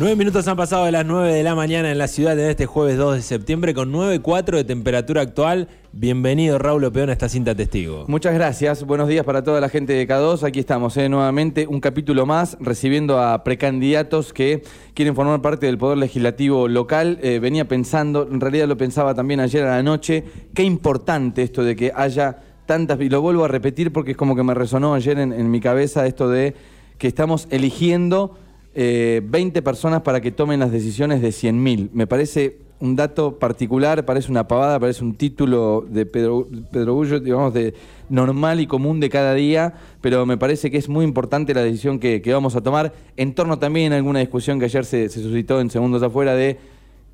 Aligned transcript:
Nueve 0.00 0.16
minutos 0.16 0.48
han 0.48 0.56
pasado 0.56 0.86
de 0.86 0.92
las 0.92 1.04
9 1.04 1.30
de 1.30 1.42
la 1.42 1.54
mañana 1.54 1.92
en 1.92 1.98
la 1.98 2.08
ciudad 2.08 2.34
de 2.34 2.50
este 2.50 2.64
jueves 2.64 2.96
2 2.96 3.16
de 3.16 3.20
septiembre 3.20 3.74
con 3.74 3.92
9.4 3.92 4.56
de 4.56 4.64
temperatura 4.64 5.20
actual. 5.20 5.68
Bienvenido 5.92 6.58
Raúl 6.58 6.84
Opeón 6.84 7.10
a 7.10 7.12
esta 7.12 7.28
cinta 7.28 7.54
testigo. 7.54 8.06
Muchas 8.08 8.32
gracias, 8.32 8.84
buenos 8.84 9.08
días 9.08 9.26
para 9.26 9.44
toda 9.44 9.60
la 9.60 9.68
gente 9.68 9.92
de 9.92 10.08
K2. 10.08 10.42
Aquí 10.44 10.58
estamos 10.58 10.96
eh, 10.96 11.10
nuevamente, 11.10 11.66
un 11.66 11.80
capítulo 11.80 12.24
más, 12.24 12.56
recibiendo 12.60 13.20
a 13.20 13.44
precandidatos 13.44 14.32
que 14.32 14.62
quieren 14.94 15.14
formar 15.14 15.42
parte 15.42 15.66
del 15.66 15.76
Poder 15.76 15.98
Legislativo 15.98 16.66
local. 16.66 17.18
Eh, 17.22 17.38
venía 17.38 17.68
pensando, 17.68 18.26
en 18.26 18.40
realidad 18.40 18.68
lo 18.68 18.78
pensaba 18.78 19.14
también 19.14 19.40
ayer 19.40 19.66
a 19.66 19.76
la 19.76 19.82
noche, 19.82 20.24
qué 20.54 20.62
importante 20.62 21.42
esto 21.42 21.62
de 21.62 21.76
que 21.76 21.92
haya 21.94 22.38
tantas, 22.64 22.98
y 23.02 23.10
lo 23.10 23.20
vuelvo 23.20 23.44
a 23.44 23.48
repetir 23.48 23.92
porque 23.92 24.12
es 24.12 24.16
como 24.16 24.34
que 24.34 24.44
me 24.44 24.54
resonó 24.54 24.94
ayer 24.94 25.18
en, 25.18 25.34
en 25.34 25.50
mi 25.50 25.60
cabeza 25.60 26.06
esto 26.06 26.30
de 26.30 26.54
que 26.96 27.06
estamos 27.06 27.48
eligiendo 27.50 28.38
eh, 28.74 29.20
20 29.24 29.62
personas 29.62 30.02
para 30.02 30.20
que 30.20 30.30
tomen 30.30 30.60
las 30.60 30.70
decisiones 30.70 31.22
de 31.22 31.28
100.000. 31.28 31.90
Me 31.92 32.06
parece 32.06 32.58
un 32.80 32.96
dato 32.96 33.38
particular, 33.38 34.04
parece 34.06 34.30
una 34.30 34.48
pavada, 34.48 34.80
parece 34.80 35.04
un 35.04 35.14
título 35.14 35.84
de 35.88 36.06
Pedro, 36.06 36.46
Pedro 36.72 36.94
Gullo, 36.94 37.20
digamos, 37.20 37.52
de 37.52 37.74
normal 38.08 38.58
y 38.60 38.66
común 38.66 39.00
de 39.00 39.10
cada 39.10 39.34
día, 39.34 39.74
pero 40.00 40.24
me 40.24 40.38
parece 40.38 40.70
que 40.70 40.78
es 40.78 40.88
muy 40.88 41.04
importante 41.04 41.52
la 41.52 41.62
decisión 41.62 41.98
que, 41.98 42.22
vamos 42.32 42.56
a 42.56 42.62
tomar, 42.62 42.92
en 43.16 43.34
torno 43.34 43.58
también 43.58 43.92
a 43.92 43.96
alguna 43.96 44.20
discusión 44.20 44.58
que 44.58 44.64
ayer 44.64 44.84
se, 44.84 45.08
se 45.10 45.22
suscitó 45.22 45.60
en 45.60 45.68
Segundos 45.68 46.02
Afuera 46.02 46.34
de 46.34 46.58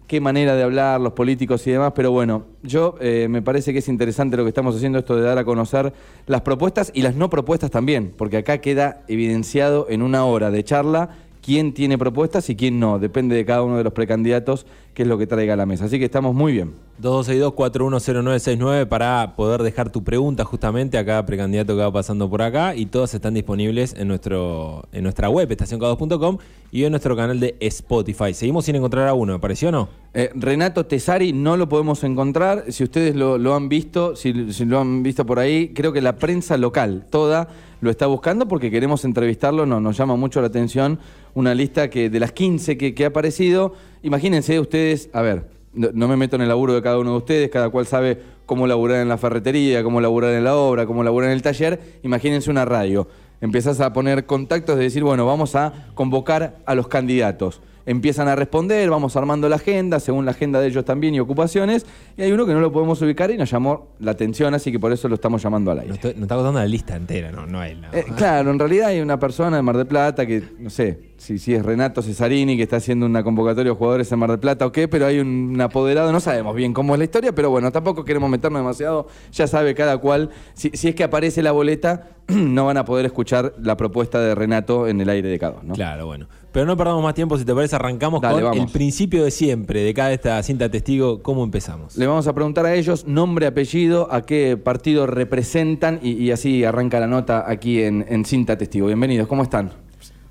qué 0.07 0.20
manera 0.20 0.54
de 0.54 0.62
hablar 0.62 1.01
los 1.01 1.15
políticos 1.15 1.66
y 1.66 1.73
demás, 1.73 1.93
pero 1.95 2.12
bueno, 2.12 2.45
yo 2.62 2.96
eh, 3.01 3.27
me 3.29 3.43
parece 3.43 3.73
que 3.73 3.80
es 3.80 3.88
interesante 3.88 4.37
lo 4.37 4.45
que 4.45 4.51
estamos 4.51 4.77
haciendo, 4.77 4.99
esto 4.99 5.16
de 5.16 5.23
dar 5.23 5.38
a 5.38 5.45
conocer 5.45 5.93
las 6.27 6.43
propuestas 6.43 6.93
y 6.95 7.02
las 7.02 7.16
no 7.16 7.29
propuestas 7.29 7.71
también, 7.71 8.12
porque 8.16 8.37
acá 8.37 8.59
queda 8.59 9.02
evidenciado 9.09 9.87
en 9.90 10.02
una 10.02 10.24
hora 10.24 10.51
de 10.51 10.62
charla 10.62 11.10
quién 11.47 11.73
tiene 11.73 11.97
propuestas 11.97 12.51
y 12.51 12.57
quién 12.57 12.80
no. 12.80 12.99
Depende 12.99 13.37
de 13.37 13.45
cada 13.47 13.63
uno 13.63 13.79
de 13.79 13.85
los 13.85 13.93
precandidatos 13.93 14.66
qué 14.97 15.02
es 15.02 15.09
lo 15.09 15.19
que 15.19 15.27
traiga 15.27 15.52
a 15.52 15.57
la 15.59 15.66
mesa. 15.66 15.85
Así 15.85 15.99
que 15.99 16.07
estamos 16.07 16.35
muy 16.35 16.52
bien. 16.52 16.73
2262-410969 17.02 18.89
para 18.89 19.37
poder 19.37 19.63
dejar 19.63 19.93
tu 19.93 20.02
pregunta 20.02 20.43
justamente 20.47 20.97
a 20.97 21.05
cada 21.05 21.27
precandidato 21.27 21.77
que 21.77 21.83
va 21.83 21.93
pasando 21.93 22.30
por 22.30 22.41
acá 22.41 22.75
y 22.75 22.87
todas 22.87 23.13
están 23.13 23.35
disponibles 23.35 23.95
en, 23.99 24.09
nuestro, 24.09 24.89
en 24.93 25.02
nuestra 25.02 25.29
web, 25.29 25.51
estacionk2.com 25.51 26.39
y 26.73 26.85
en 26.85 26.93
nuestro 26.93 27.15
canal 27.15 27.39
de 27.39 27.57
Spotify. 27.61 28.33
Seguimos 28.33 28.65
sin 28.65 28.77
encontrar 28.77 29.07
a 29.07 29.13
uno, 29.13 29.35
¿me 29.35 29.39
pareció 29.39 29.69
o 29.69 29.73
no? 29.73 29.89
Eh, 30.15 30.30
Renato 30.35 30.87
Tesari 30.87 31.35
no 31.35 31.59
lo 31.59 31.69
podemos 31.69 32.02
encontrar. 32.02 32.73
Si 32.73 32.83
ustedes 32.83 33.15
lo, 33.15 33.37
lo 33.37 33.55
han 33.55 33.69
visto, 33.69 34.17
si, 34.17 34.51
si, 34.55 34.65
lo 34.65 34.80
han 34.80 35.02
visto 35.02 35.27
por 35.27 35.39
ahí, 35.39 35.74
creo 35.74 35.93
que 35.93 36.01
la 36.01 36.17
prensa 36.17 36.57
local 36.57 37.05
toda 37.11 37.49
lo 37.83 37.91
está 37.91 38.07
buscando 38.07 38.49
porque 38.49 38.71
queremos 38.71 39.05
entrevistarlo. 39.05 39.67
No, 39.67 39.79
nos 39.79 39.99
llama 39.99 40.17
mucho 40.17 40.41
la 40.41 40.47
atención 40.47 40.99
una 41.35 41.55
lista 41.55 41.91
que 41.91 42.09
de 42.09 42.19
las 42.19 42.33
15 42.33 42.79
que, 42.79 42.95
que 42.95 43.05
ha 43.05 43.09
aparecido. 43.09 43.74
Imagínense 44.07 44.60
ustedes, 44.60 45.10
a 45.12 45.21
ver, 45.21 45.46
no, 45.74 46.07
me 46.07 46.16
meto 46.16 46.37
en 46.37 46.43
el 46.43 46.49
laburo 46.49 46.73
de 46.73 46.80
cada 46.80 46.96
uno 46.96 47.10
de 47.10 47.16
ustedes, 47.16 47.51
cada 47.51 47.71
cual 47.71 47.88
sabe 47.88 48.16
cómo 48.46 48.68
laburar 48.68 49.02
en 49.02 49.09
la 49.09 49.18
ferretería, 49.18 49.82
cómo 49.82 50.01
laburar 50.01 50.32
en 50.35 50.45
la 50.45 50.54
obra, 50.54 50.87
cómo 50.87 51.02
laburar 51.02 51.30
en 51.30 51.35
el 51.35 51.43
taller. 51.43 51.99
Imagínense 52.04 52.49
una 52.49 52.65
radio. 52.65 53.09
Empezás 53.40 53.80
a 53.80 53.93
poner 53.93 54.24
contactos 54.24 54.77
de 54.77 54.84
decir, 54.84 55.02
bueno, 55.02 55.27
vamos 55.27 55.57
a 55.57 55.88
convocar 55.95 56.59
a 56.66 56.77
los 56.77 56.87
candidatos 56.87 57.60
empiezan 57.87 58.29
a 58.29 58.34
responder, 58.34 58.90
vamos 58.90 59.16
armando 59.16 59.48
la 59.48 59.56
agenda, 59.56 60.01
según 60.01 60.24
la 60.24 60.32
agenda 60.32 60.60
de 60.60 60.68
ellos 60.68 60.84
también 60.84 61.15
y 61.15 61.20
ocupaciones, 61.20 61.87
y 62.16 62.23
hay 62.23 62.32
uno 62.32 62.45
que 62.45 62.52
no 62.52 62.60
lo 62.60 62.73
podemos 62.73 63.01
ubicar 63.01 63.30
y 63.30 63.38
nos 63.38 63.51
llamó 63.51 63.88
la 64.00 64.10
atención, 64.10 64.53
así 64.54 64.72
que 64.72 64.78
por 64.78 64.93
eso 64.93 65.09
lo 65.09 65.15
estamos 65.15 65.43
llamando 65.43 65.70
al 65.70 65.78
aire. 65.78 65.91
Nos, 65.91 66.04
está 66.04 66.34
contando 66.34 66.59
la 66.59 66.66
lista 66.66 66.97
entera, 66.97 67.31
no, 67.31 67.47
no 67.47 67.62
él. 67.62 67.81
No. 67.81 67.88
Eh, 67.93 68.04
claro, 68.16 68.50
en 68.50 68.59
realidad 68.59 68.88
hay 68.88 69.00
una 69.00 69.19
persona 69.19 69.56
de 69.56 69.62
Mar 69.62 69.77
del 69.77 69.87
Plata 69.87 70.27
que, 70.27 70.43
no 70.59 70.69
sé, 70.69 71.15
si, 71.16 71.38
si 71.38 71.55
es 71.55 71.65
Renato 71.65 72.03
Cesarini 72.03 72.56
que 72.56 72.65
está 72.65 72.77
haciendo 72.77 73.06
una 73.06 73.22
convocatoria 73.22 73.72
de 73.72 73.77
jugadores 73.78 74.11
en 74.11 74.19
Mar 74.19 74.31
del 74.31 74.41
Plata 74.41 74.66
o 74.66 74.72
qué, 74.72 74.88
pero 74.88 75.06
hay 75.06 75.21
un 75.21 75.59
apoderado, 75.61 76.12
no 76.12 76.21
sabemos 76.21 76.55
bien 76.56 76.72
cómo 76.72 76.94
es 76.94 76.99
la 76.99 77.05
historia, 77.05 77.34
pero 77.34 77.50
bueno, 77.50 77.71
tampoco 77.71 78.05
queremos 78.05 78.28
meternos 78.28 78.61
demasiado, 78.61 79.06
ya 79.32 79.47
sabe 79.47 79.75
cada 79.75 79.99
cual, 79.99 80.31
si, 80.55 80.71
si 80.71 80.88
es 80.88 80.94
que 80.94 81.05
aparece 81.05 81.43
la 81.43 81.53
boleta, 81.53 82.09
no 82.28 82.66
van 82.66 82.77
a 82.77 82.84
poder 82.84 83.06
escuchar 83.06 83.55
la 83.61 83.77
propuesta 83.77 84.21
de 84.21 84.34
Renato 84.34 84.88
en 84.88 85.00
el 85.00 85.09
aire 85.09 85.28
de 85.28 85.38
cada 85.38 85.62
¿no? 85.62 85.75
Claro, 85.75 86.06
bueno. 86.06 86.27
Pero 86.56 86.65
no 86.65 86.75
perdamos 86.75 87.03
más 87.03 87.12
tiempo, 87.12 87.37
si 87.37 87.44
te 87.44 87.55
parece, 87.55 87.77
arrancamos 87.77 88.22
Dale, 88.22 88.37
con 88.37 88.44
vamos. 88.44 88.65
el 88.65 88.72
principio 88.72 89.22
de 89.25 89.31
siempre, 89.31 89.83
de 89.83 89.93
cada 89.93 90.11
esta 90.15 90.43
cinta 90.43 90.71
testigo, 90.71 91.22
¿cómo 91.22 91.44
empezamos? 91.44 91.99
Le 91.99 92.06
vamos 92.06 92.27
a 92.28 92.34
preguntar 92.34 92.65
a 92.65 92.75
ellos 92.75 93.06
nombre, 93.06 93.47
apellido, 93.47 94.11
a 94.11 94.22
qué 94.22 94.56
partido 94.56 95.06
representan 95.06 96.00
y, 96.03 96.12
y 96.12 96.31
así 96.31 96.65
arranca 96.65 96.99
la 96.99 97.09
nota 97.09 97.44
aquí 97.47 97.83
en, 97.83 98.06
en 98.09 98.25
Cinta 98.25 98.56
Testigo. 98.56 98.87
Bienvenidos, 98.87 99.28
¿cómo 99.28 99.43
están? 99.43 99.71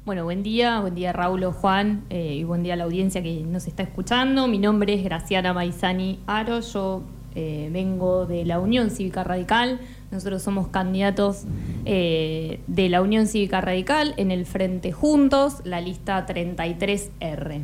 Bueno, 0.04 0.24
buen 0.24 0.42
día, 0.42 0.80
buen 0.80 0.96
día 0.96 1.14
Raúl 1.14 1.44
o 1.44 1.52
Juan 1.52 2.06
eh, 2.10 2.34
y 2.34 2.44
buen 2.44 2.64
día 2.64 2.74
a 2.74 2.78
la 2.78 2.86
audiencia 2.86 3.22
que 3.22 3.44
nos 3.44 3.68
está 3.68 3.84
escuchando. 3.84 4.48
Mi 4.48 4.58
nombre 4.58 4.96
es 4.96 5.04
Graciana 5.04 5.54
Maizani 5.54 6.22
Aro, 6.26 6.60
yo 6.62 7.04
eh, 7.36 7.70
vengo 7.72 8.26
de 8.26 8.46
la 8.46 8.60
Unión 8.60 8.90
Cívica 8.90 9.24
Radical. 9.24 9.80
Nosotros 10.12 10.42
somos 10.42 10.68
candidatos 10.70 11.44
eh, 11.86 12.60
de 12.68 12.90
la 12.90 13.02
Unión 13.02 13.28
Cívica 13.28 13.62
Radical 13.62 14.14
en 14.18 14.32
el 14.32 14.46
Frente 14.46 14.92
Juntos, 14.92 15.62
la 15.64 15.82
lista 15.82 16.26
33R. 16.26 17.62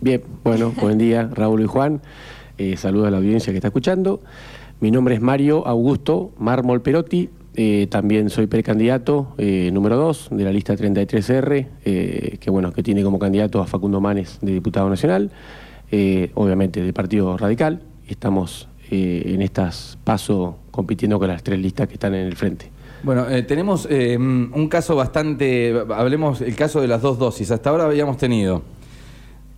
Bien, 0.00 0.22
bueno, 0.44 0.72
buen 0.80 0.98
día 0.98 1.28
Raúl 1.32 1.62
y 1.62 1.66
Juan. 1.66 2.00
Eh, 2.56 2.76
saludo 2.76 3.06
a 3.06 3.10
la 3.10 3.18
audiencia 3.18 3.52
que 3.52 3.58
está 3.58 3.68
escuchando. 3.68 4.20
Mi 4.80 4.90
nombre 4.90 5.16
es 5.16 5.20
Mario 5.20 5.66
Augusto 5.66 6.30
Mármol 6.38 6.82
Perotti. 6.82 7.30
Eh, 7.60 7.88
también 7.90 8.30
soy 8.30 8.46
precandidato 8.46 9.34
eh, 9.36 9.70
número 9.72 9.96
2 9.96 10.28
de 10.30 10.44
la 10.44 10.52
lista 10.52 10.76
33R, 10.76 11.66
eh, 11.84 12.36
que 12.38 12.50
bueno, 12.50 12.72
que 12.72 12.84
tiene 12.84 13.02
como 13.02 13.18
candidato 13.18 13.60
a 13.60 13.66
Facundo 13.66 14.00
Manes 14.00 14.38
de 14.40 14.52
diputado 14.52 14.88
nacional, 14.88 15.32
obviamente 16.34 16.80
del 16.80 16.92
Partido 16.92 17.36
Radical. 17.36 17.82
Estamos 18.08 18.68
eh, 18.90 19.22
en 19.26 19.42
estas 19.42 19.98
pasos 20.02 20.54
compitiendo 20.70 21.18
con 21.18 21.28
las 21.28 21.42
tres 21.42 21.58
listas 21.58 21.86
que 21.88 21.94
están 21.94 22.14
en 22.14 22.26
el 22.26 22.36
frente. 22.36 22.70
Bueno, 23.02 23.28
eh, 23.28 23.42
tenemos 23.42 23.86
eh, 23.90 24.16
un 24.18 24.68
caso 24.68 24.96
bastante, 24.96 25.84
hablemos 25.94 26.40
el 26.40 26.56
caso 26.56 26.80
de 26.80 26.88
las 26.88 27.02
dos 27.02 27.18
dosis. 27.18 27.50
Hasta 27.50 27.70
ahora 27.70 27.84
habíamos 27.84 28.16
tenido 28.16 28.62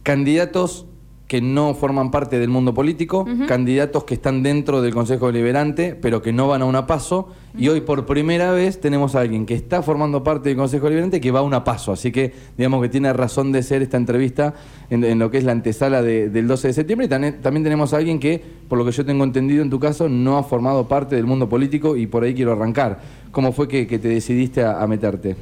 candidatos 0.02 0.86
que 1.30 1.40
no 1.40 1.74
forman 1.74 2.10
parte 2.10 2.40
del 2.40 2.48
mundo 2.48 2.74
político, 2.74 3.24
candidatos 3.46 4.02
que 4.02 4.14
están 4.14 4.42
dentro 4.42 4.82
del 4.82 4.92
Consejo 4.92 5.28
Deliberante, 5.28 5.94
pero 5.94 6.20
que 6.22 6.32
no 6.32 6.48
van 6.48 6.60
a 6.62 6.64
una 6.64 6.88
paso, 6.88 7.28
y 7.56 7.68
hoy 7.68 7.82
por 7.82 8.04
primera 8.04 8.50
vez 8.50 8.80
tenemos 8.80 9.14
a 9.14 9.20
alguien 9.20 9.46
que 9.46 9.54
está 9.54 9.80
formando 9.80 10.24
parte 10.24 10.48
del 10.48 10.58
Consejo 10.58 10.86
Deliberante 10.86 11.20
que 11.20 11.30
va 11.30 11.38
a 11.38 11.42
una 11.42 11.62
paso, 11.62 11.92
así 11.92 12.10
que 12.10 12.32
digamos 12.58 12.82
que 12.82 12.88
tiene 12.88 13.12
razón 13.12 13.52
de 13.52 13.62
ser 13.62 13.80
esta 13.80 13.96
entrevista 13.96 14.54
en, 14.90 15.04
en 15.04 15.20
lo 15.20 15.30
que 15.30 15.38
es 15.38 15.44
la 15.44 15.52
antesala 15.52 16.02
de- 16.02 16.30
del 16.30 16.48
12 16.48 16.66
de 16.66 16.74
septiembre, 16.74 17.06
y 17.06 17.08
también, 17.08 17.40
también 17.40 17.62
tenemos 17.62 17.94
a 17.94 17.98
alguien 17.98 18.18
que, 18.18 18.42
por 18.68 18.76
lo 18.76 18.84
que 18.84 18.90
yo 18.90 19.06
tengo 19.06 19.22
entendido 19.22 19.62
en 19.62 19.70
tu 19.70 19.78
caso, 19.78 20.08
no 20.08 20.36
ha 20.36 20.42
formado 20.42 20.88
parte 20.88 21.14
del 21.14 21.26
mundo 21.26 21.48
político, 21.48 21.96
y 21.96 22.08
por 22.08 22.24
ahí 22.24 22.34
quiero 22.34 22.50
arrancar. 22.54 22.98
¿Cómo 23.30 23.52
fue 23.52 23.68
que, 23.68 23.86
que 23.86 24.00
te 24.00 24.08
decidiste 24.08 24.64
a, 24.64 24.82
a 24.82 24.86
meterte? 24.88 25.36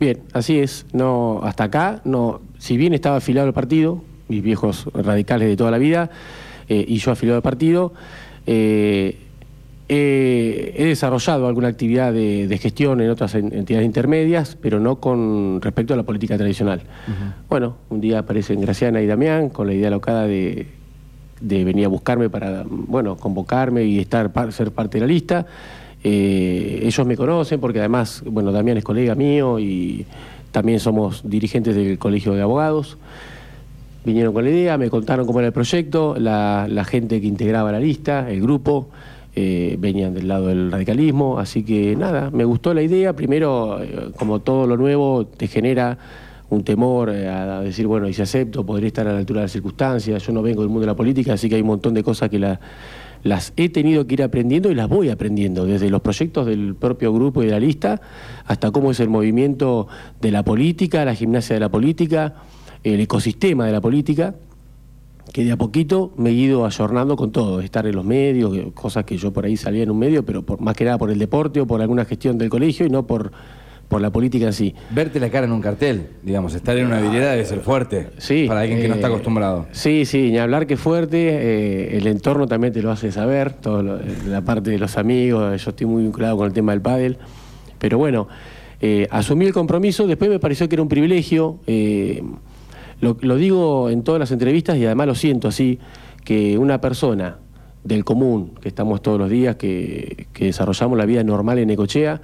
Bien, 0.00 0.20
así 0.32 0.58
es. 0.58 0.86
No, 0.94 1.40
hasta 1.42 1.64
acá, 1.64 2.00
no, 2.06 2.40
si 2.56 2.78
bien 2.78 2.94
estaba 2.94 3.16
afiliado 3.16 3.46
al 3.46 3.52
partido, 3.52 4.02
mis 4.28 4.42
viejos 4.42 4.86
radicales 4.94 5.48
de 5.48 5.56
toda 5.56 5.70
la 5.70 5.78
vida, 5.78 6.10
eh, 6.68 6.84
y 6.88 6.96
yo 6.98 7.10
afiliado 7.12 7.36
al 7.36 7.42
partido, 7.42 7.92
eh, 8.46 9.16
he, 9.88 10.74
he 10.76 10.84
desarrollado 10.86 11.46
alguna 11.46 11.68
actividad 11.68 12.12
de, 12.12 12.46
de 12.48 12.58
gestión 12.58 13.00
en 13.02 13.10
otras 13.10 13.34
en- 13.34 13.52
entidades 13.54 13.84
intermedias, 13.86 14.56
pero 14.60 14.80
no 14.80 14.96
con 14.96 15.60
respecto 15.60 15.92
a 15.92 15.96
la 15.96 16.02
política 16.04 16.38
tradicional. 16.38 16.80
Bueno, 17.48 17.76
un 17.90 18.00
día 18.00 18.20
aparecen 18.20 18.60
Graciana 18.62 19.02
y 19.02 19.06
Damián 19.06 19.50
con 19.50 19.66
la 19.66 19.74
idea 19.74 19.90
locada 19.90 20.26
de, 20.26 20.66
de 21.40 21.64
venir 21.64 21.84
a 21.84 21.88
buscarme 21.88 22.30
para, 22.30 22.64
bueno, 22.66 23.16
convocarme 23.16 23.84
y 23.84 23.98
estar 23.98 24.30
ser 24.52 24.70
parte 24.72 24.96
de 24.98 25.00
la 25.02 25.06
lista. 25.06 25.46
Eh, 26.02 26.80
ellos 26.82 27.06
me 27.06 27.16
conocen 27.16 27.60
porque 27.60 27.78
además, 27.78 28.22
bueno, 28.26 28.52
Damián 28.52 28.78
es 28.78 28.84
colega 28.84 29.14
mío 29.14 29.58
y 29.58 30.06
también 30.50 30.80
somos 30.80 31.22
dirigentes 31.28 31.74
del 31.74 31.98
Colegio 31.98 32.32
de 32.32 32.40
Abogados. 32.42 32.96
Vinieron 34.04 34.34
con 34.34 34.44
la 34.44 34.50
idea, 34.50 34.76
me 34.76 34.90
contaron 34.90 35.26
cómo 35.26 35.38
era 35.38 35.46
el 35.46 35.52
proyecto, 35.54 36.14
la, 36.18 36.84
gente 36.86 37.20
que 37.20 37.26
integraba 37.26 37.72
la 37.72 37.80
lista, 37.80 38.30
el 38.30 38.42
grupo, 38.42 38.90
eh, 39.34 39.76
venían 39.78 40.12
del 40.12 40.28
lado 40.28 40.48
del 40.48 40.70
radicalismo, 40.70 41.38
así 41.38 41.64
que 41.64 41.96
nada, 41.96 42.30
me 42.30 42.44
gustó 42.44 42.74
la 42.74 42.82
idea. 42.82 43.14
Primero, 43.16 43.82
eh, 43.82 44.10
como 44.16 44.40
todo 44.40 44.66
lo 44.66 44.76
nuevo, 44.76 45.26
te 45.26 45.48
genera 45.48 45.96
un 46.50 46.62
temor 46.62 47.08
eh, 47.10 47.26
a 47.28 47.60
decir, 47.62 47.86
bueno, 47.86 48.06
y 48.06 48.12
si 48.12 48.20
acepto, 48.20 48.64
podría 48.64 48.88
estar 48.88 49.08
a 49.08 49.12
la 49.12 49.18
altura 49.18 49.40
de 49.40 49.44
las 49.46 49.52
circunstancias. 49.52 50.22
Yo 50.22 50.32
no 50.34 50.42
vengo 50.42 50.60
del 50.60 50.68
mundo 50.68 50.82
de 50.82 50.88
la 50.88 50.96
política, 50.96 51.32
así 51.32 51.48
que 51.48 51.54
hay 51.54 51.62
un 51.62 51.68
montón 51.68 51.94
de 51.94 52.02
cosas 52.04 52.28
que 52.28 52.38
la- 52.38 52.60
las 53.22 53.54
he 53.56 53.70
tenido 53.70 54.06
que 54.06 54.14
ir 54.14 54.22
aprendiendo 54.22 54.70
y 54.70 54.74
las 54.74 54.86
voy 54.86 55.08
aprendiendo, 55.08 55.64
desde 55.64 55.88
los 55.88 56.02
proyectos 56.02 56.46
del 56.46 56.74
propio 56.74 57.10
grupo 57.10 57.42
y 57.42 57.46
de 57.46 57.52
la 57.52 57.58
lista, 57.60 58.02
hasta 58.44 58.70
cómo 58.70 58.90
es 58.90 59.00
el 59.00 59.08
movimiento 59.08 59.88
de 60.20 60.30
la 60.30 60.42
política, 60.42 61.06
la 61.06 61.14
gimnasia 61.14 61.54
de 61.54 61.60
la 61.60 61.70
política, 61.70 62.34
el 62.84 63.00
ecosistema 63.00 63.66
de 63.66 63.72
la 63.72 63.80
política, 63.80 64.34
que 65.32 65.44
de 65.44 65.52
a 65.52 65.56
poquito 65.56 66.12
me 66.16 66.30
he 66.30 66.32
ido 66.34 66.64
ayornando 66.66 67.16
con 67.16 67.32
todo, 67.32 67.60
estar 67.60 67.86
en 67.86 67.96
los 67.96 68.04
medios, 68.04 68.52
que- 68.52 68.70
cosas 68.72 69.04
que 69.04 69.16
yo 69.16 69.32
por 69.32 69.44
ahí 69.46 69.56
salía 69.56 69.82
en 69.82 69.90
un 69.90 69.98
medio, 69.98 70.24
pero 70.24 70.42
por, 70.42 70.60
más 70.60 70.76
que 70.76 70.84
nada 70.84 70.98
por 70.98 71.10
el 71.10 71.18
deporte 71.18 71.60
o 71.60 71.66
por 71.66 71.80
alguna 71.80 72.04
gestión 72.04 72.38
del 72.38 72.50
colegio 72.50 72.86
y 72.86 72.90
no 72.90 73.06
por, 73.06 73.32
por 73.88 74.00
la 74.00 74.10
política 74.10 74.46
en 74.46 74.52
sí. 74.52 74.74
Verte 74.90 75.18
la 75.18 75.30
cara 75.30 75.46
en 75.46 75.52
un 75.52 75.60
cartel, 75.60 76.06
digamos, 76.22 76.54
estar 76.54 76.76
en 76.76 76.86
una 76.86 77.00
vidriera 77.00 77.30
debe 77.32 77.44
ser 77.46 77.60
fuerte. 77.60 78.10
Sí. 78.18 78.44
Para 78.46 78.60
alguien 78.60 78.80
que 78.80 78.88
no 78.88 78.94
está 78.94 79.08
eh, 79.08 79.10
acostumbrado. 79.10 79.66
Sí, 79.72 80.04
sí, 80.04 80.30
ni 80.30 80.38
hablar 80.38 80.66
que 80.66 80.76
fuerte, 80.76 81.16
eh, 81.30 81.96
el 81.96 82.06
entorno 82.06 82.46
también 82.46 82.72
te 82.72 82.82
lo 82.82 82.90
hace 82.92 83.10
saber, 83.10 83.54
todo 83.54 83.82
lo- 83.82 83.98
la 84.28 84.42
parte 84.42 84.70
de 84.70 84.78
los 84.78 84.96
amigos, 84.98 85.62
yo 85.64 85.70
estoy 85.70 85.86
muy 85.86 86.02
vinculado 86.02 86.36
con 86.36 86.46
el 86.46 86.52
tema 86.52 86.72
del 86.72 86.80
pádel, 86.82 87.16
pero 87.78 87.98
bueno, 87.98 88.28
eh, 88.80 89.08
asumí 89.10 89.46
el 89.46 89.52
compromiso, 89.52 90.06
después 90.06 90.30
me 90.30 90.38
pareció 90.38 90.68
que 90.68 90.74
era 90.76 90.82
un 90.82 90.88
privilegio, 90.88 91.58
eh, 91.66 92.22
lo, 93.00 93.36
digo 93.36 93.90
en 93.90 94.02
todas 94.02 94.18
las 94.18 94.30
entrevistas 94.32 94.76
y 94.78 94.84
además 94.86 95.06
lo 95.06 95.14
siento 95.14 95.48
así, 95.48 95.78
que 96.24 96.56
una 96.58 96.80
persona 96.80 97.38
del 97.82 98.04
común, 98.04 98.52
que 98.60 98.68
estamos 98.68 99.02
todos 99.02 99.18
los 99.18 99.28
días, 99.28 99.56
que, 99.56 100.26
que 100.32 100.46
desarrollamos 100.46 100.96
la 100.96 101.04
vida 101.04 101.22
normal 101.22 101.58
en 101.58 101.68
Necochea, 101.68 102.22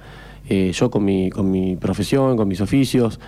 eh, 0.49 0.71
yo 0.73 0.89
con 0.89 1.05
mi, 1.05 1.29
con 1.29 1.51
mi 1.51 1.75
profesión, 1.75 2.35
con 2.35 2.47
mis 2.47 2.61
oficios, 2.61 3.19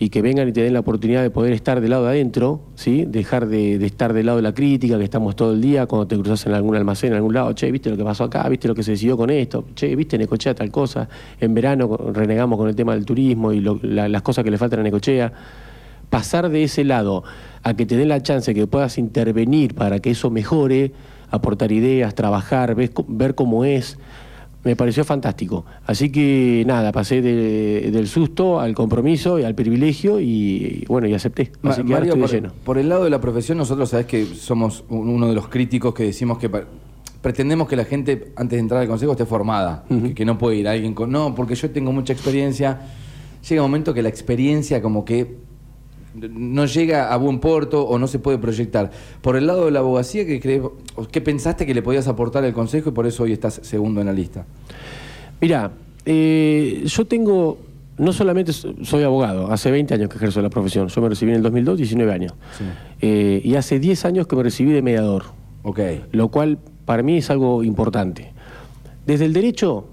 y 0.00 0.10
que 0.10 0.22
vengan 0.22 0.46
y 0.48 0.52
te 0.52 0.62
den 0.62 0.74
la 0.74 0.80
oportunidad 0.80 1.22
de 1.22 1.30
poder 1.30 1.52
estar 1.52 1.80
del 1.80 1.90
lado 1.90 2.04
de 2.04 2.10
adentro, 2.10 2.60
¿sí? 2.76 3.04
dejar 3.08 3.48
de, 3.48 3.84
estar 3.84 4.12
del 4.12 4.26
lado 4.26 4.36
de 4.36 4.42
la 4.42 4.54
crítica, 4.54 4.96
que 4.96 5.02
estamos 5.02 5.34
todo 5.34 5.52
el 5.54 5.60
día, 5.60 5.86
cuando 5.86 6.06
te 6.06 6.14
cruzas 6.16 6.46
en 6.46 6.52
algún 6.52 6.76
almacén, 6.76 7.10
en 7.10 7.16
algún 7.16 7.34
lado, 7.34 7.52
che, 7.54 7.68
¿viste 7.72 7.90
lo 7.90 7.96
que 7.96 8.04
pasó 8.04 8.22
acá? 8.24 8.48
¿Viste 8.48 8.68
lo 8.68 8.76
que 8.76 8.84
se 8.84 8.92
decidió 8.92 9.16
con 9.16 9.30
esto? 9.30 9.64
Che, 9.74 9.96
¿viste 9.96 10.16
Necochea 10.16 10.54
tal 10.54 10.70
cosa? 10.70 11.08
En 11.40 11.52
verano 11.52 11.96
renegamos 12.12 12.58
con 12.58 12.68
el 12.68 12.76
tema 12.76 12.94
del 12.94 13.04
turismo 13.06 13.52
y 13.52 13.60
lo- 13.60 13.80
la- 13.82 14.08
las 14.08 14.22
cosas 14.22 14.44
que 14.44 14.50
le 14.52 14.58
faltan 14.58 14.78
a 14.80 14.82
Necochea. 14.84 15.32
Pasar 16.10 16.48
de 16.48 16.62
ese 16.64 16.84
lado 16.84 17.24
a 17.62 17.74
que 17.74 17.84
te 17.86 17.96
den 17.96 18.08
la 18.08 18.22
chance 18.22 18.54
que 18.54 18.66
puedas 18.66 18.98
intervenir 18.98 19.74
para 19.74 19.98
que 20.00 20.10
eso 20.10 20.30
mejore, 20.30 20.92
aportar 21.30 21.70
ideas, 21.72 22.14
trabajar, 22.14 22.74
ves 22.74 22.90
ver 23.08 23.34
cómo 23.34 23.64
es, 23.64 23.98
me 24.64 24.74
pareció 24.74 25.04
fantástico. 25.04 25.64
Así 25.86 26.10
que 26.10 26.64
nada, 26.66 26.92
pasé 26.92 27.20
de- 27.22 27.90
del 27.92 28.08
susto 28.08 28.58
al 28.60 28.74
compromiso 28.74 29.38
y 29.38 29.44
al 29.44 29.54
privilegio 29.54 30.18
y, 30.20 30.84
bueno, 30.88 31.06
y 31.06 31.14
acepté. 31.14 31.52
Así 31.62 31.82
que 31.84 31.92
ahora 31.94 32.06
estoy 32.06 32.20
por, 32.20 32.30
lleno. 32.30 32.52
por 32.64 32.78
el 32.78 32.88
lado 32.88 33.04
de 33.04 33.10
la 33.10 33.20
profesión, 33.20 33.58
nosotros 33.58 33.90
sabes 33.90 34.06
que 34.06 34.24
somos 34.24 34.84
un- 34.88 35.08
uno 35.08 35.28
de 35.28 35.34
los 35.34 35.48
críticos 35.48 35.94
que 35.94 36.04
decimos 36.04 36.38
que 36.38 36.50
pretendemos 37.20 37.68
que 37.68 37.76
la 37.76 37.84
gente 37.84 38.32
antes 38.36 38.56
de 38.56 38.60
entrar 38.60 38.80
al 38.80 38.88
consejo 38.88 39.12
esté 39.12 39.26
formada, 39.26 39.84
que, 39.88 40.14
que 40.14 40.24
no 40.24 40.38
puede 40.38 40.56
ir 40.56 40.68
alguien 40.68 40.94
con 40.94 41.10
no, 41.10 41.34
porque 41.34 41.54
yo 41.54 41.70
tengo 41.70 41.92
mucha 41.92 42.12
experiencia. 42.12 42.80
Llega 43.48 43.62
un 43.62 43.70
momento 43.70 43.92
que 43.94 44.02
la 44.02 44.08
experiencia 44.08 44.80
como 44.82 45.04
que 45.04 45.36
no 46.30 46.66
llega 46.66 47.12
a 47.12 47.16
buen 47.16 47.38
puerto 47.40 47.82
o 47.84 47.98
no 47.98 48.06
se 48.06 48.18
puede 48.18 48.38
proyectar. 48.38 48.90
Por 49.22 49.36
el 49.36 49.46
lado 49.46 49.66
de 49.66 49.70
la 49.70 49.80
abogacía, 49.80 50.26
¿qué, 50.26 50.40
crees, 50.40 50.62
qué 51.10 51.20
pensaste 51.20 51.66
que 51.66 51.74
le 51.74 51.82
podías 51.82 52.08
aportar 52.08 52.44
al 52.44 52.52
consejo 52.52 52.90
y 52.90 52.92
por 52.92 53.06
eso 53.06 53.22
hoy 53.24 53.32
estás 53.32 53.60
segundo 53.62 54.00
en 54.00 54.06
la 54.06 54.12
lista? 54.12 54.44
Mira, 55.40 55.70
eh, 56.04 56.82
yo 56.86 57.04
tengo, 57.06 57.58
no 57.98 58.12
solamente 58.12 58.52
so- 58.52 58.74
soy 58.82 59.02
abogado, 59.04 59.50
hace 59.52 59.70
20 59.70 59.94
años 59.94 60.08
que 60.08 60.16
ejerzo 60.16 60.42
la 60.42 60.50
profesión, 60.50 60.88
yo 60.88 61.00
me 61.02 61.08
recibí 61.08 61.30
en 61.32 61.36
el 61.38 61.42
2002, 61.42 61.76
19 61.78 62.12
años, 62.12 62.32
Eh, 63.00 63.40
y 63.44 63.54
hace 63.54 63.78
10 63.78 64.04
años 64.04 64.26
que 64.26 64.34
me 64.36 64.42
recibí 64.42 64.72
de 64.72 64.82
mediador, 64.82 65.24
lo 66.12 66.28
cual 66.28 66.58
para 66.84 67.02
mí 67.02 67.18
es 67.18 67.30
algo 67.30 67.62
importante. 67.62 68.32
Desde 69.06 69.24
el 69.26 69.32
derecho, 69.32 69.84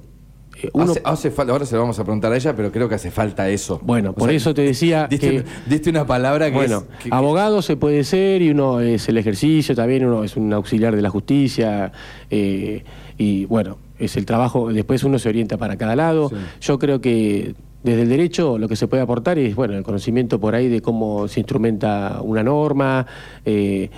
uno... 0.73 0.91
Hace, 0.91 1.01
hace 1.03 1.31
falta, 1.31 1.51
ahora 1.53 1.65
se 1.65 1.75
lo 1.75 1.81
vamos 1.81 1.97
a 1.99 2.03
preguntar 2.03 2.31
a 2.31 2.35
ella, 2.35 2.55
pero 2.55 2.71
creo 2.71 2.87
que 2.89 2.95
hace 2.95 3.11
falta 3.11 3.49
eso. 3.49 3.79
Bueno, 3.83 4.11
O 4.11 4.13
por 4.13 4.29
sea, 4.29 4.37
eso 4.37 4.53
te 4.53 4.61
decía 4.61 5.07
diste, 5.09 5.29
que... 5.29 5.35
una- 5.37 5.45
diste 5.67 5.89
una 5.89 6.05
palabra 6.07 6.49
que 6.49 6.55
Bueno, 6.55 6.77
es... 6.91 6.97
que- 7.03 7.09
que- 7.09 7.15
abogado 7.15 7.61
se 7.61 7.77
puede 7.77 8.03
ser 8.03 8.41
y 8.41 8.49
uno 8.49 8.79
es 8.79 9.07
el 9.09 9.17
ejercicio, 9.17 9.75
también 9.75 10.05
uno 10.05 10.23
es 10.23 10.35
un 10.37 10.51
auxiliar 10.53 10.95
de 10.95 11.01
la 11.01 11.09
justicia 11.09 11.91
eh, 12.29 12.83
y 13.17 13.45
bueno, 13.45 13.77
es 13.99 14.17
el 14.17 14.25
trabajo, 14.25 14.71
después 14.73 15.03
uno 15.03 15.19
se 15.19 15.29
orienta 15.29 15.57
para 15.57 15.77
cada 15.77 15.95
lado. 15.95 16.29
Sí. 16.29 16.35
Yo 16.61 16.79
creo 16.79 16.99
que 17.01 17.55
desde 17.83 18.01
el 18.01 18.09
derecho 18.09 18.57
lo 18.57 18.67
que 18.67 18.75
se 18.75 18.87
puede 18.87 19.03
aportar 19.03 19.37
es 19.37 19.55
bueno 19.55 19.75
el 19.77 19.83
conocimiento 19.83 20.39
por 20.39 20.55
ahí 20.55 20.67
de 20.67 20.81
cómo 20.81 21.27
se 21.27 21.39
instrumenta 21.39 22.19
una 22.21 22.43
norma. 22.43 23.05
eh, 23.45 23.89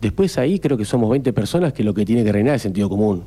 después 0.00 0.36
ahí 0.36 0.58
creo 0.58 0.76
que 0.76 0.84
somos 0.84 1.08
20 1.10 1.32
personas 1.32 1.72
que 1.72 1.84
lo 1.84 1.94
que 1.94 2.04
tiene 2.04 2.24
que 2.24 2.32
reinar 2.32 2.56
es 2.56 2.62
sentido 2.62 2.88
común. 2.88 3.22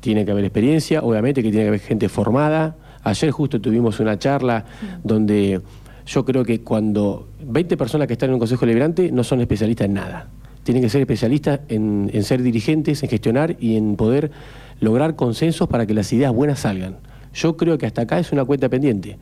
Tiene 0.00 0.24
que 0.24 0.30
haber 0.30 0.44
experiencia, 0.44 1.02
obviamente 1.02 1.42
que 1.42 1.50
tiene 1.50 1.64
que 1.64 1.68
haber 1.68 1.80
gente 1.80 2.08
formada. 2.08 2.76
Ayer 3.02 3.30
justo 3.30 3.60
tuvimos 3.60 4.00
una 4.00 4.18
charla 4.18 4.64
donde 5.02 5.60
yo 6.06 6.24
creo 6.24 6.44
que 6.44 6.62
cuando 6.62 7.28
20 7.44 7.76
personas 7.76 8.06
que 8.06 8.14
están 8.14 8.30
en 8.30 8.34
un 8.34 8.40
consejo 8.40 8.66
deliberante 8.66 9.10
no 9.12 9.24
son 9.24 9.40
especialistas 9.40 9.86
en 9.86 9.94
nada. 9.94 10.28
Tienen 10.62 10.82
que 10.82 10.88
ser 10.88 11.00
especialistas 11.00 11.60
en 11.68 12.22
ser 12.24 12.42
dirigentes, 12.42 13.02
en 13.02 13.08
gestionar 13.08 13.56
y 13.60 13.76
en 13.76 13.96
poder 13.96 14.32
lograr 14.80 15.16
consensos 15.16 15.68
para 15.68 15.86
que 15.86 15.94
las 15.94 16.12
ideas 16.12 16.32
buenas 16.32 16.60
salgan. 16.60 16.96
Yo 17.32 17.56
creo 17.56 17.78
que 17.78 17.86
hasta 17.86 18.02
acá 18.02 18.18
es 18.18 18.32
una 18.32 18.44
cuenta 18.44 18.68
pendiente. 18.68 19.18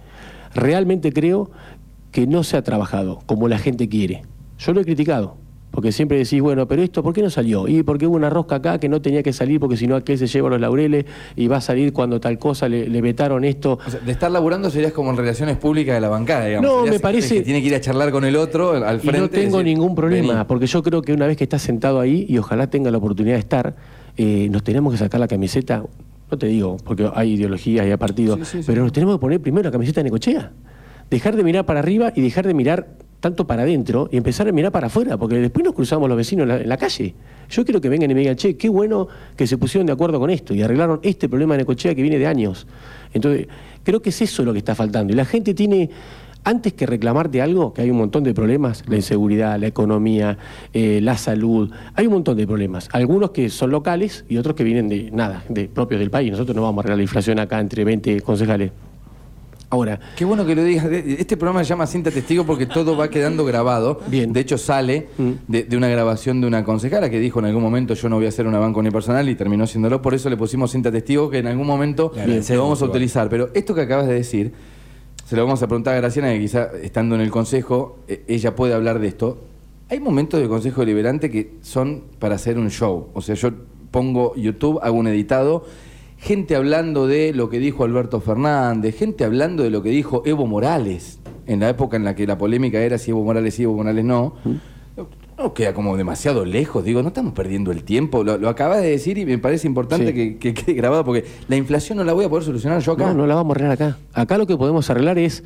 Realmente 0.55 1.12
creo 1.12 1.50
que 2.12 2.27
no 2.27 2.44
se 2.44 2.56
ha 2.56 2.62
trabajado 2.62 3.20
como 3.27 3.49
la 3.49 3.59
gente 3.59 3.88
quiere. 3.88 4.23
Yo 4.59 4.73
lo 4.73 4.81
he 4.81 4.85
criticado. 4.85 5.37
Porque 5.75 5.91
siempre 5.91 6.17
decís, 6.19 6.41
bueno, 6.41 6.69
pero 6.69 6.82
esto, 6.82 7.03
¿por 7.03 7.12
qué 7.12 7.21
no 7.21 7.31
salió? 7.31 7.67
Y 7.67 7.82
porque 7.82 8.06
hubo 8.06 8.15
una 8.15 8.31
rosca 8.31 8.55
acá 8.56 8.79
que 8.79 8.88
no 8.88 9.03
tenía 9.03 9.25
que 9.25 9.32
salir 9.32 9.59
porque 9.59 9.76
si 9.76 9.88
no 9.88 9.97
aquel 9.97 10.17
se 10.17 10.29
lleva 10.29 10.49
los 10.49 10.61
laureles 10.61 11.05
y 11.35 11.49
va 11.49 11.56
a 11.56 11.61
salir 11.61 11.93
cuando 11.93 12.21
tal 12.21 12.38
cosa, 12.38 12.69
le, 12.69 12.88
le 12.88 13.00
vetaron 13.00 13.44
esto. 13.44 13.79
O 13.85 13.91
sea, 13.91 13.99
de 13.99 14.12
estar 14.12 14.31
laburando 14.31 14.71
serías 14.71 14.93
como 14.93 15.11
en 15.11 15.17
relaciones 15.17 15.56
públicas 15.56 15.94
de 15.97 16.00
la 16.00 16.09
bancada, 16.09 16.47
digamos. 16.47 16.71
No, 16.71 16.76
Serías 16.85 16.94
me 16.94 17.00
parece- 17.00 17.35
Que 17.38 17.43
tiene 17.43 17.61
que 17.61 17.67
ir 17.67 17.75
a 17.75 17.81
charlar 17.81 18.12
con 18.12 18.25
el 18.25 18.37
otro 18.37 18.71
al 18.73 18.97
Y 18.99 19.00
frente. 19.00 19.19
no 19.21 19.29
tengo 19.29 19.59
decir, 19.59 19.65
ningún 19.76 19.94
problema, 19.97 20.32
"Vení". 20.35 20.44
porque 20.47 20.67
yo 20.67 20.82
creo 20.85 21.03
que 21.03 21.12
una 21.12 21.26
vez 21.26 21.37
que 21.37 21.43
estás 21.44 21.62
sentado 21.62 21.99
ahí, 21.99 22.25
y 22.29 22.38
ojalá 22.38 22.69
tenga 22.69 22.93
la 22.93 22.99
oportunidad 22.99 23.35
de 23.35 23.41
estar, 23.41 23.75
eh, 24.17 24.49
nos 24.53 24.62
tenemos 24.62 24.93
que 24.93 24.99
sacar 25.00 25.19
la 25.19 25.27
camiseta, 25.27 25.82
no 26.31 26.38
te 26.38 26.47
digo, 26.47 26.77
porque 26.85 27.11
hay 27.17 27.32
ideologías 27.32 27.85
y 27.85 27.91
hay 27.91 27.97
partidos, 27.97 28.38
Sí, 28.38 28.44
sí, 28.44 28.59
sí. 28.59 28.65
pero 28.65 28.82
nos 28.85 28.93
tenemos 28.93 29.17
que 29.17 29.20
poner 29.20 29.41
primero 29.41 29.65
la 29.65 29.73
camiseta 29.73 30.00
de 30.00 30.05
Necochea. 30.05 30.53
Dejar 31.11 31.35
de 31.37 31.43
mirar 31.43 31.67
para 31.67 31.81
arriba 31.81 32.12
y 32.15 32.20
dejar 32.23 32.47
de 32.47 32.55
mirar 32.55 32.87
tanto 33.25 33.47
para 33.47 33.62
adentro 33.62 34.11
y 34.12 34.19
empezar 34.19 34.47
a 34.49 34.53
mirar 34.53 34.71
para 34.71 34.88
afuera, 34.88 35.17
porque 35.17 35.37
después 35.37 35.65
nos 35.65 35.73
cruzamos 35.73 36.11
los 36.11 36.19
vecinos 36.19 36.47
en 36.47 36.69
la, 36.69 36.76
calle. 36.76 37.15
Yo 37.49 37.65
quiero 37.65 37.81
que 37.81 37.88
vengan 37.88 38.11
y 38.11 38.15
me 38.15 38.21
digan, 38.21 38.37
che, 38.37 38.59
qué 38.59 38.69
bueno 38.69 39.09
que 39.35 39.47
se 39.47 39.56
pusieron 39.56 39.87
de 39.87 39.94
acuerdo 39.94 40.21
con 40.21 40.29
esto 40.29 40.55
y 40.55 40.62
arreglaron 40.62 41.00
este 41.03 41.26
problema 41.26 41.55
de 41.55 41.62
Necochea 41.62 41.94
que 41.94 42.03
viene 42.03 42.19
de 42.19 42.26
años. 42.26 42.67
Entonces, 43.15 43.49
creo 43.82 44.03
que 44.03 44.11
es 44.11 44.21
eso 44.21 44.44
lo 44.44 44.53
que 44.53 44.59
está 44.59 44.75
faltando. 44.75 45.15
Y 45.15 45.17
la 45.17 45.25
gente 45.25 45.55
tiene 45.55 45.88
antes 46.44 46.75
que 46.75 46.85
reclamarte 46.85 47.41
algo, 47.41 47.73
que 47.73 47.81
hay 47.81 47.91
un 47.91 47.97
montón 47.97 48.25
de 48.25 48.35
problemas, 48.35 48.85
la 48.87 48.97
inseguridad, 48.97 49.59
la 49.59 49.69
economía, 49.69 50.37
eh, 50.75 51.00
la 51.00 51.17
salud, 51.17 51.73
hay 51.94 52.06
un 52.06 52.12
montón 52.12 52.37
de 52.37 52.47
problemas. 52.47 52.91
Algunos 52.93 53.31
que 53.31 53.49
son 53.49 53.70
locales 53.70 54.27
y 54.29 54.37
otros 54.37 54.55
que 54.55 54.65
vienen 54.65 54.91
de 54.91 55.10
nada, 55.10 55.44
de 55.49 55.65
propios 55.65 55.99
del 55.99 56.10
país. 56.10 56.31
Nosotros 56.31 56.55
no 56.55 56.60
vamos 56.60 56.77
a 56.77 56.81
arreglar 56.81 56.99
la 56.99 57.05
inflación 57.05 57.39
acá 57.39 57.58
entre 57.58 57.84
20 57.84 58.20
concejales. 58.20 58.70
Ahora, 59.75 59.99
Qué 60.15 60.25
bueno 60.25 60.47
que 60.47 60.55
lo 60.55 60.63
digas. 60.63 60.87
Este 60.87 61.37
programa 61.37 61.65
se 61.65 61.71
llama 61.71 61.89
Cinta 61.89 62.13
Testigo 62.13 62.47
porque 62.47 62.65
todo 62.65 62.97
va 62.97 63.09
quedando 63.11 63.45
grabado. 63.51 64.01
Bien. 64.07 64.33
De 64.33 64.39
hecho, 64.39 64.57
sale 64.57 65.09
Mm. 65.19 65.31
de, 65.49 65.65
de 65.65 65.77
una 65.77 65.89
grabación 65.89 66.41
de 66.41 66.47
una 66.47 66.63
concejala 66.65 67.11
que 67.11 67.19
dijo 67.19 67.41
en 67.41 67.47
algún 67.47 67.63
momento 67.63 67.95
yo 67.95 68.09
no 68.09 68.17
voy 68.17 68.27
a 68.27 68.29
hacer 68.29 68.47
una 68.47 68.61
banca 68.61 68.79
unipersonal 68.79 69.29
y 69.29 69.35
terminó 69.35 69.67
siéndolo. 69.67 70.01
Por 70.01 70.15
eso 70.15 70.31
le 70.31 70.37
pusimos 70.37 70.71
Cinta 70.71 70.93
Testigo 70.93 71.29
que 71.29 71.39
en 71.39 71.49
algún 71.49 71.67
momento 71.67 72.13
se 72.43 72.55
lo 72.55 72.63
vamos 72.63 72.83
a 72.83 72.85
utilizar. 72.85 73.29
Pero 73.29 73.49
esto 73.53 73.75
que 73.75 73.81
acabas 73.81 74.07
de 74.07 74.15
decir, 74.15 74.53
se 75.27 75.35
lo 75.35 75.45
vamos 75.45 75.61
a 75.61 75.67
preguntar 75.67 75.95
a 75.95 75.97
Graciana 75.97 76.33
que 76.33 76.39
quizá 76.39 76.69
estando 76.81 77.17
en 77.17 77.21
el 77.23 77.31
consejo 77.33 77.99
eh, 78.07 78.23
ella 78.29 78.55
puede 78.55 78.75
hablar 78.75 79.01
de 79.01 79.09
esto. 79.09 79.39
Hay 79.91 79.99
momentos 79.99 80.39
del 80.39 80.49
consejo 80.49 80.83
deliberante 80.83 81.31
que 81.33 81.55
son 81.63 82.05
para 82.21 82.37
hacer 82.37 82.59
un 82.59 82.71
show. 82.71 83.09
O 83.13 83.21
sea, 83.21 83.35
yo 83.35 83.51
pongo 83.91 84.37
YouTube, 84.37 84.79
hago 84.85 84.97
un 84.97 85.09
editado 85.09 85.65
gente 86.25 86.57
hablando 86.57 87.07
de 87.07 87.33
lo 87.35 87.51
que 87.51 87.59
dijo 87.59 87.85
Alberto 87.85 88.19
Fernández, 88.21 88.97
gente 88.99 89.25
hablando 89.25 89.63
de 89.63 89.69
lo 89.71 89.83
que 89.83 89.91
dijo 89.91 90.23
Evo 90.25 90.47
Morales, 90.47 91.19
en 91.47 91.61
la 91.61 91.69
época 91.69 91.99
en 91.99 92.05
la 92.05 92.15
que 92.15 92.27
la 92.27 92.39
polémica 92.39 92.81
era 92.81 92.97
si 92.97 93.11
Evo 93.11 93.23
Morales 93.23 93.55
sí, 93.55 93.65
Evo 93.65 93.75
Morales 93.75 94.05
no. 94.05 94.35
No 95.37 95.53
queda 95.53 95.75
como 95.75 95.97
demasiado 95.97 96.45
lejos, 96.45 96.85
digo, 96.85 97.03
no 97.03 97.09
estamos 97.09 97.33
perdiendo 97.35 97.73
el 97.73 97.83
tiempo. 97.83 98.23
Lo, 98.23 98.39
lo 98.39 98.49
acabas 98.49 98.81
de 98.81 98.89
decir 98.89 99.19
y 99.19 99.27
me 99.27 99.37
parece 99.37 99.67
importante 99.67 100.07
Sí. 100.07 100.15
que, 100.15 100.37
que 100.39 100.55
quede 100.55 100.75
grabado 100.75 101.05
porque 101.05 101.25
la 101.49 101.57
inflación 101.57 101.99
no 101.99 102.05
la 102.05 102.13
voy 102.13 102.25
a 102.25 102.29
poder 102.29 102.45
solucionar 102.45 102.81
yo 102.81 102.93
acá. 102.93 103.09
no, 103.09 103.15
no 103.15 103.27
la 103.27 103.35
vamos 103.35 103.51
a 103.51 103.55
arreglar 103.59 103.73
acá. 103.73 103.99
Acá 104.15 104.39
lo 104.39 104.47
que 104.47 104.57
podemos 104.57 104.89
arreglar 104.91 105.19
es 105.19 105.43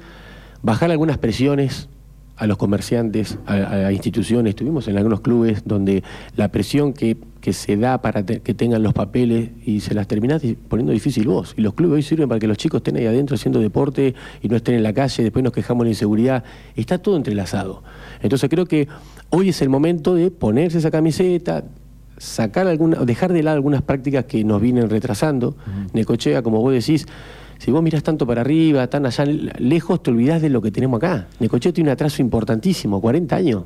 bajar 0.63 0.91
algunas 0.91 1.17
presiones 1.19 1.89
a 2.37 2.47
los 2.47 2.59
comerciantes, 2.59 3.39
a, 3.47 3.55
a 3.55 3.77
las 3.79 3.93
instituciones. 3.95 4.51
Estuvimos 4.51 4.87
en 4.89 4.99
algunos 4.99 5.23
clubes 5.23 5.63
donde 5.65 6.05
la 6.37 6.49
presión 6.53 6.93
que, 6.93 7.17
que 7.49 7.55
se 7.55 7.79
da 7.79 8.03
para 8.03 8.23
te- 8.27 8.41
que 8.41 8.53
tengan 8.53 8.83
los 8.83 8.93
papeles 8.93 9.49
y 9.65 9.81
se 9.81 9.95
las 9.95 10.07
terminás 10.07 10.43
poniendo 10.69 10.93
difícil 10.93 11.27
vos. 11.27 11.55
Y 11.57 11.63
los 11.63 11.73
clubes 11.73 11.95
hoy 11.97 12.03
sirven 12.03 12.29
para 12.29 12.39
que 12.39 12.47
los 12.47 12.59
chicos 12.59 12.81
estén 12.81 12.97
ahí 12.99 13.07
adentro 13.07 13.37
haciendo 13.37 13.59
deporte 13.59 14.15
y 14.43 14.49
no 14.51 14.57
estén 14.57 14.75
en 14.75 14.83
la 14.83 14.93
calle, 14.93 15.23
después 15.23 15.43
nos 15.43 15.55
quejamos 15.55 15.85
de 15.85 15.87
la 15.87 15.91
inseguridad. 15.93 16.45
Está 16.77 16.99
todo 16.99 17.17
entrelazado. 17.17 17.83
Entonces 18.21 18.51
creo 18.51 18.67
que 18.67 18.87
hoy 19.31 19.49
es 19.49 19.63
el 19.63 19.71
momento 19.71 20.15
de 20.15 20.31
ponerse 20.31 20.77
esa 20.77 20.91
camiseta, 20.91 21.65
sacar 22.19 22.67
alguna, 22.67 22.99
dejar 23.07 23.33
de 23.33 23.43
lado 23.43 23.57
algunas 23.57 23.81
prácticas 23.81 24.27
que 24.27 24.45
nos 24.45 24.61
vienen 24.61 24.91
retrasando. 24.91 25.57
Necochea, 25.95 26.43
como 26.43 26.61
vos 26.61 26.75
decís, 26.75 27.07
si 27.57 27.71
vos 27.71 27.83
mirás 27.83 28.03
tanto 28.03 28.27
para 28.27 28.43
arriba, 28.43 28.89
tan 28.89 29.07
allá 29.07 29.25
lejos, 29.25 30.03
te 30.03 30.11
olvidás 30.11 30.43
de 30.43 30.51
lo 30.51 30.61
que 30.61 30.71
tenemos 30.71 30.99
acá. 30.99 31.29
Necochea 31.41 31.73
tiene 31.73 31.89
un 31.89 31.93
atraso 31.95 32.21
importantísimo, 32.21 33.01
40 33.01 33.35
años. 33.37 33.65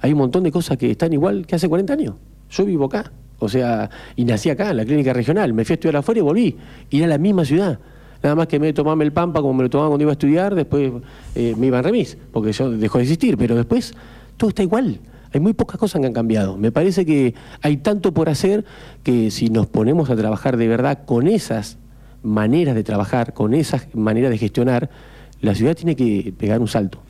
Hay 0.00 0.12
un 0.12 0.18
montón 0.18 0.44
de 0.44 0.52
cosas 0.52 0.76
que 0.78 0.88
están 0.92 1.12
igual 1.12 1.46
que 1.48 1.56
hace 1.56 1.68
40 1.68 1.92
años. 1.94 2.14
Yo 2.50 2.64
vivo 2.64 2.84
acá. 2.84 3.10
O 3.44 3.48
sea, 3.48 3.90
y 4.16 4.24
nací 4.24 4.50
acá, 4.50 4.70
en 4.70 4.78
la 4.78 4.84
clínica 4.84 5.12
regional. 5.12 5.52
Me 5.52 5.64
fui 5.64 5.74
a 5.74 5.76
estudiar 5.76 5.96
afuera 5.96 6.18
y 6.18 6.22
volví. 6.22 6.56
Ir 6.90 7.04
a 7.04 7.06
la 7.06 7.18
misma 7.18 7.44
ciudad. 7.44 7.78
nada 8.22 8.34
más 8.34 8.46
que 8.46 8.58
me 8.58 8.72
tomarme 8.72 9.04
el 9.04 9.12
pampa 9.12 9.40
como 9.40 9.54
me 9.54 9.62
lo 9.64 9.70
tomaba 9.70 9.90
cuando 9.90 10.02
iba 10.02 10.12
a 10.12 10.14
estudiar, 10.14 10.54
después 10.54 10.92
eh, 11.34 11.54
me 11.58 11.66
iba 11.66 11.78
en 11.78 11.84
remis, 11.84 12.16
porque 12.32 12.52
yo 12.52 12.70
dejó 12.70 12.98
de 12.98 13.04
existir, 13.04 13.36
pero 13.36 13.54
después 13.54 13.94
todo 14.36 14.48
está 14.48 14.62
igual. 14.62 14.98
Hay 15.32 15.40
muy 15.40 15.52
pocas 15.52 15.78
cosas 15.78 16.00
que 16.00 16.06
han 16.06 16.12
cambiado. 16.12 16.56
Me 16.56 16.70
parece 16.70 17.04
que 17.04 17.34
hay 17.60 17.76
tanto 17.78 18.14
por 18.14 18.28
hacer 18.28 18.64
que 19.02 19.30
si 19.30 19.50
nos 19.50 19.66
ponemos 19.66 20.08
a 20.08 20.16
trabajar 20.16 20.56
de 20.56 20.68
verdad 20.68 21.04
con 21.04 21.26
esas 21.26 21.76
maneras 22.22 22.74
de 22.74 22.84
trabajar, 22.84 23.34
con 23.34 23.52
esas 23.52 23.94
maneras 23.94 24.30
de 24.30 24.38
gestionar, 24.38 24.90
la 25.40 25.54
ciudad 25.54 25.74
tiene 25.74 25.96
que 25.96 26.32
pegar 26.38 26.60
un 26.60 26.68
salto. 26.68 27.00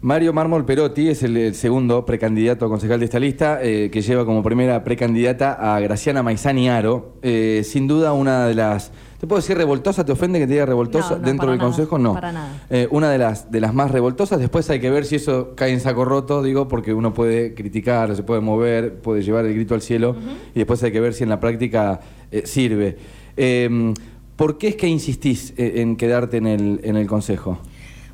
Mario 0.00 0.32
Mármol 0.32 0.64
Perotti 0.64 1.08
es 1.08 1.24
el, 1.24 1.36
el 1.36 1.54
segundo 1.56 2.04
precandidato 2.04 2.64
a 2.64 2.68
concejal 2.68 3.00
de 3.00 3.06
esta 3.06 3.18
lista, 3.18 3.58
eh, 3.60 3.90
que 3.90 4.00
lleva 4.00 4.24
como 4.24 4.44
primera 4.44 4.84
precandidata 4.84 5.74
a 5.74 5.80
Graciana 5.80 6.22
Maizani 6.22 6.68
Aro. 6.68 7.14
Eh, 7.22 7.62
sin 7.64 7.88
duda 7.88 8.12
una 8.12 8.46
de 8.46 8.54
las... 8.54 8.92
¿Te 9.18 9.26
puedo 9.26 9.40
decir 9.40 9.56
revoltosa? 9.56 10.04
¿Te 10.04 10.12
ofende 10.12 10.38
que 10.38 10.46
te 10.46 10.52
diga 10.52 10.66
revoltosa 10.66 11.14
No, 11.14 11.18
no, 11.18 11.26
dentro 11.26 11.50
del 11.50 11.58
nada, 11.58 11.68
consejo? 11.68 11.98
No. 11.98 12.14
para 12.14 12.30
nada. 12.30 12.62
Eh, 12.70 12.86
una 12.92 13.10
de 13.10 13.18
las, 13.18 13.50
de 13.50 13.60
las 13.60 13.74
más 13.74 13.90
revoltosas. 13.90 14.38
Después 14.38 14.70
hay 14.70 14.78
que 14.78 14.88
ver 14.88 15.04
si 15.04 15.16
eso 15.16 15.56
cae 15.56 15.72
en 15.72 15.80
saco 15.80 16.04
roto, 16.04 16.44
digo, 16.44 16.68
porque 16.68 16.94
uno 16.94 17.12
puede 17.12 17.54
criticar, 17.54 18.14
se 18.14 18.22
puede 18.22 18.40
mover, 18.40 19.00
puede 19.00 19.22
llevar 19.22 19.46
el 19.46 19.54
grito 19.54 19.74
al 19.74 19.82
cielo, 19.82 20.14
y 20.54 20.58
después 20.60 20.80
hay 20.84 20.92
que 20.92 21.00
ver 21.00 21.12
si 21.12 21.24
en 21.24 21.30
la 21.30 21.40
práctica 21.40 21.98
eh, 22.30 22.42
sirve. 22.44 22.98
Eh, 23.36 23.94
¿Por 24.36 24.56
qué 24.56 24.68
es 24.68 24.76
que 24.76 24.86
insistís 24.86 25.52
eh, 25.56 25.80
en 25.82 25.96
quedarte 25.96 26.36
en 26.36 26.46
el, 26.46 26.80
en 26.84 26.96
el 26.96 27.08
consejo? 27.08 27.58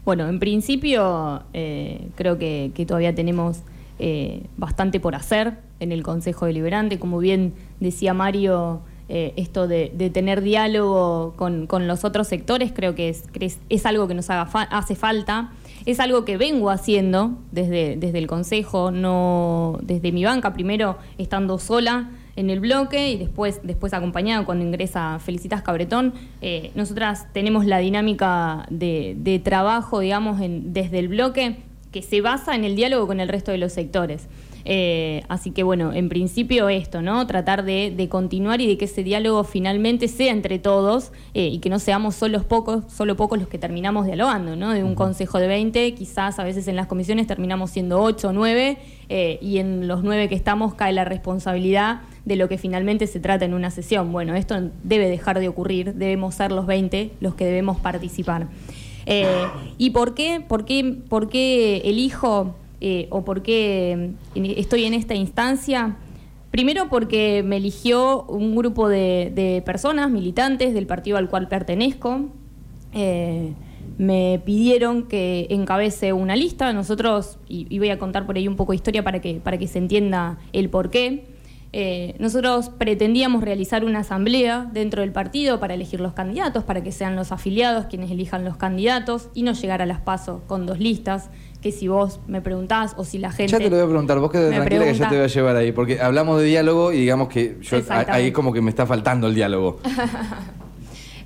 Bueno, 0.05 0.29
en 0.29 0.39
principio 0.39 1.43
eh, 1.55 2.09
creo 2.15 2.39
que, 2.39 2.71
todavía 2.87 3.15
tenemos 3.15 3.61
eh, 3.99 4.43
bastante 4.57 5.01
por 5.01 5.15
hacer 5.15 5.59
en 5.81 5.93
el 5.93 6.03
Consejo 6.03 6.47
Deliberante. 6.47 6.99
Como 6.99 7.19
bien 7.19 7.55
decía 7.81 8.13
Mario, 8.13 8.81
eh, 9.09 9.33
esto 9.37 9.67
de, 9.67 9.89
tener 10.13 10.43
diálogo 10.43 11.35
con, 11.37 11.69
los 11.87 12.05
otros 12.05 12.29
sectores 12.29 12.73
creo 12.75 12.95
que 12.95 13.09
es, 13.09 13.23
que 13.23 13.47
es, 13.47 13.59
es 13.69 13.87
algo 13.87 14.07
que 14.07 14.15
nos 14.15 14.29
haga 14.29 14.47
fa- 14.47 14.69
hace 14.71 14.95
falta. 14.95 15.53
Es 15.87 16.01
algo 16.01 16.25
que 16.25 16.37
vengo 16.37 16.71
haciendo 16.71 17.33
desde, 17.53 17.97
desde 17.97 18.19
el 18.19 18.27
Consejo, 18.27 18.91
no 18.91 19.79
desde 19.83 20.13
mi 20.13 20.25
banca, 20.25 20.53
primero 20.53 20.99
estando 21.19 21.59
sola 21.59 22.11
en 22.37 22.51
el 22.51 22.61
bloque 22.61 23.11
y 23.11 23.17
después, 23.17 23.61
después 23.63 23.95
acompañada 23.95 24.45
cuando 24.45 24.65
ingresa 24.65 25.19
Felicitas 25.21 25.63
Cabretón. 25.63 26.15
Eh, 26.43 26.71
nosotras 26.75 27.27
tenemos 27.33 27.65
la 27.67 27.79
dinámica 27.79 28.67
de, 28.71 29.15
de 29.19 29.39
trabajo, 29.39 30.01
digamos, 30.01 30.41
en- 30.41 30.73
desde 30.73 30.99
el 30.99 31.09
bloque 31.09 31.57
que 31.93 32.03
se 32.03 32.21
basa 32.21 32.55
en 32.57 32.65
el 32.65 32.75
diálogo 32.75 33.07
con 33.07 33.21
el 33.21 33.29
resto 33.29 33.53
de 33.53 33.59
los 33.59 33.73
sectores. 33.73 34.27
Eh, 34.67 35.23
así 35.29 35.51
que 35.51 35.63
bueno, 35.63 35.93
en 35.93 36.09
principio 36.09 36.69
esto, 36.69 37.03
¿no? 37.03 37.27
Tratar 37.27 37.65
de, 37.65 37.93
de 37.95 38.09
continuar 38.09 38.61
y 38.61 38.67
de 38.67 38.79
que 38.79 38.87
ese 38.87 39.03
diálogo 39.03 39.45
finalmente 39.45 40.09
sea 40.09 40.33
entre 40.33 40.59
todos 40.59 41.13
eh, 41.35 41.49
y 41.49 41.59
que 41.59 41.69
no 41.69 41.79
seamos 41.79 42.15
solos 42.15 42.45
pocos, 42.45 42.85
solo 42.89 43.17
pocos 43.17 43.39
los 43.39 43.49
que 43.49 43.59
terminamos 43.59 44.07
dialogando, 44.07 44.57
¿no? 44.57 44.73
De 44.73 44.83
un 44.83 44.95
consejo 44.95 45.39
de 45.39 45.49
20, 45.49 45.95
quizás 45.95 46.39
a 46.39 46.45
veces 46.45 46.67
en 46.69 46.77
las 46.77 46.87
comisiones 46.87 47.27
terminamos 47.27 47.71
siendo 47.71 48.01
8 48.01 48.29
o 48.29 48.33
9 48.33 48.79
eh, 49.11 49.39
y 49.43 49.59
en 49.59 49.87
los 49.87 50.03
9 50.03 50.29
que 50.29 50.35
estamos 50.35 50.75
cae 50.75 50.93
la 50.93 51.05
responsabilidad 51.05 52.01
de 52.25 52.37
lo 52.37 52.49
que 52.49 52.57
finalmente 52.57 53.07
se 53.07 53.21
trata 53.21 53.45
en 53.45 53.53
una 53.53 53.71
sesión. 53.71 54.13
Bueno, 54.13 54.35
esto 54.35 54.71
debe 54.83 55.11
dejar 55.11 55.41
de 55.41 55.49
ocurrir, 55.49 55.95
debemos 55.95 56.35
ser 56.37 56.53
los 56.53 56.67
20 56.67 57.13
los 57.21 57.35
que 57.35 57.45
debemos 57.45 57.79
participar. 57.81 58.47
¿Y 59.77 59.91
por 59.91 60.15
qué, 60.15 60.41
por 60.41 60.65
qué, 60.65 60.97
por 61.11 61.29
qué 61.29 61.83
elijo 61.85 62.55
eh, 62.87 63.07
o 63.09 63.25
por 63.25 63.43
qué 63.43 64.11
mm, 64.35 64.45
estoy 64.59 64.85
en 64.85 64.93
esta 64.93 65.15
instancia? 65.15 65.97
Primero 66.51 66.91
porque 66.91 67.43
me 67.43 67.57
eligió 67.57 68.25
un 68.25 68.55
grupo 68.55 68.91
de, 68.91 69.63
personas, 69.65 70.11
militantes 70.11 70.75
del 70.75 70.87
partido 70.87 71.17
al 71.17 71.31
cual 71.31 71.49
pertenezco. 71.49 72.29
Eh, 72.93 73.55
me 73.97 74.39
pidieron 74.45 75.05
que 75.05 75.47
encabece 75.49 76.13
una 76.13 76.37
lista. 76.37 76.75
Nosotros, 76.75 77.39
y, 77.49 77.67
y 77.75 77.79
voy 77.79 77.89
a 77.89 77.99
contar 77.99 78.27
por 78.27 78.37
ahí 78.37 78.47
un 78.47 78.57
poco 78.57 78.73
de 78.73 78.77
historia 78.77 79.03
para 79.03 79.23
que, 79.23 79.41
para 79.43 79.57
que 79.57 79.67
se 79.67 79.79
entienda 79.79 80.39
el 80.53 80.69
porqué. 80.69 81.25
Eh, 81.77 82.15
nosotros 82.21 82.71
pretendíamos 82.71 83.43
realizar 83.43 83.85
una 83.85 83.99
asamblea 83.99 84.71
dentro 84.73 85.01
del 85.01 85.11
partido 85.11 85.59
para 85.59 85.75
elegir 85.75 85.99
los 85.99 86.13
candidatos, 86.13 86.63
para 86.63 86.85
que 86.85 86.93
sean 86.93 87.17
los 87.17 87.33
afiliados 87.33 87.87
quienes 87.87 88.13
elijan 88.13 88.45
los 88.45 88.57
candidatos 88.57 89.29
y 89.35 89.43
no 89.43 89.55
llegar 89.55 89.83
a 89.83 89.87
las 89.87 90.01
pasos 90.01 90.41
con 90.47 90.67
dos 90.67 90.79
listas, 90.79 91.31
que 91.65 91.73
si 91.73 91.89
vos 91.89 92.21
me 92.27 92.43
preguntás 92.43 92.93
o 92.99 93.05
si 93.05 93.17
la 93.17 93.33
gente... 93.33 93.51
Ya 93.51 93.57
te 93.59 93.71
lo 93.71 93.77
voy 93.77 93.85
a 93.87 93.89
preguntar, 93.89 94.19
vos 94.19 94.31
quedate 94.31 94.55
tranquila 94.55 94.69
que 94.85 94.93
ya 94.93 94.93
pregunta- 94.93 95.09
te 95.09 95.17
voy 95.17 95.25
a 95.25 95.29
llevar 95.29 95.57
ahí, 95.57 95.73
porque 95.73 95.99
hablamos 95.99 96.39
de 96.39 96.45
diálogo 96.47 96.93
y 96.93 96.99
digamos 96.99 97.29
que 97.29 97.57
yo 97.63 97.79
ahí 98.09 98.33
como 98.33 98.53
que 98.53 98.61
me 98.61 98.69
está 98.69 98.85
faltando 98.85 99.27
el 99.29 99.35
diálogo. 99.35 99.81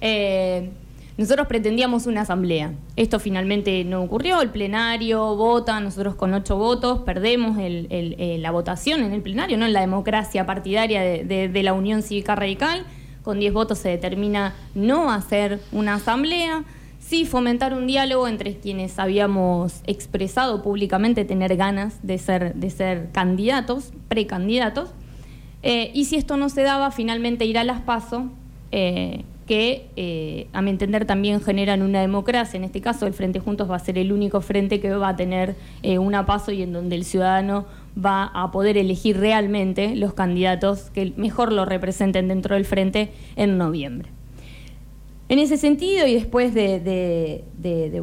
Eh, 0.01 0.71
nosotros 1.17 1.49
pretendíamos 1.49 2.07
una 2.07 2.21
asamblea. 2.21 2.71
Esto 2.95 3.19
finalmente 3.19 3.83
no 3.85 4.01
ocurrió. 4.03 4.41
El 4.41 4.51
plenario 4.51 5.35
vota, 5.35 5.81
nosotros 5.81 6.15
con 6.15 6.33
ocho 6.35 6.57
votos 6.57 7.01
perdemos 7.01 7.59
el- 7.59 7.89
el- 7.91 8.15
eh, 8.19 8.39
la 8.39 8.53
votación 8.53 9.03
en 9.03 9.13
el 9.13 9.23
plenario, 9.23 9.59
no 9.59 9.67
en 9.67 9.73
la 9.73 9.81
democracia 9.81 10.47
partidaria 10.47 11.01
de, 11.03 11.25
de- 11.25 11.49
de 11.49 11.63
la 11.65 11.73
Unión 11.73 12.03
Cívica 12.03 12.37
Radical. 12.37 12.85
Con 13.25 13.41
diez 13.41 13.53
votos 13.53 13.79
se 13.79 13.89
determina 13.89 14.55
no 14.77 15.11
hacer 15.11 15.59
una 15.73 15.95
asamblea, 15.95 16.63
sí 17.09 17.25
fomentar 17.25 17.73
un 17.73 17.87
diálogo 17.87 18.29
entre 18.29 18.59
quienes 18.59 18.99
habíamos 18.99 19.81
expresado 19.87 20.63
públicamente 20.63 21.25
tener 21.25 21.57
ganas 21.57 22.07
de 22.07 22.19
ser, 22.19 22.55
de 22.55 22.69
ser 22.69 23.09
candidatos, 23.13 23.93
precandidatos. 24.09 24.91
Eh, 25.63 25.91
y 25.95 26.05
si 26.05 26.17
esto 26.17 26.37
no 26.37 26.51
se 26.51 26.63
daba, 26.63 26.91
finalmente 26.91 27.47
ir 27.47 27.57
a 27.57 27.65
las 27.65 27.81
PASO, 27.81 28.27
eh, 28.73 29.25
que 29.47 29.89
eh, 29.97 30.49
a 30.53 30.61
mi 30.61 30.69
entender 30.69 31.07
también 31.07 31.41
generan 31.41 31.81
una 31.81 32.03
democracia. 32.03 32.59
En 32.59 32.65
este 32.65 32.83
caso, 32.83 33.07
el 33.07 33.15
Frente 33.15 33.41
Juntos 33.41 33.71
va 33.71 33.77
a 33.77 33.79
ser 33.79 33.97
el 33.97 34.13
único 34.13 34.43
frente 34.43 34.79
que 34.79 34.91
va 34.91 35.09
a 35.09 35.17
tener 35.17 35.57
una 35.99 36.27
PASO 36.27 36.53
y 36.53 36.61
en 36.61 36.75
donde 36.75 36.97
el 36.97 37.07
ciudadano 37.07 37.65
va 37.97 38.25
a 38.35 38.51
poder 38.53 38.77
elegir 38.77 39.17
realmente 39.17 39.97
los 39.97 40.13
candidatos 40.13 40.91
que 40.91 41.15
mejor 41.17 41.53
lo 41.53 41.65
representen 41.65 42.29
dentro 42.29 42.55
del 42.55 42.67
frente 42.67 43.11
en 43.37 43.57
noviembre. 43.57 44.18
En 45.31 45.39
ese 45.39 45.59
sentido, 45.59 46.07
y 46.07 46.15
después 46.15 46.55
de, 46.55 47.45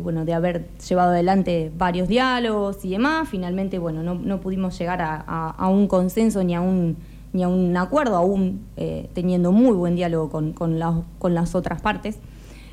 bueno, 0.01 0.25
de 0.25 0.33
haber 0.33 0.67
llevado 0.87 1.11
adelante 1.11 1.71
varios 1.75 2.07
diálogos 2.07 2.85
y 2.85 2.91
demás, 2.91 3.27
finalmente 3.27 3.79
bueno, 3.79 4.03
no, 4.03 4.41
pudimos 4.41 4.77
llegar 4.77 5.01
a, 5.01 5.67
un 5.67 5.87
consenso 5.87 6.43
ni 6.43 6.53
a 6.53 6.61
un, 6.61 6.97
ni 7.33 7.41
a 7.41 7.47
un 7.47 7.75
acuerdo, 7.77 8.15
aún 8.15 8.61
eh, 8.77 9.09
teniendo 9.13 9.51
muy 9.51 9.75
buen 9.75 9.95
diálogo 9.95 10.29
con, 10.53 10.79
las- 10.79 11.55
otras 11.55 11.81
partes. 11.81 12.19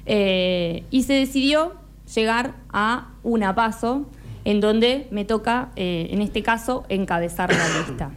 Eh, 0.05 0.85
y 0.91 1.05
se 1.05 1.15
decidió 1.15 1.73
llegar 2.15 2.55
a 2.71 3.13
una 3.23 3.55
paso 3.55 4.05
en 4.45 4.61
donde 4.61 5.07
me 5.11 5.25
toca, 5.25 5.71
eh, 5.77 6.09
en 6.11 6.21
este 6.21 6.43
caso, 6.43 6.85
encabezar 6.91 7.51
la 7.51 7.79
lista 7.79 8.11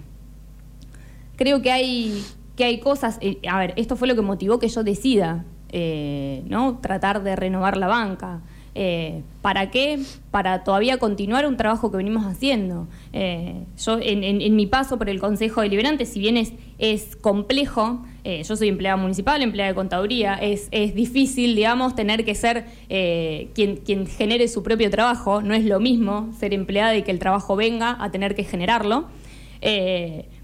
creo 1.36 1.62
que 1.62 1.72
hay, 1.72 2.24
que 2.56 2.64
hay 2.64 2.80
cosas, 2.80 3.20
a 3.50 3.60
ver, 3.60 3.74
esto 3.76 3.96
fue 3.96 4.08
lo 4.08 4.16
que 4.16 4.22
motivó 4.22 4.60
que 4.60 4.68
yo 4.70 4.84
decida, 4.84 5.44
eh, 5.70 6.44
¿no? 6.48 6.80
Tratar 6.80 7.24
de 7.24 7.36
renovar 7.36 7.78
la 7.78 7.88
banca. 7.88 8.42
Eh, 8.78 9.24
¿Para 9.42 9.72
qué? 9.72 10.00
Para 10.32 10.64
todavía 10.64 10.98
continuar 10.98 11.46
un 11.46 11.56
trabajo 11.56 11.92
que 11.92 11.98
venimos 11.98 12.26
haciendo. 12.26 12.88
Eh, 13.14 13.64
yo, 13.78 13.98
en, 14.02 14.56
mi 14.56 14.68
paso 14.68 14.98
por 14.98 15.10
el 15.10 15.20
Consejo 15.20 15.62
Deliberante, 15.62 16.06
si 16.06 16.20
bien 16.20 16.36
es, 16.36 16.54
es 16.78 17.16
complejo, 17.16 18.06
yo 18.26 18.56
soy 18.56 18.70
empleada 18.70 18.98
municipal, 18.98 19.42
empleada 19.44 19.70
de 19.70 19.76
contaduría, 19.76 20.34
es, 20.34 20.68
es 20.72 20.96
difícil, 20.96 21.56
digamos, 21.56 21.96
tener 21.96 22.26
que 22.26 22.34
ser 22.34 22.66
quien, 22.88 23.78
quien 23.78 24.08
genere 24.08 24.48
su 24.48 24.64
propio 24.64 24.90
trabajo. 24.90 25.42
No 25.42 25.54
es 25.54 25.64
lo 25.64 25.80
mismo 25.80 26.34
ser 26.38 26.54
empleada 26.54 26.96
y 26.98 27.04
que 27.04 27.12
el 27.12 27.20
trabajo 27.20 27.56
venga 27.56 27.96
a 28.04 28.12
tener 28.12 28.34
que 28.34 28.44
generarlo. 28.44 29.06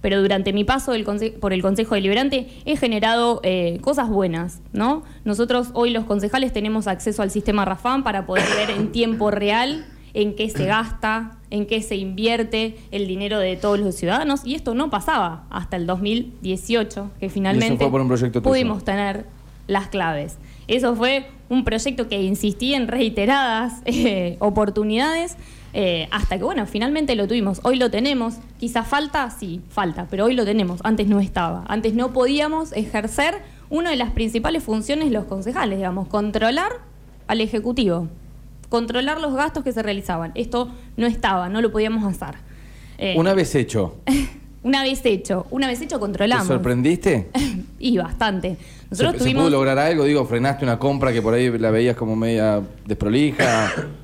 Pero 0.01 0.21
durante 0.21 0.51
mi 0.51 0.63
paso 0.63 0.91
del 0.91 1.05
por 1.39 1.53
el 1.53 1.61
Consejo 1.61 1.95
Deliberante 1.95 2.47
he 2.65 2.75
generado 2.75 3.39
eh, 3.43 3.79
cosas 3.81 4.09
buenas, 4.09 4.61
¿no? 4.73 5.03
Nosotros 5.23 5.69
hoy 5.73 5.91
los 5.91 6.05
concejales 6.05 6.51
tenemos 6.51 6.87
acceso 6.87 7.21
al 7.21 7.31
sistema 7.31 7.65
Rafam 7.65 8.03
para 8.03 8.25
poder 8.25 8.45
ver 8.55 8.71
en 8.71 8.91
tiempo 8.91 9.31
real 9.31 9.85
en 10.13 10.35
qué 10.35 10.49
se 10.49 10.65
gasta, 10.65 11.37
en 11.49 11.65
qué 11.65 11.81
se 11.81 11.95
invierte 11.95 12.77
el 12.91 13.07
dinero 13.07 13.39
de 13.39 13.55
todos 13.55 13.79
los 13.79 13.95
ciudadanos 13.95 14.41
y 14.45 14.55
esto 14.55 14.73
no 14.73 14.89
pasaba 14.89 15.45
hasta 15.49 15.77
el 15.77 15.85
2018, 15.85 17.11
que 17.19 17.29
finalmente 17.29 17.89
pudimos 18.41 18.83
tener 18.83 19.25
las 19.67 19.87
claves. 19.87 20.37
Eso 20.67 20.95
fue 20.95 21.27
un 21.49 21.63
proyecto 21.63 22.07
que 22.07 22.21
insistí 22.21 22.73
en 22.73 22.87
reiteradas 22.87 23.81
eh, 23.85 24.37
oportunidades 24.39 25.37
eh, 25.73 26.07
hasta 26.11 26.37
que, 26.37 26.43
bueno, 26.43 26.65
finalmente 26.65 27.15
lo 27.15 27.27
tuvimos. 27.27 27.59
Hoy 27.63 27.77
lo 27.77 27.89
tenemos. 27.89 28.35
Quizá 28.59 28.83
falta, 28.83 29.29
sí, 29.29 29.61
falta, 29.69 30.07
pero 30.09 30.25
hoy 30.25 30.33
lo 30.35 30.45
tenemos. 30.45 30.81
Antes 30.83 31.07
no 31.07 31.19
estaba. 31.19 31.63
Antes 31.67 31.93
no 31.93 32.11
podíamos 32.11 32.71
ejercer 32.73 33.35
una 33.69 33.89
de 33.89 33.95
las 33.95 34.11
principales 34.11 34.63
funciones 34.63 35.05
de 35.05 35.11
los 35.11 35.25
concejales, 35.25 35.77
digamos, 35.77 36.07
controlar 36.07 36.71
al 37.27 37.39
Ejecutivo, 37.41 38.07
controlar 38.69 39.21
los 39.21 39.33
gastos 39.33 39.63
que 39.63 39.71
se 39.71 39.81
realizaban. 39.81 40.31
Esto 40.35 40.69
no 40.97 41.07
estaba, 41.07 41.47
no 41.49 41.61
lo 41.61 41.71
podíamos 41.71 42.03
hacer. 42.03 42.35
Eh, 42.97 43.15
Una 43.17 43.33
vez 43.33 43.55
hecho, 43.55 43.95
Una 44.63 44.83
vez 44.83 45.03
hecho, 45.05 45.47
una 45.49 45.65
vez 45.67 45.81
hecho 45.81 45.95
¿Te 45.95 45.99
controlamos. 46.01 46.45
sorprendiste? 46.45 47.29
y 47.79 47.97
bastante. 47.97 48.57
¿Se, 48.57 48.87
Nosotros 48.91 49.13
se 49.13 49.19
tuvimos... 49.19 49.43
pudo 49.43 49.49
lograr 49.49 49.79
algo? 49.79 50.03
Digo, 50.03 50.23
frenaste 50.25 50.63
una 50.65 50.77
compra 50.77 51.11
que 51.11 51.19
por 51.21 51.33
ahí 51.33 51.49
la 51.57 51.71
veías 51.71 51.95
como 51.95 52.15
media 52.15 52.61
desprolija. 52.85 53.71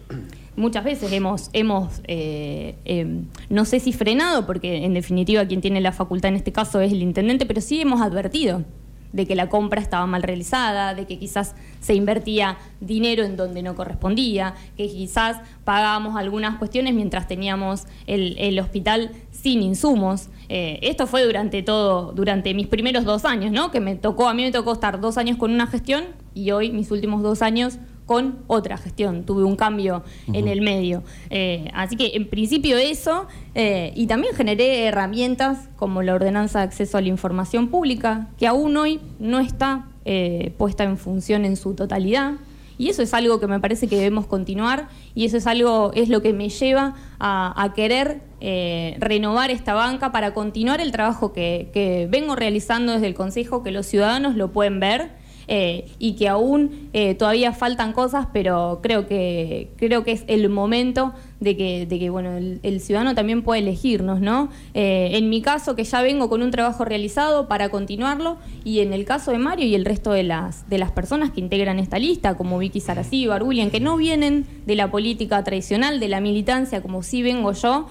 muchas 0.58 0.84
veces 0.84 1.12
hemos, 1.14 1.50
hemos 1.54 2.02
eh, 2.06 2.76
eh, 2.84 3.22
no 3.50 3.64
sé 3.64 3.80
si 3.80 3.94
frenado, 3.94 4.46
porque 4.46 4.84
en 4.84 4.94
definitiva 4.94 5.46
quien 5.46 5.62
tiene 5.62 5.80
la 5.80 5.94
facultad 5.94 6.30
en 6.30 6.36
este 6.36 6.52
caso 6.52 6.82
es 6.82 6.92
el 6.92 7.02
intendente, 7.02 7.46
pero 7.46 7.62
sí 7.62 7.80
hemos 7.80 8.02
advertido 8.02 8.66
de 9.14 9.26
que 9.26 9.36
la 9.36 9.48
compra 9.48 9.82
estaba 9.82 10.06
mal 10.06 10.22
realizada, 10.22 10.94
de 10.94 11.06
que 11.06 11.18
quizás 11.18 11.56
se 11.80 11.94
invertía 11.94 12.58
dinero 12.82 13.24
en 13.24 13.38
donde 13.38 13.64
no 13.64 13.76
correspondía, 13.76 14.56
que 14.76 14.88
quizás 14.88 15.38
pagábamos 15.64 16.18
algunas 16.18 16.58
cuestiones 16.58 16.94
mientras 16.94 17.28
teníamos 17.28 17.86
el, 18.06 18.36
el 18.38 18.60
hospital 18.60 19.12
sin 19.32 19.62
insumos. 19.62 20.30
Eh, 20.50 20.80
esto 20.82 21.08
fue 21.08 21.24
durante 21.24 21.64
todo, 21.64 22.12
durante 22.12 22.54
mis 22.54 22.68
primeros 22.68 23.06
dos 23.06 23.24
años, 23.26 23.52
¿no? 23.52 23.72
Que 23.72 23.80
me 23.80 23.96
tocó, 23.96 24.28
a 24.28 24.34
mí 24.34 24.44
me 24.44 24.52
tocó 24.52 24.74
estar 24.74 25.00
dos 25.00 25.18
años 25.18 25.38
con 25.38 25.52
una 25.52 25.68
gestión 25.68 26.06
y 26.34 26.52
hoy 26.52 26.72
mis 26.72 26.92
últimos 26.92 27.22
dos 27.22 27.42
años 27.42 27.80
con 28.08 28.40
otra 28.48 28.78
gestión. 28.78 29.24
Tuve 29.24 29.44
un 29.44 29.56
cambio 29.56 30.04
en 30.34 30.48
el 30.48 30.62
medio. 30.62 31.04
Eh, 31.30 31.70
así 31.74 31.96
que 31.96 32.14
en 32.16 32.28
principio 32.28 32.78
eso, 32.78 33.28
eh, 33.54 33.92
y 33.96 34.08
también 34.08 34.34
generé 34.34 34.86
herramientas 34.86 35.70
como 35.76 36.02
la 36.02 36.16
ordenanza 36.16 36.60
de 36.60 36.66
acceso 36.66 36.98
a 36.98 37.02
la 37.02 37.10
información 37.10 37.68
pública, 37.68 38.30
que 38.40 38.48
aún 38.48 38.76
hoy 38.78 39.02
no 39.20 39.40
está 39.40 39.90
eh, 40.06 40.54
puesta 40.58 40.86
en 40.86 40.98
función 40.98 41.46
en 41.46 41.58
su 41.58 41.76
totalidad. 41.76 42.36
Y 42.80 42.90
eso 42.90 43.02
es 43.02 43.14
algo 43.14 43.40
que 43.40 43.48
me 43.48 43.60
parece 43.60 43.88
que 43.88 43.98
debemos 43.98 44.26
continuar 44.28 44.88
y 45.16 45.26
eso 45.26 45.36
es 45.36 45.48
algo, 45.48 45.92
es 45.96 46.10
lo 46.10 46.22
que 46.22 46.32
me 46.32 46.50
lleva 46.50 46.96
a, 47.20 47.62
a 47.62 47.74
querer 47.74 48.22
eh, 48.40 48.96
renovar 49.00 49.50
esta 49.50 49.74
banca 49.74 50.12
para 50.12 50.36
continuar 50.36 50.80
el 50.80 50.92
trabajo 50.92 51.34
que, 51.34 51.72
que 51.74 52.08
vengo 52.10 52.36
realizando 52.36 52.94
desde 52.94 53.08
el 53.08 53.16
Consejo, 53.16 53.64
que 53.64 53.72
los 53.72 53.88
ciudadanos 53.88 54.36
lo 54.36 54.52
pueden 54.52 54.80
ver 54.80 55.10
eh, 55.50 55.90
y 55.98 56.14
que 56.14 56.28
aún 56.28 56.90
eh, 56.92 57.16
todavía 57.16 57.54
faltan 57.54 57.94
cosas, 57.94 58.28
pero 58.34 58.80
creo 58.84 59.08
que 59.08 59.70
creo 59.78 60.04
que 60.04 60.12
es 60.12 60.26
el 60.28 60.50
momento 60.50 61.14
de 61.40 61.56
que, 61.56 61.86
de 61.86 62.00
que 62.00 62.10
bueno, 62.10 62.36
el, 62.36 62.82
ciudadano 62.82 63.16
también 63.16 63.44
puede 63.44 63.62
elegirnos, 63.62 64.20
¿no? 64.20 64.50
Eh, 64.74 65.12
en 65.14 65.30
mi 65.30 65.42
caso, 65.42 65.76
que 65.76 65.86
ya 65.86 66.02
vengo 66.02 66.28
con 66.28 66.44
un 66.44 66.52
trabajo 66.52 66.84
realizado 66.84 67.48
para 67.48 67.70
continuarlo, 67.70 68.38
y 68.66 68.80
en 68.80 68.92
el 68.92 69.06
caso 69.06 69.32
de 69.32 69.38
Mario 69.38 69.66
y 69.68 69.76
el 69.76 69.86
resto 69.86 70.12
de 70.12 70.24
las, 70.24 70.70
de 70.70 70.80
las 70.80 70.92
personas 70.92 71.32
que 71.32 71.40
integran 71.40 71.80
esta 71.80 71.98
lista, 71.98 72.36
como 72.36 72.58
Vicky 72.58 72.82
Sarasí, 72.82 73.26
Barbulian, 73.28 73.70
que 73.70 73.80
no 73.80 73.96
vienen 73.96 74.46
de 74.66 74.76
la 74.76 74.92
política 74.92 75.44
tradicional, 75.46 76.02
de 76.02 76.10
la 76.10 76.20
militancia, 76.20 76.82
como 76.82 77.04
sí 77.04 77.22
vengo 77.22 77.54
yo, 77.54 77.88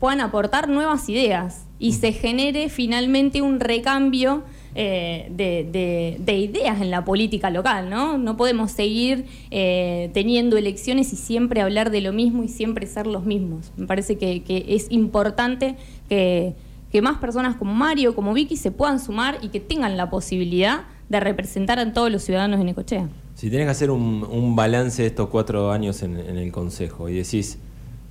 puedan 0.00 0.20
aportar 0.20 0.68
nuevas 0.68 1.08
ideas 1.08 1.66
y 1.78 1.92
se 1.92 2.12
genere 2.12 2.68
finalmente 2.68 3.42
un 3.42 3.60
recambio 3.60 4.44
eh, 4.74 5.28
de, 5.30 5.68
de- 5.70 6.16
de 6.24 6.38
ideas 6.38 6.80
en 6.80 6.90
la 6.90 7.04
política 7.04 7.50
local, 7.50 7.90
¿no? 7.90 8.16
No 8.18 8.36
podemos 8.36 8.72
seguir 8.72 9.26
eh, 9.50 10.10
teniendo 10.14 10.56
elecciones 10.56 11.12
y 11.12 11.16
siempre 11.16 11.60
hablar 11.60 11.90
de 11.90 12.00
lo 12.00 12.12
mismo 12.12 12.42
y 12.42 12.48
siempre 12.48 12.86
ser 12.86 13.06
los 13.06 13.24
mismos. 13.24 13.72
Me 13.76 13.86
parece 13.86 14.16
que, 14.16 14.42
es 14.68 14.86
importante 14.90 15.76
que, 16.08 16.54
más 17.02 17.18
personas 17.18 17.56
como 17.56 17.72
Mario, 17.74 18.14
como 18.14 18.32
Vicky, 18.34 18.56
se 18.56 18.70
puedan 18.70 19.00
sumar 19.00 19.38
y 19.42 19.48
que 19.48 19.60
tengan 19.60 19.96
la 19.96 20.10
posibilidad 20.10 20.82
de 21.08 21.20
representar 21.20 21.78
a 21.78 21.92
todos 21.92 22.10
los 22.10 22.22
ciudadanos 22.22 22.58
de 22.58 22.64
Necochea. 22.64 23.08
Si 23.34 23.50
tenés 23.50 23.66
que 23.66 23.70
hacer 23.70 23.90
un, 23.90 24.26
un 24.30 24.54
balance 24.56 25.02
de 25.02 25.08
estos 25.08 25.28
cuatro 25.28 25.70
años 25.72 26.02
en, 26.02 26.18
en 26.18 26.36
el 26.36 26.52
Consejo 26.52 27.08
y 27.08 27.14
decís, 27.14 27.58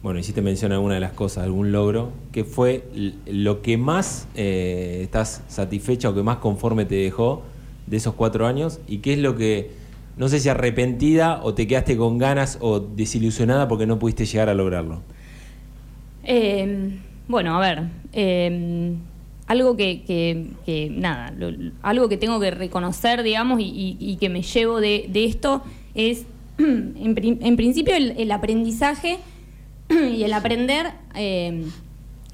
bueno, 0.04 0.20
hiciste 0.20 0.42
mención 0.42 0.72
a 0.72 0.76
alguna 0.76 0.96
de 0.96 1.00
las 1.00 1.12
cosas, 1.12 1.44
algún 1.44 1.72
logro, 1.72 2.12
¿qué 2.32 2.44
fue 2.44 2.84
lo 3.28 3.62
que 3.62 3.78
más 3.78 4.28
eh, 4.36 5.02
estás 5.04 5.44
satisfecha 5.48 6.10
o 6.10 6.16
que 6.16 6.24
más 6.24 6.38
conforme 6.38 6.86
te 6.86 6.96
dejó 6.96 7.44
de 7.86 7.98
esos 7.98 8.16
cuatro 8.16 8.48
años? 8.48 8.80
¿Y 8.88 8.98
qué 9.00 9.14
es 9.14 9.20
lo 9.20 9.38
que, 9.38 9.70
no 10.18 10.28
sé 10.28 10.40
si 10.40 10.50
arrepentida 10.50 11.40
o 11.44 11.54
te 11.54 11.68
quedaste 11.68 11.98
con 11.98 12.18
ganas 12.18 12.58
o 12.62 12.80
desilusionada 12.80 13.68
porque 13.68 13.86
no 13.86 14.00
pudiste 14.00 14.26
llegar 14.26 14.50
a 14.50 14.56
lograrlo? 14.56 15.02
Eh, 16.24 16.98
bueno, 17.28 17.56
a 17.56 17.60
ver, 17.60 17.84
eh, 18.14 18.94
algo 19.46 19.78
que, 19.78 20.02
que- 20.66 20.90
nada, 20.90 21.32
algo 21.84 22.10
que 22.10 22.18
tengo 22.18 22.40
que 22.40 22.50
reconocer, 22.50 23.22
digamos, 23.22 23.60
y, 23.62 24.18
que 24.20 24.30
me 24.30 24.42
llevo 24.42 24.80
de, 24.82 25.12
esto 25.14 25.62
es, 25.94 26.26
en, 26.58 27.14
pri- 27.14 27.38
en 27.40 27.56
principio, 27.56 27.94
el 27.96 28.32
aprendizaje 28.32 29.20
y 30.14 30.24
el 30.24 30.34
aprender 30.34 30.92
eh, 31.16 31.66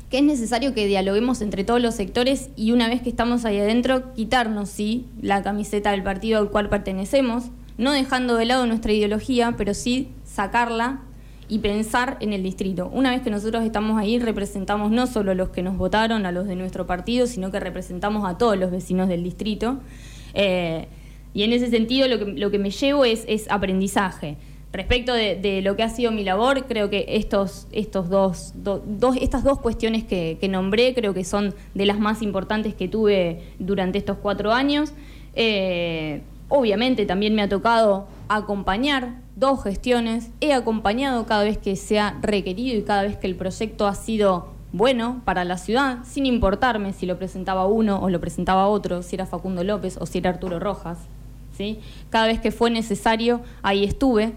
que 0.10 0.20
es 0.20 0.24
necesario 0.24 0.74
que 0.74 0.88
dialoguemos 0.88 1.42
entre 1.42 1.64
todos 1.64 1.82
los 1.82 1.96
sectores 1.96 2.50
y 2.56 2.72
una 2.72 2.88
vez 2.88 3.02
que 3.02 3.10
estamos 3.10 3.44
ahí 3.44 3.60
adentro, 3.60 4.14
quitarnos, 4.14 4.70
sí, 4.70 5.06
la 5.22 5.44
camiseta 5.44 5.92
del 5.92 6.04
partido 6.04 6.40
al 6.40 6.50
cual 6.50 6.70
pertenecemos, 6.70 7.46
no 7.78 7.92
dejando 7.92 8.36
de 8.36 8.46
lado 8.46 8.66
nuestra 8.66 8.94
ideología, 8.94 9.56
pero 9.58 9.74
sí 9.74 10.08
sacarla 10.24 11.02
y 11.50 11.60
pensar 11.60 12.18
en 12.22 12.34
el 12.34 12.44
distrito. 12.44 12.90
Una 12.94 13.12
vez 13.12 13.22
que 13.22 13.30
nosotros 13.30 13.64
estamos 13.64 14.00
ahí, 14.00 14.18
representamos 14.20 14.92
no 14.92 15.08
solo 15.08 15.32
a 15.32 15.36
los 15.36 15.50
que 15.50 15.62
nos 15.62 15.78
votaron, 15.78 16.26
a 16.26 16.32
los 16.32 16.48
de 16.48 16.56
nuestro 16.56 16.88
partido, 16.88 17.28
sino 17.28 17.52
que 17.52 17.60
representamos 17.60 18.26
a 18.28 18.38
todos 18.38 18.58
los 18.58 18.72
vecinos 18.72 19.10
del 19.10 19.24
distrito. 19.24 19.80
Eh, 20.34 20.88
y 21.34 21.44
en 21.44 21.54
ese 21.54 21.70
sentido 21.70 22.08
lo 22.08 22.20
que, 22.20 22.26
lo 22.34 22.50
que 22.50 22.60
me 22.60 22.72
llevo 22.72 23.06
es, 23.06 23.26
es 23.28 23.50
aprendizaje. 23.50 24.38
Respecto 24.74 25.14
de, 25.14 25.62
lo 25.64 25.76
que 25.76 25.84
ha 25.84 25.90
sido 25.90 26.12
mi 26.12 26.24
labor, 26.24 26.66
creo 26.68 26.90
que 26.90 27.06
estos, 27.08 27.68
estos 27.72 28.10
dos, 28.10 28.52
do- 28.56 28.84
dos- 28.86 29.16
estas 29.20 29.44
dos 29.44 29.60
cuestiones 29.60 30.04
que, 30.04 30.38
que 30.40 30.50
nombré 30.50 30.94
creo 30.94 31.14
que 31.14 31.24
son 31.24 31.56
de 31.74 31.86
las 31.86 32.00
más 32.00 32.22
importantes 32.22 32.76
que 32.76 32.88
tuve 32.88 33.42
durante 33.60 33.98
estos 33.98 34.18
cuatro 34.18 34.52
años. 34.52 34.92
Eh, 35.36 36.22
obviamente 36.50 37.06
también 37.06 37.34
me 37.34 37.42
ha 37.44 37.50
tocado 37.50 38.08
acompañar 38.28 39.16
dos 39.36 39.64
gestiones. 39.64 40.32
He 40.42 40.54
acompañado 40.54 41.26
cada 41.26 41.44
vez 41.44 41.58
que 41.58 41.76
se 41.76 42.00
ha 42.00 42.18
requerido 42.22 42.78
y 42.78 42.84
cada 42.84 43.04
vez 43.04 43.16
que 43.18 43.28
el 43.28 43.36
proyecto 43.36 43.88
ha 43.88 43.96
sido 43.96 44.50
bueno 44.74 45.22
para 45.24 45.46
la 45.46 45.58
ciudad, 45.58 46.00
sin 46.04 46.26
importarme 46.26 46.92
si 46.92 47.06
lo 47.06 47.18
presentaba 47.18 47.66
uno 47.68 48.00
o 48.02 48.10
lo 48.10 48.20
presentaba 48.20 48.68
otro, 48.68 49.02
si 49.02 49.16
era 49.16 49.26
Facundo 49.26 49.64
López 49.64 49.98
o 50.00 50.06
si 50.06 50.18
era 50.18 50.30
Arturo 50.32 50.60
Rojas. 50.60 50.98
¿sí? 51.58 51.80
Cada 52.10 52.28
vez 52.28 52.40
que 52.42 52.52
fue 52.52 52.70
necesario, 52.70 53.42
ahí 53.64 53.84
estuve. 53.86 54.34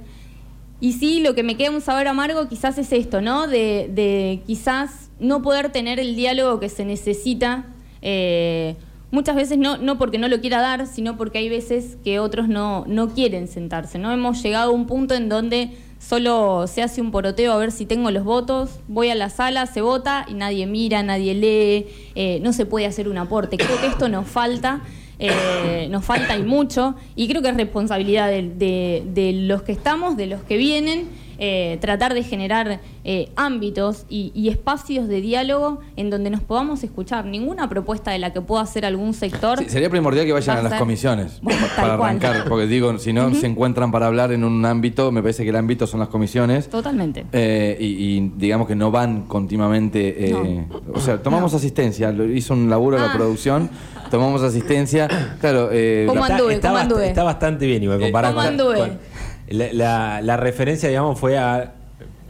Y 0.81 0.95
sí, 0.95 1.21
lo 1.21 1.35
que 1.35 1.43
me 1.43 1.57
queda 1.57 1.71
un 1.71 1.81
sabor 1.81 2.09
amargo 2.09 2.49
quizás 2.49 2.79
es 2.79 2.93
esto, 2.93 3.21
¿no? 3.21 3.47
De, 3.47 3.91
de 3.93 4.43
quizás 4.47 5.11
no 5.19 5.43
poder 5.43 5.71
tener 5.73 6.01
el 6.01 6.17
diálogo 6.17 6.59
que 6.61 6.69
se 6.69 6.85
necesita. 6.85 7.67
eh, 8.03 8.77
muchas 9.11 9.37
veces 9.37 9.59
no, 9.59 9.77
no 9.77 9.99
porque 9.99 10.19
no 10.19 10.29
lo 10.29 10.41
quiera 10.41 10.61
dar, 10.61 10.87
sino 10.87 11.17
porque 11.17 11.39
hay 11.39 11.49
veces 11.49 11.97
que 12.05 12.19
otros 12.19 12.49
no, 12.49 12.85
no 12.87 13.11
quieren 13.11 13.49
sentarse, 13.49 13.99
¿no? 13.99 14.13
Hemos 14.13 14.43
llegado 14.43 14.71
a 14.71 14.75
un 14.75 14.87
punto 14.87 15.15
en 15.15 15.29
donde 15.29 15.77
solo 15.99 16.67
se 16.67 16.83
hace 16.83 17.01
un 17.01 17.11
poroteo 17.11 17.53
a 17.53 17.57
ver 17.59 17.73
si 17.73 17.85
tengo 17.87 18.11
los 18.11 18.25
votos, 18.25 18.81
voy 18.89 19.11
a 19.11 19.15
la 19.15 19.29
sala, 19.29 19.67
se 19.67 19.81
vota 19.83 20.25
y 20.29 20.35
nadie 20.35 20.67
mira, 20.67 21.03
nadie 21.03 21.35
lee, 21.35 21.87
eh, 22.15 22.41
no 22.43 22.53
se 22.53 22.67
puede 22.67 22.87
hacer 22.87 23.09
un 23.09 23.19
aporte. 23.19 23.57
Creo 23.59 23.81
que 23.81 23.89
esto 23.89 24.09
nos 24.09 24.27
falta. 24.27 24.81
Eh, 25.23 25.87
nos 25.91 26.03
falta 26.03 26.35
y 26.39 26.43
mucho, 26.43 26.95
y 27.15 27.29
creo 27.29 27.43
que 27.43 27.51
es 27.51 27.57
responsabilidad 27.57 28.31
de, 28.31 29.33
los 29.45 29.63
que 29.63 29.73
estamos, 29.73 30.17
de 30.17 30.27
los 30.27 30.43
que 30.43 30.57
vienen, 30.57 31.09
eh, 31.41 31.79
tratar 31.81 32.15
de 32.15 32.23
generar 32.23 32.81
eh, 33.03 33.31
ámbitos 33.35 34.05
y, 34.09 34.31
y 34.35 34.51
espacios 34.51 35.09
de 35.09 35.21
diálogo 35.23 35.81
en 35.97 36.11
donde 36.11 36.31
nos 36.31 36.43
podamos 36.43 36.85
escuchar. 36.85 37.25
Ninguna 37.25 37.69
propuesta 37.69 38.11
de 38.13 38.19
la 38.19 38.33
que 38.33 38.41
pueda 38.43 38.63
hacer 38.63 38.85
algún 38.85 39.15
sector. 39.15 39.59
Sí, 39.59 39.69
sería 39.71 39.89
primordial 39.91 40.27
que 40.27 40.33
vayan 40.33 40.55
Va 40.55 40.59
a 40.59 40.61
a 40.61 40.63
las 40.65 40.73
ser- 40.73 40.79
comisiones 40.79 41.39
Bueno, 41.43 41.67
para 41.77 41.97
cual. 41.97 42.09
arrancar, 42.11 42.45
porque 42.49 42.67
digo, 42.67 42.97
si 42.99 43.13
no 43.13 43.35
se 43.35 43.47
encuentran 43.47 43.91
para 43.91 44.07
hablar 44.07 44.33
en 44.33 44.45
un 44.45 44.65
ámbito, 44.67 45.11
me 45.11 45.23
parece 45.23 45.43
que 45.45 45.51
el 45.51 45.57
ámbito 45.57 45.87
son 45.87 45.99
las 46.01 46.09
comisiones. 46.11 46.69
Totalmente. 46.69 47.25
Eh, 47.33 47.77
y, 47.81 47.87
y 48.19 48.33
digamos 48.37 48.69
que 48.69 48.77
no 48.77 48.91
van 48.91 49.23
continuamente. 49.23 50.29
eh, 50.31 50.67
O 50.95 51.01
sea, 51.01 51.23
tomamos 51.23 51.55
asistencia, 51.55 52.13
lo 52.13 52.25
hizo 52.27 52.53
un 52.55 52.69
laburo 52.69 52.99
la 52.99 53.07
Ah. 53.11 53.13
producción, 53.17 53.71
tomamos 54.11 54.43
asistencia. 54.43 55.09
Claro, 55.41 55.71
eh, 55.73 56.05
¿Cómo 56.07 56.23
anduve? 56.23 56.55
está, 56.55 56.69
¿Cómo 56.69 56.79
bast- 56.79 56.83
anduve? 56.83 57.09
está 57.09 57.23
bastante 57.23 57.67
bien 57.67 57.83
igual 57.83 57.99
comparado 58.01 58.35
¿Cómo 58.35 58.45
con- 58.47 58.53
anduve? 58.61 58.79
con- 58.79 59.10
la, 59.51 59.73
la- 59.73 60.23
la 60.23 60.37
referencia, 60.39 60.89
digamos, 60.89 61.19
fue 61.21 61.37
a 61.39 61.75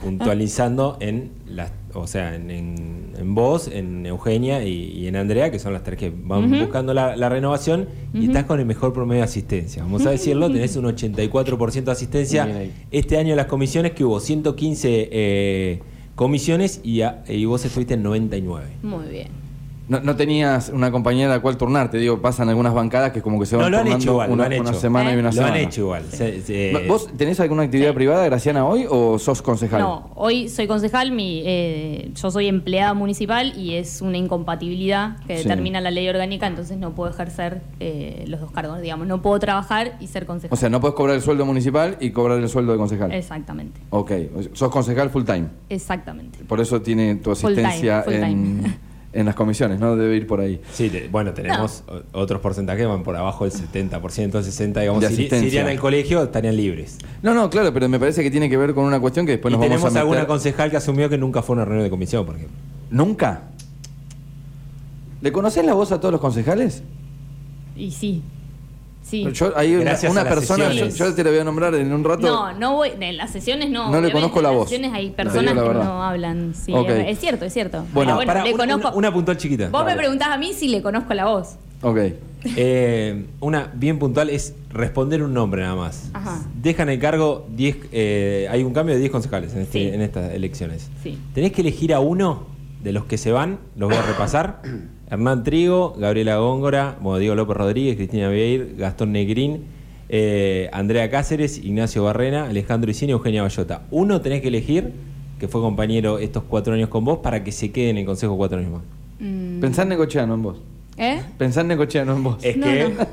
puntualizando 0.03 0.97
en 1.01 1.31
las, 1.47 1.73
o 1.93 2.07
sea, 2.07 2.35
en, 2.35 2.51
en, 2.51 3.13
en 3.19 3.35
vos, 3.35 3.69
en 3.69 4.07
Eugenia 4.07 4.65
y, 4.65 4.93
y 4.93 5.07
en 5.09 5.17
Andrea, 5.17 5.51
que 5.51 5.59
son 5.59 5.75
las 5.75 5.85
tres 5.85 5.99
que 5.99 6.11
van 6.11 6.51
buscando 6.61 6.95
la, 6.95 7.17
la 7.17 7.29
renovación, 7.29 7.87
y 8.15 8.27
estás 8.27 8.45
con 8.45 8.59
el 8.61 8.65
mejor 8.67 8.93
promedio 8.95 9.21
de 9.21 9.25
asistencia. 9.25 9.83
Vamos 9.83 10.07
a 10.07 10.11
decirlo, 10.11 10.51
tenés 10.51 10.75
un 10.77 10.87
84% 10.87 11.85
de 11.85 11.93
asistencia. 11.93 12.45
Este 12.91 13.19
año 13.19 13.37
las 13.37 13.47
comisiones, 13.47 13.93
que 13.93 14.05
hubo 14.05 14.19
115 14.21 15.09
eh, 15.13 15.81
comisiones 16.15 16.81
y, 16.83 17.03
a- 17.03 17.23
y 17.29 17.45
vos 17.45 17.63
estuviste 17.65 17.95
en 17.95 18.03
99. 18.03 18.67
Muy 18.83 19.07
bien. 19.09 19.29
No, 19.91 19.99
no 20.01 20.15
tenías 20.15 20.69
una 20.73 20.93
compañera 20.93 21.33
a 21.33 21.37
la 21.37 21.43
cual 21.43 21.57
turnarte, 21.57 21.99
digo, 21.99 22.21
pasan 22.23 22.49
algunas 22.49 22.73
bancadas 22.73 23.11
que 23.11 23.21
como 23.23 23.41
que 23.41 23.47
se 23.47 23.57
van 23.57 23.65
No, 23.65 23.71
lo 23.71 23.77
han 23.79 23.83
turnando 23.83 24.03
hecho 24.05 24.13
igual, 24.13 24.31
una, 24.31 24.37
lo 24.49 24.55
han 24.55 24.61
una 24.61 24.71
hecho. 24.71 24.79
semana 24.81 25.11
y 25.13 25.15
una 25.17 25.23
Lo 25.25 25.33
semana. 25.33 25.55
han 25.55 25.61
hecho 25.63 25.81
igual. 25.81 26.05
Se- 26.11 26.43
se- 26.43 26.85
¿Vos 26.87 27.09
tenés 27.17 27.41
alguna 27.41 27.65
actividad 27.65 27.89
Sí. 27.91 27.95
privada, 27.97 28.25
Graciana, 28.25 28.65
hoy 28.65 28.87
o 28.89 29.19
sos 29.19 29.43
concejal? 29.43 29.81
No, 29.81 30.11
hoy 30.15 30.49
soy 30.49 30.69
concejal, 30.69 31.11
mi, 31.11 31.43
eh, 31.45 32.13
yo 32.15 32.31
soy 32.31 32.47
empleada 32.47 32.95
municipal 32.95 33.53
y 33.59 33.75
es 33.75 34.01
una 34.01 34.17
incompatibilidad 34.17 35.17
que 35.27 35.39
Sí. 35.39 35.43
determina 35.43 35.81
la 35.81 35.91
ley 35.91 36.09
orgánica, 36.09 36.47
entonces 36.47 36.79
no 36.79 36.95
puedo 36.95 37.11
ejercer 37.11 37.61
eh, 37.81 38.25
los 38.29 38.39
dos 38.41 38.53
cargos, 38.53 38.81
digamos, 38.81 39.09
no 39.09 39.21
puedo 39.23 39.41
trabajar 39.41 39.97
y 40.01 40.07
ser 40.07 40.25
concejal. 40.25 40.55
O 40.55 40.57
sea, 40.57 40.69
no 40.69 40.81
puedes 40.81 40.95
cobrar 40.95 41.17
el 41.17 41.23
sueldo 41.23 41.45
municipal 41.45 41.97
y 41.99 42.11
cobrar 42.11 42.39
el 42.39 42.49
sueldo 42.49 42.71
de 42.71 42.79
concejal. 42.79 43.11
Exactamente, 43.13 43.81
Ok, 43.91 44.13
sos 44.53 44.71
concejal 44.71 45.11
full 45.11 45.25
time. 45.25 45.49
exactamente. 45.69 46.39
Por 46.45 46.61
eso 46.61 46.81
tiene 46.81 47.17
tu 47.17 47.35
Full 47.35 47.55
time, 47.55 47.67
asistencia 47.67 48.03
full 48.05 48.13
en, 48.15 48.21
time. 48.63 48.75
en 49.13 49.27
las 49.27 49.35
comisiones, 49.35 49.81
¿no? 49.81 49.97
Debe 49.97 50.17
ir 50.17 50.27
por 50.27 50.41
ahí. 50.41 50.61
Sí, 50.73 50.89
te- 50.89 51.09
bueno, 51.09 51.33
tenemos 51.33 51.83
otros 52.13 52.41
porcentajes 52.41 52.83
que 52.83 52.87
van 52.87 53.03
por 53.03 53.17
abajo 53.17 53.45
del 53.45 53.53
70%, 53.53 53.91
60%, 54.43 54.81
digamos. 54.81 55.01
De 55.03 55.09
Si, 55.11 55.23
irían 55.25 55.67
al 55.67 55.81
colegio, 55.81 56.23
estarían 56.23 56.57
libres. 56.57 56.99
No, 57.23 57.35
no, 57.35 57.51
claro, 57.51 57.73
pero 57.75 57.89
me 57.89 57.99
parece 57.99 58.23
que 58.23 58.31
tiene 58.31 58.49
que 58.49 58.57
ver 58.57 58.73
con 58.75 58.85
una 58.85 59.01
cuestión 59.01 59.27
que 59.27 59.33
después 59.33 59.51
y 59.51 59.57
nos 59.57 59.61
vamos 59.61 59.75
tenemos 59.79 59.97
a 59.97 60.01
alguna 60.01 60.19
meter. 60.21 60.29
concejal 60.29 60.71
que 60.71 60.77
asumió 60.77 61.09
que 61.09 61.19
nunca 61.19 61.43
fue 61.43 61.55
a 61.55 61.57
una 61.57 61.65
reunión 61.65 61.85
de 61.85 61.91
comisión, 61.91 62.25
por 62.25 62.37
ejemplo. 62.37 62.57
¿Nunca? 62.91 63.43
¿Le 65.21 65.33
conocés 65.33 65.65
la 65.67 65.75
voz 65.75 65.93
a 65.93 65.99
todos 66.01 66.13
los 66.13 66.21
concejales? 66.21 66.83
Y 67.77 67.91
sí, 67.91 68.23
sí. 69.11 69.27
Yo, 69.33 69.53
hay 69.57 69.75
una, 69.75 69.91
persona, 70.25 70.73
yo, 70.73 71.15
te 71.15 71.25
la 71.25 71.31
voy 71.31 71.39
a 71.41 71.45
nombrar 71.45 71.75
en 71.75 71.93
un 71.93 72.05
rato. 72.05 72.27
No, 72.27 72.53
no 72.53 72.75
voy, 72.77 72.91
en 73.01 73.17
las 73.17 73.31
sesiones 73.31 73.69
no. 73.71 73.91
No 73.91 74.01
le 74.01 74.13
conozco 74.13 74.41
la 74.41 74.49
en 74.51 74.55
las 74.55 74.59
voz. 74.61 74.69
sesiones 74.71 74.93
hay 74.97 75.11
personas 75.11 75.55
que 75.55 75.61
verdad. 75.61 75.85
no 75.85 76.03
hablan, 76.05 76.55
sí, 76.55 76.73
es 76.75 77.19
cierto, 77.19 77.45
es 77.45 77.53
cierto. 77.53 77.85
Bueno, 77.93 78.13
Ahora, 78.15 78.27
para 78.27 78.45
le 78.45 78.55
una, 78.55 78.65
conozco. 78.65 78.89
una- 78.89 78.97
una 78.99 79.13
puntual 79.13 79.37
chiquita. 79.37 79.69
Vos 79.71 79.85
me 79.85 79.97
preguntás 79.97 80.29
a 80.29 80.39
mí 80.39 80.53
si 80.53 80.69
le 80.69 80.81
conozco 80.83 81.13
la 81.15 81.27
voz. 81.27 81.57
Ok. 81.83 81.99
Eh, 82.57 83.27
una 83.41 83.71
bien 83.75 83.99
puntual 83.99 84.31
es 84.31 84.55
responder 84.71 85.23
un 85.23 85.35
nombre 85.35 85.63
nada 85.63 85.75
más. 85.77 86.11
Ajá. 86.13 86.43
Dejan 86.63 86.89
el 86.89 86.99
cargo 86.99 87.47
10, 87.51 87.77
eh, 87.93 88.49
hay 88.51 88.63
un 88.63 88.73
cambio 88.73 88.95
de 88.95 89.01
10 89.01 89.11
concejales 89.13 89.53
en, 89.55 89.63
este- 89.63 89.79
Sí. 89.79 89.89
en 89.95 90.01
estas 90.01 90.33
elecciones. 90.33 90.89
Sí. 91.03 91.19
Tenés 91.35 91.53
que 91.53 91.61
elegir 91.63 91.93
a 91.95 92.01
uno 92.01 92.47
de 92.83 92.93
los 92.93 93.05
que 93.05 93.19
se 93.19 93.31
van, 93.33 93.59
los 93.77 93.89
voy 93.91 93.99
a 93.99 94.03
repasar. 94.03 94.63
Hernán 95.11 95.43
Trigo, 95.43 95.95
Gabriela 95.99 96.37
Góngora, 96.37 96.97
bueno, 97.01 97.19
Diego 97.19 97.35
López 97.35 97.57
Rodríguez, 97.57 97.97
Cristina 97.97 98.29
Vieir, 98.29 98.77
Gastón 98.79 99.13
Negrín, 99.13 99.65
eh, 100.09 100.69
Andrea 100.73 101.11
Cáceres, 101.11 101.59
Ignacio 101.59 102.05
Barrena, 102.05 102.45
Alejandro 102.45 102.91
Isini 102.91 103.11
y 103.11 103.13
Eugenia 103.15 103.43
Bayota. 103.43 103.83
Uno 103.91 104.21
tenés 104.21 104.41
que 104.41 104.49
elegir, 104.49 104.93
que 105.39 105.49
fue 105.49 105.61
compañero 105.61 106.19
estos 106.19 106.45
cuatro 106.45 106.75
años 106.75 106.89
con 106.89 107.05
vos, 107.05 107.19
para 107.19 107.43
que 107.43 107.51
se 107.53 107.73
quede 107.73 107.91
en 107.91 107.99
el 107.99 108.05
consejo 108.07 108.37
cuatro 108.37 108.59
años 108.59 108.71
más. 108.73 108.83
Mm, 109.19 109.61
Pensá 109.61 109.83
en 109.83 109.89
Necochea, 109.91 110.23
en 110.25 110.43
vos. 110.43 110.59
¿Eh? 110.97 111.21
Pensá 111.39 111.63
en 111.63 111.69
Necochea, 111.69 112.03
en 112.03 112.23
vos. 112.23 112.37
Es 112.43 112.57
No, 112.57 112.67
que... 112.67 112.85
no. 112.85 112.91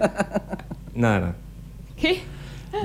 Nada, 0.96 1.20
nada. 1.20 1.36
¿Qué? 1.96 2.20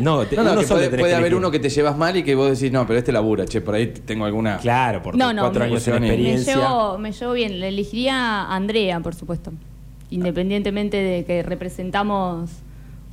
No, 0.01 0.25
te- 0.27 0.37
No, 0.37 0.43
no, 0.45 0.53
uno 0.53 0.61
que 0.61 0.67
solo 0.67 0.91
puede, 0.91 1.15
haber 1.15 1.35
uno 1.35 1.51
que 1.51 1.59
te 1.59 1.69
llevas 1.69 1.97
mal 1.97 2.17
y 2.17 2.23
que 2.23 2.35
vos 2.35 2.51
decís, 2.59 2.73
no, 2.73 2.87
pero 2.87 2.99
este 2.99 3.13
labura, 3.13 3.45
che, 3.47 3.61
por 3.61 3.75
ahí 3.75 3.89
tengo 3.89 4.25
alguna. 4.25 4.59
Claro, 4.59 5.03
por 5.03 5.17
No, 5.17 5.33
no, 5.33 5.43
cuatro 5.43 5.61
me- 5.61 5.67
años 5.67 5.85
de 5.85 5.93
me 5.93 6.01
Me 6.01 6.07
experiencia. 6.09 6.57
llevo, 6.57 6.99
me 6.99 7.13
llevo 7.13 7.33
bien. 7.33 7.61
Le 7.61 7.69
elegiría 7.69 8.15
a 8.43 8.55
Andrea, 8.57 9.01
por 9.01 9.15
supuesto. 9.15 9.53
Independientemente 10.11 10.97
de 10.99 11.25
que 11.25 11.43
representamos 11.43 12.51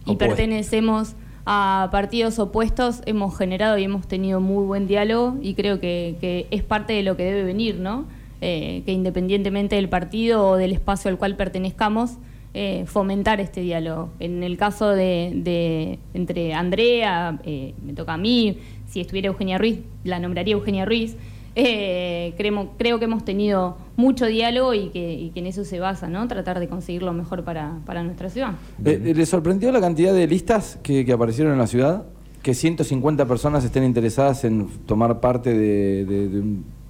y 0.05 0.11
Opuesto. 0.11 0.17
pertenecemos 0.35 1.13
a 1.45 1.87
partidos 1.91 2.37
opuestos, 2.39 3.01
hemos 3.05 3.37
generado 3.37 3.77
y 3.77 3.83
hemos 3.85 4.07
tenido 4.07 4.39
muy 4.41 4.65
buen 4.65 4.85
diálogo 4.87 5.37
y 5.41 5.53
creo 5.55 5.79
que, 5.79 6.17
que 6.21 6.47
es 6.51 6.61
parte 6.63 6.93
de 6.93 7.03
lo 7.03 7.15
que 7.17 7.23
debe 7.23 7.43
venir, 7.43 7.75
¿no? 7.79 8.05
Eh, 8.41 8.83
que 8.85 8.91
independientemente 8.91 9.75
del 9.75 9.89
partido 9.89 10.47
o 10.47 10.55
del 10.57 10.71
espacio 10.73 11.09
al 11.09 11.17
cual 11.17 11.35
pertenezcamos, 11.35 12.11
eh, 12.53 12.83
fomentar 12.85 13.39
este 13.39 13.61
diálogo. 13.61 14.09
En 14.19 14.43
el 14.43 14.57
caso 14.57 14.89
de, 14.89 15.99
entre 16.13 16.53
Andrea, 16.53 17.39
eh, 17.43 17.73
me 17.85 17.93
toca 17.93 18.13
a 18.13 18.17
mí, 18.17 18.57
si 18.87 19.01
estuviera 19.01 19.27
Eugenia 19.27 19.57
Ruiz, 19.57 19.79
la 20.03 20.19
nombraría 20.19 20.53
Eugenia 20.53 20.85
Ruiz. 20.85 21.15
Eh, 21.55 22.33
creo, 22.37 22.99
que 22.99 23.05
hemos 23.05 23.25
tenido 23.25 23.77
mucho 23.97 24.27
diálogo 24.27 24.73
y 24.73 24.89
que, 24.89 25.31
en 25.35 25.47
eso 25.47 25.65
se 25.65 25.79
basa, 25.79 26.07
¿no? 26.07 26.27
Tratar 26.27 26.59
de 26.59 26.67
conseguir 26.67 27.03
lo 27.03 27.11
mejor 27.13 27.43
para, 27.43 27.79
para 27.85 28.03
nuestra 28.03 28.29
ciudad. 28.29 28.53
Eh, 28.85 29.01
eh, 29.03 29.13
¿Le 29.13 29.25
sorprendió 29.25 29.71
la 29.71 29.81
cantidad 29.81 30.13
de 30.13 30.27
listas 30.27 30.79
que, 30.83 31.05
que 31.05 31.11
aparecieron 31.11 31.53
en 31.53 31.59
la 31.59 31.67
ciudad? 31.67 32.05
Que 32.43 32.53
150 32.53 33.25
personas 33.25 33.65
estén 33.65 33.83
interesadas 33.83 34.45
en 34.45 34.67
tomar 34.85 35.19
parte 35.19 35.53
de, 35.53 36.05
de, 36.05 36.43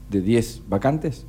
de 0.09 0.21
10 0.21 0.63
vacantes. 0.67 1.25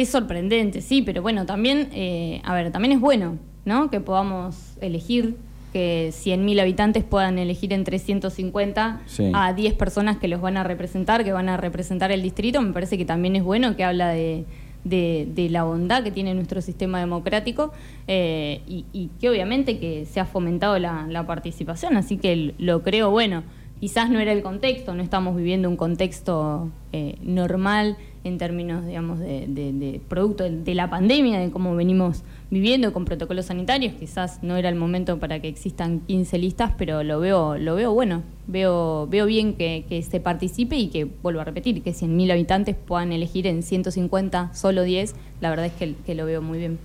Es 0.00 0.10
sorprendente, 0.10 0.80
sí, 0.80 1.02
pero 1.02 1.22
bueno, 1.22 1.44
también, 1.44 1.88
eh, 1.92 2.40
a 2.44 2.54
ver, 2.54 2.70
también 2.70 2.92
es 2.92 3.00
bueno, 3.00 3.36
¿no? 3.64 3.90
Que 3.90 3.98
podamos 4.00 4.76
elegir, 4.80 5.36
que 5.72 6.10
100.000 6.12 6.60
habitantes 6.60 7.02
puedan 7.04 7.36
elegir 7.38 7.72
entre 7.72 7.98
150 7.98 9.00
Sí. 9.06 9.30
a 9.34 9.52
10 9.52 9.74
personas 9.74 10.16
que 10.18 10.28
los 10.28 10.40
van 10.40 10.56
a 10.56 10.62
representar, 10.62 11.24
que 11.24 11.32
van 11.32 11.48
a 11.48 11.56
representar 11.56 12.12
el 12.12 12.22
distrito. 12.22 12.62
Me 12.62 12.72
parece 12.72 12.96
que 12.96 13.04
también 13.04 13.34
es 13.36 13.42
bueno, 13.42 13.74
que 13.76 13.82
habla 13.84 14.10
de, 14.10 14.44
de- 14.84 15.26
de 15.34 15.50
la 15.50 15.64
bondad 15.64 16.04
que 16.04 16.12
tiene 16.12 16.32
nuestro 16.32 16.60
sistema 16.62 17.00
democrático 17.00 17.72
eh, 18.06 18.60
y, 18.68 18.84
y 18.92 19.10
que 19.20 19.28
obviamente 19.28 19.78
que 19.80 20.06
se 20.06 20.20
ha 20.20 20.24
fomentado 20.26 20.78
la, 20.78 21.06
la 21.08 21.26
participación, 21.26 21.96
así 21.96 22.18
que 22.18 22.54
lo 22.58 22.82
creo 22.84 23.10
bueno. 23.10 23.42
Quizás 23.80 24.10
no 24.10 24.18
era 24.20 24.32
el 24.32 24.42
contexto, 24.42 24.94
no 24.94 25.02
estamos 25.02 25.36
viviendo 25.36 25.68
un 25.68 25.76
contexto 25.76 26.68
eh, 26.92 27.16
normal 27.22 27.96
en 28.28 28.38
términos, 28.38 28.86
digamos, 28.86 29.18
de, 29.18 30.00
producto 30.08 30.44
de, 30.44 30.74
la 30.74 30.88
pandemia, 30.88 31.40
de 31.40 31.50
cómo 31.50 31.74
venimos 31.74 32.22
viviendo 32.50 32.92
con 32.92 33.04
protocolos 33.04 33.46
sanitarios. 33.46 33.94
Quizás 33.94 34.42
no 34.42 34.56
era 34.56 34.68
el 34.68 34.76
momento 34.76 35.18
para 35.18 35.40
que 35.40 35.48
existan 35.48 36.00
15 36.06 36.38
listas, 36.38 36.72
pero 36.78 37.02
lo 37.02 37.18
veo, 37.20 37.58
lo 37.58 37.74
veo 37.74 37.92
bueno. 37.92 38.22
Veo, 38.46 39.06
veo 39.10 39.26
bien 39.26 39.54
que, 39.54 39.84
que 39.88 40.02
se 40.02 40.20
participe 40.20 40.76
y 40.76 40.88
que, 40.88 41.04
vuelvo 41.04 41.40
a 41.40 41.44
repetir, 41.44 41.82
que 41.82 41.90
100.000 41.90 42.30
habitantes 42.32 42.76
puedan 42.76 43.12
elegir 43.12 43.46
en 43.46 43.62
150 43.62 44.54
solo 44.54 44.82
10. 44.84 45.14
La 45.40 45.50
verdad 45.50 45.66
es 45.66 45.72
que, 45.72 45.94
que 46.06 46.14
lo 46.14 46.24
veo 46.24 46.40
muy 46.40 46.58
bien. 46.58 46.78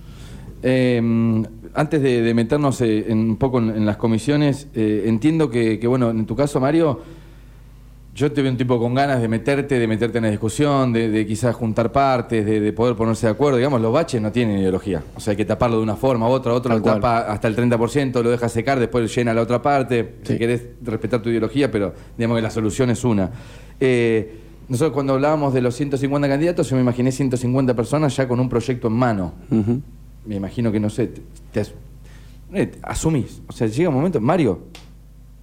Eh, 0.62 1.00
antes 1.74 2.02
de, 2.02 2.32
meternos 2.34 2.80
eh, 2.80 3.06
en- 3.08 3.18
un 3.30 3.36
poco 3.36 3.58
en, 3.58 3.84
las 3.84 3.96
comisiones, 3.96 4.68
eh, 4.74 5.04
entiendo 5.06 5.50
que, 5.50 5.78
bueno, 5.86 6.10
en 6.10 6.24
tu 6.24 6.36
caso, 6.36 6.60
Mario, 6.60 7.00
yo 8.14 8.30
te 8.30 8.42
veo 8.42 8.50
un 8.52 8.56
tipo 8.56 8.78
con 8.78 8.94
ganas 8.94 9.20
de 9.20 9.26
meterte, 9.28 9.78
de 9.78 9.86
meterte 9.88 10.18
en 10.18 10.24
la 10.24 10.30
discusión, 10.30 10.92
de, 10.92 11.08
de 11.10 11.26
quizás 11.26 11.54
juntar 11.56 11.90
partes, 11.90 12.46
de, 12.46 12.60
de 12.60 12.72
poder 12.72 12.94
ponerse 12.94 13.26
de 13.26 13.32
acuerdo. 13.32 13.56
Digamos, 13.58 13.80
los 13.80 13.92
baches 13.92 14.22
no 14.22 14.30
tienen 14.30 14.58
ideología. 14.58 15.02
O 15.16 15.20
sea, 15.20 15.32
hay 15.32 15.36
que 15.36 15.44
taparlo 15.44 15.78
de 15.78 15.82
una 15.82 15.96
forma 15.96 16.28
u 16.28 16.30
otra, 16.30 16.52
otro 16.52 16.68
Tal 16.70 16.78
lo 16.78 16.82
cual. 16.82 16.94
tapa 16.96 17.18
hasta 17.32 17.48
el 17.48 17.56
30%, 17.56 18.22
lo 18.22 18.30
deja 18.30 18.48
secar, 18.48 18.78
después 18.78 19.12
llena 19.14 19.34
la 19.34 19.42
otra 19.42 19.60
parte. 19.60 20.14
Si 20.22 20.38
querés 20.38 20.62
respetar 20.82 21.20
tu 21.22 21.28
ideología, 21.30 21.70
pero 21.70 21.92
digamos 22.16 22.36
que 22.38 22.42
la 22.42 22.50
solución 22.50 22.90
es 22.90 23.02
una. 23.04 23.30
Eh, 23.80 24.38
nosotros 24.68 24.94
cuando 24.94 25.14
hablábamos 25.14 25.52
de 25.52 25.60
los 25.60 25.74
150 25.74 26.28
candidatos, 26.28 26.70
yo 26.70 26.76
me 26.76 26.82
imaginé 26.82 27.10
150 27.12 27.74
personas 27.74 28.16
ya 28.16 28.28
con 28.28 28.38
un 28.40 28.48
proyecto 28.48 28.88
en 28.88 28.94
mano 28.94 29.34
me 30.26 30.36
imagino 30.36 30.72
que 30.72 30.80
no 30.80 30.88
sé, 30.88 31.08
te, 31.08 31.20
te 31.52 31.60
as- 31.60 31.74
eh, 32.54 32.66
te 32.66 32.78
asumís. 32.82 33.42
O 33.46 33.52
sea, 33.52 33.66
llega 33.66 33.90
un 33.90 33.94
momento, 33.96 34.20
Mario, 34.22 34.60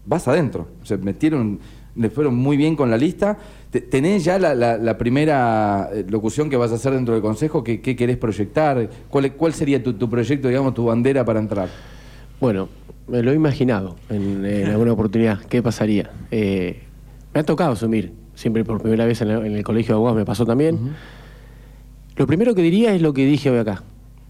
vas 0.06 0.28
adentro. 0.28 0.68
O 0.82 0.86
sea, 0.86 0.98
metieron, 0.98 1.60
le 1.96 2.10
fueron 2.10 2.36
muy 2.36 2.58
bien 2.58 2.76
con 2.76 2.90
la 2.90 2.98
lista. 2.98 3.38
Te- 3.70 3.82
¿Tenés 3.82 4.24
ya 4.24 4.40
la, 4.40 4.54
la- 4.56 4.78
la 4.78 4.98
primera 4.98 5.90
eh, 5.94 6.06
locución 6.10 6.50
que 6.50 6.58
vas 6.58 6.72
a 6.72 6.76
hacer 6.76 6.94
dentro 6.94 7.14
del 7.14 7.22
consejo? 7.24 7.64
¿Qué, 7.64 7.82
qué 7.82 7.96
querés 7.96 8.18
proyectar? 8.18 8.90
¿Cuál, 9.10 9.34
cuál 9.34 9.54
sería 9.54 9.82
tu, 9.84 9.94
tu 9.94 10.10
proyecto, 10.10 10.48
digamos, 10.48 10.74
tu 10.74 10.86
bandera 10.86 11.24
para 11.26 11.40
entrar? 11.40 11.70
Bueno, 12.40 12.70
me 13.08 13.22
lo 13.22 13.32
he 13.32 13.36
imaginado 13.36 13.96
en, 14.10 14.46
en 14.46 14.66
alguna 14.72 14.94
oportunidad. 14.94 15.40
¿Qué 15.46 15.62
pasaría? 15.62 16.12
Eh, 16.32 16.80
me 17.34 17.40
ha 17.42 17.44
tocado 17.44 17.72
asumir, 17.74 18.14
siempre 18.36 18.64
por 18.66 18.82
primera 18.82 19.06
vez 19.06 19.22
en 19.22 19.30
el, 19.30 19.46
en 19.46 19.56
el 19.56 19.64
colegio 19.64 19.94
de 19.94 19.96
abogados 19.96 20.18
me 20.18 20.26
pasó 20.26 20.46
también. 20.46 20.94
Lo 22.18 22.28
primero 22.28 22.54
que 22.56 22.62
diría 22.62 22.94
es 22.94 23.02
lo 23.02 23.14
que 23.14 23.26
dije 23.26 23.50
hoy 23.50 23.58
acá. 23.60 23.84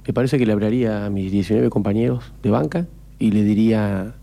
Me 0.07 0.13
parece 0.13 0.37
que 0.37 0.45
le 0.45 0.53
hablaría 0.53 1.05
a 1.05 1.09
mis 1.09 1.31
19 1.31 1.69
compañeros 1.69 2.31
de 2.41 2.49
banca 2.49 2.87
y 3.19 3.31
le 3.31 3.43
diría 3.43 4.15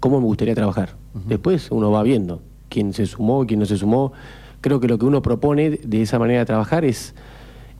cómo 0.00 0.20
me 0.20 0.26
gustaría 0.26 0.54
trabajar. 0.54 0.90
Después 1.26 1.68
uno 1.70 1.90
va 1.90 2.02
viendo 2.02 2.42
quién 2.68 2.92
se 2.92 3.06
sumó, 3.06 3.46
quién 3.46 3.60
no 3.60 3.66
se 3.66 3.76
sumó. 3.76 4.12
Creo 4.60 4.80
que 4.80 4.88
lo 4.88 4.98
que 4.98 5.04
uno 5.04 5.22
propone 5.22 5.70
de 5.70 6.02
esa 6.02 6.18
manera 6.18 6.40
de 6.40 6.46
trabajar 6.46 6.84
es, 6.84 7.14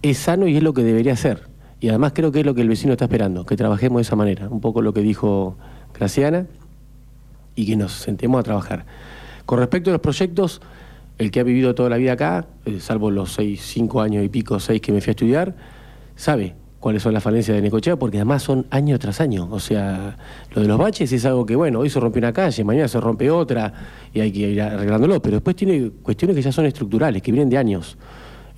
es 0.02 0.18
sano 0.18 0.46
y 0.46 0.56
es 0.56 0.62
lo 0.62 0.72
que 0.74 0.82
debería 0.82 1.16
ser. 1.16 1.48
Y 1.80 1.88
además 1.88 2.12
creo 2.14 2.32
que 2.32 2.40
es 2.40 2.46
lo 2.46 2.54
que 2.54 2.62
el 2.62 2.68
vecino 2.68 2.92
está 2.92 3.04
esperando, 3.04 3.44
que 3.44 3.56
trabajemos 3.56 3.98
de 3.98 4.02
esa 4.02 4.16
manera. 4.16 4.48
Un 4.48 4.60
poco 4.60 4.82
lo 4.82 4.92
que 4.92 5.00
dijo 5.00 5.56
Graciana 5.94 6.46
y 7.54 7.66
que 7.66 7.76
nos 7.76 7.92
sentemos 7.92 8.40
a 8.40 8.42
trabajar. 8.42 8.86
Con 9.44 9.58
respecto 9.58 9.90
a 9.90 9.92
los 9.92 10.00
proyectos, 10.00 10.60
el 11.18 11.30
que 11.30 11.40
ha 11.40 11.42
vivido 11.42 11.74
toda 11.74 11.88
la 11.88 11.96
vida 11.96 12.12
acá, 12.12 12.46
eh, 12.64 12.80
salvo 12.80 13.10
los 13.10 13.32
seis, 13.32 13.62
cinco 13.62 14.00
años 14.00 14.24
y 14.24 14.28
pico, 14.28 14.60
seis 14.60 14.80
que 14.80 14.92
me 14.92 15.00
fui 15.00 15.10
a 15.10 15.12
estudiar, 15.12 15.54
sabe 16.14 16.54
cuáles 16.86 17.02
son 17.02 17.12
las 17.14 17.22
falencias 17.24 17.56
de 17.56 17.62
Necochea, 17.62 17.96
porque 17.96 18.18
además 18.18 18.44
son 18.44 18.64
año 18.70 18.96
tras 19.00 19.20
año. 19.20 19.48
O 19.50 19.58
sea, 19.58 20.16
lo 20.54 20.62
de 20.62 20.68
los 20.68 20.78
baches 20.78 21.10
es 21.10 21.24
algo 21.24 21.44
que, 21.44 21.56
bueno, 21.56 21.80
hoy 21.80 21.90
se 21.90 21.98
rompe 21.98 22.20
una 22.20 22.32
calle, 22.32 22.62
mañana 22.62 22.86
se 22.86 23.00
rompe 23.00 23.28
otra, 23.28 23.72
y 24.14 24.20
hay 24.20 24.30
que 24.30 24.38
ir 24.50 24.62
arreglándolo, 24.62 25.20
pero 25.20 25.38
después 25.38 25.56
tiene 25.56 25.90
cuestiones 26.00 26.36
que 26.36 26.42
ya 26.42 26.52
son 26.52 26.64
estructurales, 26.64 27.22
que 27.22 27.32
vienen 27.32 27.50
de 27.50 27.58
años. 27.58 27.98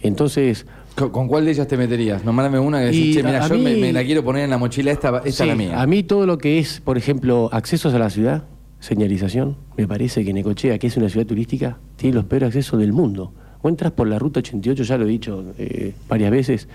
Entonces, 0.02 0.66
¿Con, 0.94 1.08
con 1.08 1.26
cuál 1.26 1.46
de 1.46 1.52
ellas 1.52 1.66
te 1.68 1.78
meterías? 1.78 2.22
Nombrame 2.22 2.58
una 2.58 2.80
que 2.80 2.84
decís, 2.86 3.16
che, 3.16 3.22
mira, 3.22 3.48
yo 3.48 3.54
me, 3.56 3.72
mí- 3.72 3.80
me 3.80 3.92
la 3.94 4.04
quiero 4.04 4.22
poner 4.22 4.44
en 4.44 4.50
la 4.50 4.58
mochila, 4.58 4.90
esta, 4.92 5.22
esta 5.24 5.30
Sí, 5.30 5.42
es 5.44 5.48
la 5.48 5.54
mía. 5.54 5.80
A 5.80 5.86
mí 5.86 6.02
todo 6.02 6.26
lo 6.26 6.36
que 6.36 6.58
es, 6.58 6.82
por 6.82 6.98
ejemplo, 6.98 7.48
accesos 7.50 7.94
a 7.94 7.98
la 7.98 8.10
ciudad, 8.10 8.44
señalización, 8.78 9.56
me 9.78 9.88
parece 9.88 10.22
que 10.22 10.34
Necochea, 10.34 10.78
que 10.78 10.88
es 10.88 10.96
una 10.98 11.08
ciudad 11.08 11.24
turística, 11.26 11.78
tiene 11.96 12.14
los 12.16 12.26
peores 12.26 12.48
accesos 12.48 12.78
del 12.78 12.92
mundo. 12.92 13.32
Vos 13.62 13.70
entras 13.70 13.90
por 13.92 14.06
la 14.06 14.18
ruta 14.18 14.40
88, 14.40 14.82
ya 14.82 14.98
lo 14.98 15.04
he 15.06 15.08
dicho 15.08 15.44
eh, 15.58 15.94
varias 16.10 16.30
veces, 16.30 16.68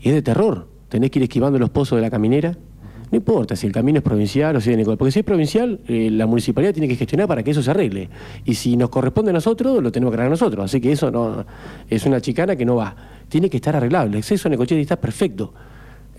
y 0.00 0.08
es 0.08 0.14
de 0.14 0.22
terror. 0.22 0.68
Tenés 0.88 1.10
que 1.10 1.18
ir 1.18 1.24
esquivando 1.24 1.58
los 1.58 1.70
pozos 1.70 1.96
de 1.96 2.02
la 2.02 2.10
caminera. 2.10 2.56
No 3.10 3.16
importa 3.16 3.54
si 3.54 3.66
el 3.68 3.72
camino 3.72 3.98
es 3.98 4.02
provincial 4.04 4.56
o 4.56 4.60
si 4.60 4.70
es 4.70 4.72
de 4.72 4.78
Necochea, 4.78 4.98
porque 4.98 5.12
si 5.12 5.20
es 5.20 5.24
provincial, 5.24 5.78
eh, 5.86 6.10
la 6.10 6.26
municipalidad 6.26 6.72
tiene 6.72 6.88
que 6.88 6.96
gestionar 6.96 7.28
para 7.28 7.42
que 7.44 7.52
eso 7.52 7.62
se 7.62 7.70
arregle. 7.70 8.08
Y 8.44 8.54
si 8.54 8.76
nos 8.76 8.88
corresponde 8.90 9.30
a 9.30 9.34
nosotros, 9.34 9.80
lo 9.82 9.92
tenemos 9.92 10.10
que 10.10 10.16
arreglar 10.16 10.30
nosotros. 10.32 10.64
Así 10.64 10.80
que 10.80 10.90
eso 10.90 11.10
no 11.12 11.44
es 11.88 12.04
una 12.04 12.20
chicana 12.20 12.56
que 12.56 12.64
no 12.64 12.74
va. 12.76 12.96
Tiene 13.28 13.48
que 13.48 13.58
estar 13.58 13.76
arreglado. 13.76 14.06
El 14.08 14.16
acceso 14.16 14.48
a 14.48 14.50
Necochea 14.50 14.78
está 14.78 14.96
perfecto 14.96 15.54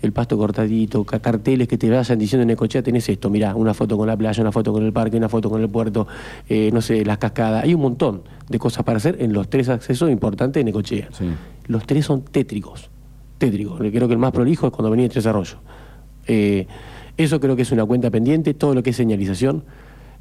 el 0.00 0.12
pasto 0.12 0.38
cortadito, 0.38 1.02
ca- 1.02 1.18
carteles 1.18 1.66
que 1.66 1.76
te 1.76 1.90
vayan 1.90 2.16
diciendo 2.20 2.42
en 2.42 2.46
Necochea 2.48 2.82
tenés 2.84 3.08
esto, 3.08 3.30
mirá, 3.30 3.56
una 3.56 3.74
foto 3.74 3.96
con 3.98 4.06
la 4.06 4.16
playa, 4.16 4.40
una 4.40 4.52
foto 4.52 4.72
con 4.72 4.84
el 4.86 4.92
parque, 4.92 5.16
una 5.16 5.28
foto 5.28 5.50
con 5.50 5.60
el 5.60 5.68
puerto, 5.68 6.06
eh, 6.48 6.70
no 6.72 6.80
sé, 6.80 7.04
las 7.04 7.18
cascadas. 7.18 7.64
Hay 7.64 7.74
un 7.74 7.80
montón 7.80 8.22
de 8.48 8.58
cosas 8.60 8.84
para 8.84 8.98
hacer 8.98 9.16
en 9.18 9.32
los 9.32 9.50
tres 9.50 9.68
accesos 9.68 10.08
importantes 10.08 10.60
de 10.60 10.64
Necochea. 10.64 11.08
Sí. 11.10 11.24
Los 11.66 11.84
tres 11.84 12.06
son 12.06 12.22
tétricos, 12.22 12.90
tétricos. 13.38 13.78
Creo 13.78 14.06
que 14.08 14.14
el 14.14 14.18
más 14.18 14.32
prolijo 14.32 14.66
es 14.66 14.72
cuando 14.72 14.90
venía 14.90 15.04
de 15.04 15.10
Tres 15.10 15.26
Arroyos. 15.26 15.56
Eh, 16.26 16.66
eso 17.16 17.40
creo 17.40 17.56
que 17.56 17.62
es 17.62 17.72
una 17.72 17.84
cuenta 17.84 18.10
pendiente, 18.10 18.54
todo 18.54 18.74
lo 18.74 18.82
que 18.82 18.90
es 18.90 18.96
señalización. 18.96 19.64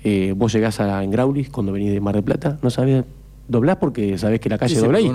Eh, 0.03 0.33
vos 0.35 0.53
llegás 0.53 0.79
a 0.79 1.03
en 1.03 1.11
Graulis 1.11 1.49
cuando 1.49 1.71
venís 1.71 1.91
de 1.91 1.99
Mar 1.99 2.15
del 2.15 2.23
Plata, 2.23 2.57
no 2.61 2.69
sabés 2.69 3.03
doblás 3.47 3.77
porque 3.77 4.17
sabés 4.17 4.39
que 4.39 4.49
la 4.49 4.57
calle 4.57 4.75
Sí, 4.75 4.81
dobla 4.81 4.97
ahí. 4.99 5.09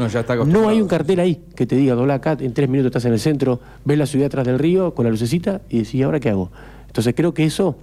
no 0.47 0.69
hay 0.69 0.81
un 0.81 0.89
cartel 0.89 1.21
ahí 1.21 1.41
que 1.55 1.67
te 1.67 1.77
diga 1.77 1.95
dobla 1.95 2.15
acá, 2.15 2.37
en 2.41 2.53
tres 2.55 2.69
minutos 2.69 2.89
estás 2.91 3.05
en 3.05 3.13
el 3.13 3.21
centro, 3.21 3.61
ves 3.85 3.99
la 3.99 4.07
ciudad 4.07 4.27
atrás 4.27 4.47
del 4.47 4.59
río 4.59 4.95
con 4.95 5.05
la 5.05 5.11
lucecita 5.11 5.61
y 5.69 5.79
decís, 5.79 5.95
¿y 5.97 6.03
ahora 6.03 6.19
qué 6.19 6.31
hago? 6.31 6.51
Entonces 6.87 7.15
creo 7.15 7.33
que 7.35 7.45
eso 7.45 7.77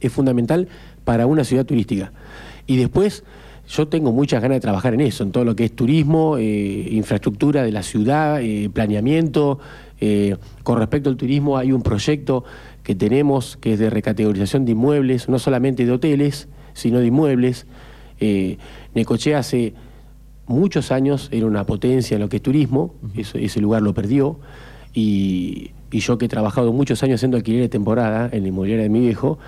es 0.00 0.10
fundamental 0.12 0.68
para 1.04 1.26
una 1.26 1.44
ciudad 1.44 1.64
turística. 1.66 2.12
Y 2.66 2.76
después, 2.76 3.24
yo 3.68 3.86
tengo 3.88 4.12
muchas 4.12 4.40
ganas 4.40 4.56
de 4.56 4.60
trabajar 4.60 4.94
en 4.94 5.00
eso, 5.02 5.22
en 5.24 5.30
todo 5.32 5.44
lo 5.44 5.54
que 5.54 5.64
es 5.66 5.72
turismo, 5.76 6.36
eh, 6.38 6.88
infraestructura 6.92 7.62
de 7.62 7.72
la 7.72 7.82
ciudad, 7.82 8.40
eh, 8.40 8.70
planeamiento. 8.72 9.58
Eh, 10.00 10.36
con 10.62 10.78
respecto 10.78 11.10
al 11.10 11.16
turismo, 11.16 11.58
hay 11.58 11.72
un 11.72 11.82
proyecto 11.82 12.44
que 12.82 12.94
tenemos 12.94 13.56
que 13.58 13.74
es 13.74 13.78
de 13.78 13.90
recategorización 13.90 14.64
de 14.64 14.72
inmuebles, 14.72 15.28
no 15.28 15.38
solamente 15.38 15.84
de 15.84 15.92
hoteles, 15.92 16.48
sino 16.72 16.98
de 17.00 17.06
inmuebles. 17.06 17.66
Necochea 18.94 19.38
hace 19.40 19.74
muchos 20.46 20.90
años 20.90 21.28
era 21.30 21.46
una 21.46 21.64
potencia 21.64 22.14
en 22.14 22.20
lo 22.22 22.28
que 22.28 22.36
es 22.36 22.42
turismo, 22.42 22.94
eso- 23.16 23.38
ese 23.38 23.60
lugar 23.60 23.82
lo 23.82 23.92
perdió, 23.94 24.38
y, 24.94 25.70
y 25.92 26.00
yo 26.00 26.16
que 26.18 26.24
he 26.24 26.28
trabajado 26.28 26.72
muchos 26.72 27.02
años 27.02 27.16
haciendo 27.16 27.36
alquiler 27.36 27.60
de 27.62 27.68
temporada 27.68 28.28
en 28.32 28.42
la 28.42 28.48
inmobiliaria 28.48 28.84
de 28.84 28.88
mi 28.88 29.00
viejo, 29.00 29.38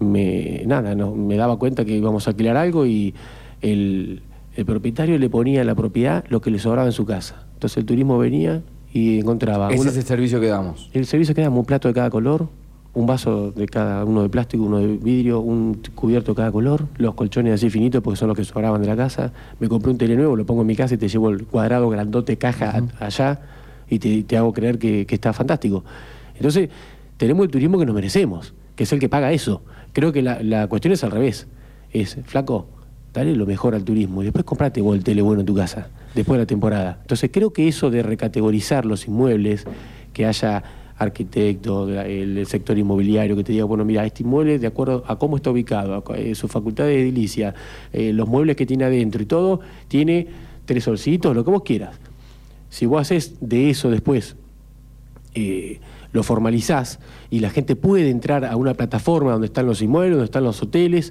me, 0.00 0.62
nada, 0.66 0.94
no, 0.94 1.14
me 1.14 1.36
daba 1.36 1.58
cuenta 1.58 1.84
que 1.84 1.96
íbamos 1.96 2.26
a 2.26 2.30
alquilar 2.30 2.56
algo 2.56 2.86
y 2.86 3.14
el, 3.60 4.22
el 4.54 4.64
propietario 4.64 5.18
le 5.18 5.30
ponía 5.30 5.62
a 5.62 5.64
la 5.64 5.74
propiedad 5.74 6.24
lo 6.28 6.40
que 6.40 6.50
le 6.50 6.58
sobraba 6.58 6.86
en 6.86 6.92
su 6.92 7.06
casa. 7.06 7.46
Entonces 7.54 7.78
el 7.78 7.84
turismo 7.86 8.18
venía 8.18 8.62
y 8.92 9.20
encontraba... 9.20 9.70
Ese 9.72 9.88
es 9.88 9.96
el 9.96 10.04
servicio 10.04 10.40
que 10.40 10.46
damos. 10.48 10.90
el 10.92 11.06
servicio 11.06 11.34
queda 11.34 11.50
un 11.50 11.64
plato 11.64 11.88
de 11.88 11.94
cada 11.94 12.10
color, 12.10 12.48
un 12.94 13.06
vaso 13.06 13.52
de 13.52 13.66
cada 13.66 14.04
uno 14.04 14.22
de 14.22 14.28
plástico, 14.28 14.64
uno 14.64 14.78
de 14.78 14.96
vidrio, 14.96 15.40
un 15.40 15.80
cubierto 15.94 16.32
de 16.32 16.36
cada 16.36 16.50
color, 16.50 16.86
los 16.96 17.14
colchones 17.14 17.54
así 17.54 17.70
finitos 17.70 18.02
porque 18.02 18.18
son 18.18 18.28
los 18.28 18.36
que 18.36 18.44
sobraban 18.44 18.80
de 18.80 18.88
la 18.88 18.96
casa. 18.96 19.32
Me 19.60 19.68
compré 19.68 19.92
un 19.92 19.98
tele 19.98 20.16
nuevo, 20.16 20.34
lo 20.36 20.46
pongo 20.46 20.62
en 20.62 20.66
mi 20.66 20.76
casa 20.76 20.94
y 20.94 20.98
te 20.98 21.08
llevo 21.08 21.30
el 21.30 21.44
cuadrado 21.46 21.88
grandote 21.90 22.38
caja 22.38 22.82
allá 22.98 23.40
y 23.88 23.98
te, 23.98 24.22
te 24.22 24.36
hago 24.36 24.52
creer 24.52 24.78
que, 24.78 25.06
que 25.06 25.14
está 25.14 25.32
fantástico. 25.32 25.84
Entonces, 26.34 26.70
tenemos 27.16 27.44
el 27.44 27.50
turismo 27.50 27.78
que 27.78 27.86
nos 27.86 27.94
merecemos, 27.94 28.54
que 28.74 28.84
es 28.84 28.92
el 28.92 28.98
que 28.98 29.08
paga 29.08 29.32
eso. 29.32 29.62
Creo 29.92 30.12
que 30.12 30.22
la, 30.22 30.42
la 30.42 30.66
cuestión 30.66 30.92
es 30.92 31.04
al 31.04 31.10
revés. 31.10 31.46
Es, 31.92 32.18
flaco, 32.24 32.66
dale 33.18 33.34
lo 33.36 33.46
mejor 33.46 33.74
al 33.74 33.84
turismo 33.84 34.22
y 34.22 34.26
después 34.26 34.44
comprate 34.44 34.80
vos 34.80 34.96
el 34.96 35.04
tele 35.04 35.22
bueno 35.22 35.40
en 35.40 35.46
tu 35.46 35.54
casa, 35.54 35.88
después 36.14 36.36
de 36.38 36.42
la 36.42 36.46
temporada. 36.46 36.98
Entonces 37.00 37.30
creo 37.32 37.52
que 37.52 37.68
eso 37.68 37.90
de 37.90 38.02
recategorizar 38.02 38.84
los 38.86 39.06
inmuebles, 39.06 39.64
que 40.12 40.24
haya 40.26 40.62
arquitecto, 40.96 41.88
la- 41.88 42.06
el, 42.06 42.44
sector 42.46 42.76
inmobiliario 42.76 43.36
que 43.36 43.44
te 43.44 43.52
diga, 43.52 43.64
bueno, 43.64 43.84
mira, 43.84 44.04
este 44.04 44.22
inmueble 44.22 44.58
de 44.58 44.66
acuerdo 44.66 45.04
a 45.06 45.16
cómo 45.16 45.36
está 45.36 45.50
ubicado, 45.50 46.02
a 46.06 46.16
eh, 46.16 46.34
su 46.34 46.48
facultad 46.48 46.84
de 46.84 47.02
edilicia, 47.02 47.54
eh, 47.92 48.12
los 48.12 48.28
muebles 48.28 48.56
que 48.56 48.66
tiene 48.66 48.84
adentro 48.84 49.22
y 49.22 49.26
todo, 49.26 49.60
tiene 49.86 50.26
tres 50.64 50.84
solcitos, 50.84 51.34
lo 51.34 51.44
que 51.44 51.50
vos 51.50 51.62
quieras. 51.62 51.96
Si 52.68 52.86
vos 52.86 53.00
haces 53.00 53.34
de 53.40 53.70
eso 53.70 53.90
después 53.90 54.36
eh, 55.34 55.80
lo 56.12 56.22
formalizás 56.22 56.98
y 57.30 57.40
la 57.40 57.50
gente 57.50 57.76
puede 57.76 58.10
entrar 58.10 58.44
a 58.44 58.56
una 58.56 58.74
plataforma 58.74 59.32
donde 59.32 59.46
están 59.46 59.66
los 59.66 59.82
inmuebles, 59.82 60.12
donde 60.12 60.24
están 60.26 60.44
los 60.44 60.62
hoteles. 60.62 61.10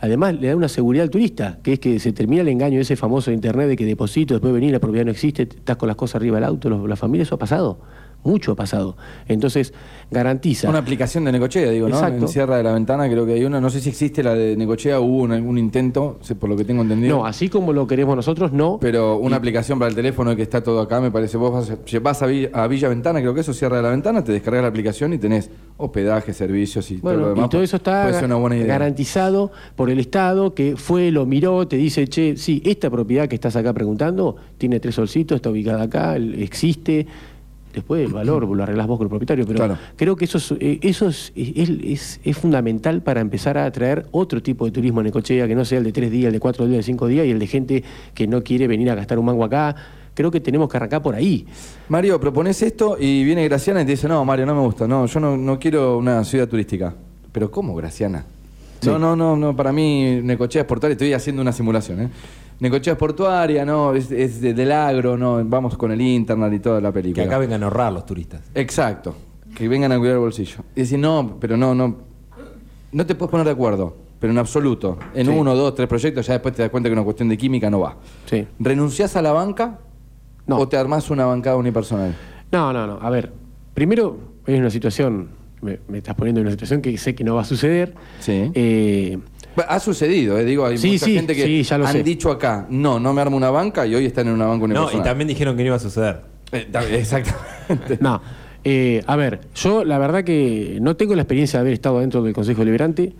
Además, 0.00 0.34
le 0.34 0.48
da 0.48 0.56
una 0.56 0.68
seguridad 0.68 1.04
al 1.04 1.10
turista, 1.10 1.58
que 1.62 1.74
es 1.74 1.78
que 1.78 1.98
se 1.98 2.12
termina 2.12 2.42
el 2.42 2.48
engaño 2.48 2.80
ese 2.80 2.96
famoso 2.96 3.30
de 3.30 3.34
internet 3.34 3.68
de 3.68 3.76
que 3.76 3.84
deposito, 3.84 4.34
después 4.34 4.52
venir, 4.52 4.72
la 4.72 4.78
propiedad 4.78 5.06
no 5.06 5.10
existe, 5.10 5.42
estás 5.42 5.76
con 5.76 5.86
las 5.86 5.96
cosas 5.96 6.16
arriba 6.16 6.36
del 6.36 6.44
auto, 6.44 6.86
la 6.86 6.96
familia, 6.96 7.22
eso 7.22 7.36
ha 7.36 7.38
pasado, 7.38 7.80
mucho 8.26 8.52
ha 8.52 8.56
pasado. 8.56 8.96
Entonces, 9.28 9.72
garantiza. 10.10 10.68
Una 10.68 10.78
aplicación 10.78 11.24
de 11.24 11.32
Necochea, 11.32 11.70
digo, 11.70 11.88
¿no? 11.88 11.96
Exacto. 11.96 12.22
En 12.22 12.28
Sierra 12.28 12.56
de 12.56 12.62
la 12.62 12.72
Ventana 12.72 13.08
creo 13.08 13.26
que 13.26 13.32
hay 13.34 13.44
una. 13.44 13.60
No 13.60 13.70
sé 13.70 13.80
si 13.80 13.88
existe 13.88 14.22
la 14.22 14.34
de 14.34 14.56
Necochea, 14.56 15.00
hubo 15.00 15.22
un, 15.22 15.32
algún 15.32 15.58
intento, 15.58 16.18
por 16.38 16.48
lo 16.50 16.56
que 16.56 16.64
tengo 16.64 16.82
entendido. 16.82 17.16
No, 17.18 17.26
así 17.26 17.48
como 17.48 17.72
lo 17.72 17.86
queremos 17.86 18.14
nosotros, 18.16 18.52
no. 18.52 18.78
Pero 18.80 19.16
una 19.18 19.36
aplicación 19.36 19.78
para 19.78 19.88
el 19.88 19.94
teléfono 19.94 20.34
que 20.36 20.42
está 20.42 20.62
todo 20.62 20.80
acá, 20.80 21.00
me 21.00 21.10
parece. 21.10 21.36
Vos 21.36 21.52
vas, 21.52 21.70
a- 21.70 21.98
vas 22.00 22.22
a, 22.22 22.26
Villa, 22.26 22.50
a 22.52 22.66
Villa 22.66 22.88
Ventana, 22.88 23.20
creo 23.20 23.34
que 23.34 23.40
eso, 23.40 23.52
Sierra 23.52 23.76
de 23.78 23.82
la 23.82 23.90
Ventana, 23.90 24.22
te 24.22 24.32
descargas 24.32 24.62
la 24.62 24.68
aplicación 24.68 25.12
y 25.12 25.18
tenés 25.18 25.50
hospedaje, 25.78 26.32
servicios 26.32 26.90
y 26.90 26.98
todo 26.98 27.12
lo 27.12 27.18
Bueno, 27.18 27.34
demás. 27.34 27.46
y 27.46 27.48
todo 27.50 27.62
eso 27.62 27.76
está 27.76 28.02
Puede 28.04 28.14
ser 28.14 28.24
una 28.26 28.36
buena 28.36 28.56
idea. 28.56 28.66
garantizado 28.66 29.50
por 29.74 29.90
el 29.90 29.98
Estado 30.00 30.54
que 30.54 30.76
fue, 30.76 31.10
lo 31.10 31.26
miró, 31.26 31.66
te 31.68 31.76
dice, 31.76 32.06
che, 32.08 32.36
sí, 32.36 32.62
esta 32.64 32.88
propiedad 32.90 33.28
que 33.28 33.34
estás 33.34 33.56
acá 33.56 33.72
preguntando 33.72 34.36
tiene 34.58 34.80
tres 34.80 34.94
solcitos, 34.94 35.36
está 35.36 35.50
ubicada 35.50 35.82
acá, 35.84 36.16
existe. 36.16 37.06
Después 37.76 38.04
el 38.04 38.12
valor 38.12 38.42
lo 38.56 38.62
arreglás 38.62 38.86
vos 38.88 38.96
con 38.98 39.04
el 39.04 39.10
propietario, 39.10 39.44
pero 39.46 39.58
Claro. 39.58 39.76
creo 39.94 40.16
que 40.16 40.24
eso, 40.24 40.38
es, 40.38 40.52
eh, 40.58 40.78
eso 40.82 41.08
es, 41.08 41.32
es- 41.36 42.20
es- 42.24 42.36
fundamental 42.36 43.02
para 43.02 43.20
empezar 43.20 43.56
a 43.58 43.66
atraer 43.66 44.06
otro 44.10 44.42
tipo 44.42 44.64
de 44.64 44.72
turismo 44.72 45.00
en 45.00 45.04
Necochea, 45.04 45.46
que 45.46 45.54
no 45.54 45.64
sea 45.64 45.78
el 45.78 45.84
de 45.84 45.92
tres 45.92 46.10
días, 46.10 46.26
el 46.28 46.32
de 46.32 46.40
cuatro 46.40 46.64
días, 46.64 46.74
el 46.74 46.78
de 46.80 46.82
cinco 46.84 47.06
días 47.06 47.26
y 47.26 47.30
el 47.30 47.38
de 47.38 47.46
gente 47.46 47.84
que 48.14 48.26
no 48.26 48.42
quiere 48.42 48.66
venir 48.66 48.90
a 48.90 48.94
gastar 48.94 49.18
un 49.18 49.26
mango 49.26 49.44
acá. 49.44 49.76
Creo 50.14 50.30
que 50.30 50.40
tenemos 50.40 50.70
que 50.70 50.78
arrancar 50.78 51.02
por 51.02 51.14
ahí. 51.14 51.46
Mario, 51.90 52.18
propones 52.18 52.62
esto 52.62 52.96
y 52.98 53.22
viene 53.22 53.44
Graciana 53.44 53.82
y 53.82 53.84
te 53.84 53.90
dice, 53.90 54.08
no, 54.08 54.24
Mario, 54.24 54.46
no 54.46 54.54
me 54.54 54.62
gusta, 54.62 54.88
no, 54.88 55.04
yo 55.04 55.20
no, 55.20 55.36
no 55.36 55.58
quiero 55.58 55.98
una 55.98 56.24
ciudad 56.24 56.48
turística. 56.48 56.94
Pero 57.32 57.50
¿cómo, 57.50 57.74
Graciana? 57.74 58.24
Sí. 58.80 58.88
No, 58.88 58.98
no, 58.98 59.14
no, 59.14 59.36
no, 59.36 59.54
para 59.54 59.72
mí 59.72 60.20
Necochea 60.22 60.62
es 60.62 60.66
portuaria, 60.66 60.92
estoy 60.94 61.12
haciendo 61.12 61.42
una 61.42 61.52
simulación, 61.52 62.00
¿eh? 62.00 62.08
Necochea 62.58 62.96
portuaria, 62.96 63.64
no, 63.64 63.94
es, 63.94 64.10
es 64.10 64.40
de- 64.40 64.54
del 64.54 64.72
agro, 64.72 65.16
no, 65.18 65.44
vamos 65.44 65.76
con 65.76 65.92
el 65.92 66.00
internet 66.00 66.52
y 66.54 66.58
toda 66.58 66.80
la 66.80 66.88
Que 66.90 66.94
película. 67.02 67.26
acá 67.26 67.38
vengan 67.38 67.62
a 67.62 67.66
ahorrar 67.66 67.92
los 67.92 68.06
turistas. 68.06 68.40
Exacto, 68.54 69.14
que 69.54 69.68
vengan 69.68 69.92
a 69.92 69.98
cuidar 69.98 70.14
el 70.14 70.20
bolsillo. 70.20 70.58
Y 70.74 70.80
decir, 70.80 70.98
no, 70.98 71.36
pero 71.38 71.56
no, 71.56 71.74
no, 71.74 71.96
no 72.92 73.06
te 73.06 73.14
puedes 73.14 73.30
poner 73.30 73.44
de 73.46 73.52
acuerdo, 73.52 73.94
pero 74.18 74.32
en 74.32 74.38
absoluto. 74.38 74.98
En 75.14 75.26
Sí. 75.26 75.32
uno, 75.32 75.54
dos, 75.54 75.74
tres 75.74 75.86
proyectos, 75.86 76.26
ya 76.26 76.32
después 76.34 76.54
te 76.54 76.62
das 76.62 76.70
cuenta 76.70 76.88
que 76.88 76.94
una 76.94 77.04
cuestión 77.04 77.28
de 77.28 77.36
química 77.36 77.68
no 77.68 77.80
va. 77.80 77.96
Sí. 78.24 78.46
¿Renunciás 78.58 79.16
a 79.16 79.22
la 79.22 79.32
banca 79.32 79.78
No. 80.46 80.56
o 80.58 80.66
te 80.66 80.78
armás 80.78 81.10
una 81.10 81.26
bancada 81.26 81.56
unipersonal? 81.56 82.14
No, 82.52 82.72
no, 82.72 82.86
no. 82.86 82.98
A 83.02 83.10
ver, 83.10 83.32
primero 83.74 84.16
es 84.46 84.58
una 84.58 84.70
situación, 84.70 85.28
me, 85.60 85.80
me 85.88 85.98
estás 85.98 86.14
poniendo 86.14 86.40
en 86.40 86.46
una 86.46 86.52
situación 86.52 86.80
que 86.80 86.96
sé 86.96 87.14
que 87.14 87.22
no 87.24 87.34
va 87.34 87.42
a 87.42 87.44
suceder. 87.44 87.94
Sí. 88.20 88.50
Eh, 88.54 89.18
Ha 89.68 89.80
sucedido, 89.80 90.38
eh, 90.38 90.44
digo, 90.44 90.66
hay 90.66 90.78
Sí, 90.78 90.92
mucha 90.92 91.06
sí, 91.06 91.14
gente 91.14 91.34
que 91.34 91.44
sí, 91.44 91.62
ya 91.62 91.78
lo 91.78 91.86
han 91.86 91.92
sé. 91.92 92.02
dicho 92.02 92.30
acá, 92.30 92.66
no, 92.70 93.00
no 93.00 93.12
me 93.14 93.20
armo 93.22 93.36
una 93.36 93.50
banca 93.50 93.86
y 93.86 93.94
hoy 93.94 94.04
están 94.06 94.28
en 94.28 94.34
una 94.34 94.46
banca 94.46 94.66
No, 94.66 94.74
unipersonal. 94.80 95.00
y 95.00 95.08
también 95.08 95.28
dijeron 95.28 95.56
que 95.56 95.62
no 95.62 95.66
iba 95.68 95.76
a 95.76 95.80
suceder. 95.80 96.20
Eh, 96.52 96.68
ta- 96.70 96.84
Exactamente. 96.88 97.98
no. 98.00 98.20
Eh, 98.64 99.02
a 99.06 99.16
ver, 99.16 99.40
yo 99.54 99.84
la 99.84 99.98
verdad 99.98 100.24
que 100.24 100.78
no 100.80 100.96
tengo 100.96 101.14
la 101.14 101.22
experiencia 101.22 101.58
de 101.58 101.60
haber 101.62 101.72
estado 101.74 102.00
dentro 102.00 102.22
del 102.22 102.34
Consejo 102.34 102.60
Deliberante. 102.60 103.14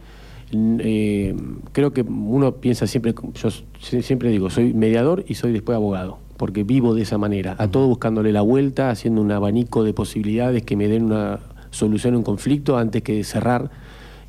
N- 0.53 0.81
eh, 0.85 1.35
creo 1.72 1.92
que 1.92 2.03
uno 2.03 2.57
piensa 2.57 2.87
siempre, 2.87 3.14
yo 3.35 3.49
si- 3.81 4.03
siempre 4.03 4.31
digo, 4.31 4.51
soy 4.51 4.75
mediador 4.75 5.25
y 5.27 5.35
soy 5.35 5.53
después 5.53 5.75
abogado, 5.77 6.18
porque 6.37 6.64
vivo 6.64 6.94
de 6.94 7.03
esa 7.03 7.16
manera, 7.18 7.55
a 7.59 7.68
todo 7.68 7.87
buscándole 7.88 8.33
la 8.33 8.42
vuelta, 8.42 8.90
haciendo 8.90 9.20
un 9.22 9.31
abanico 9.33 9.85
de 9.85 9.92
posibilidades 9.92 10.62
que 10.64 10.77
me 10.77 10.88
den 10.88 11.05
una 11.05 11.40
solución 11.70 12.14
a 12.14 12.18
un 12.18 12.25
conflicto 12.25 12.77
antes 12.77 13.03
que 13.03 13.22
cerrar. 13.25 13.70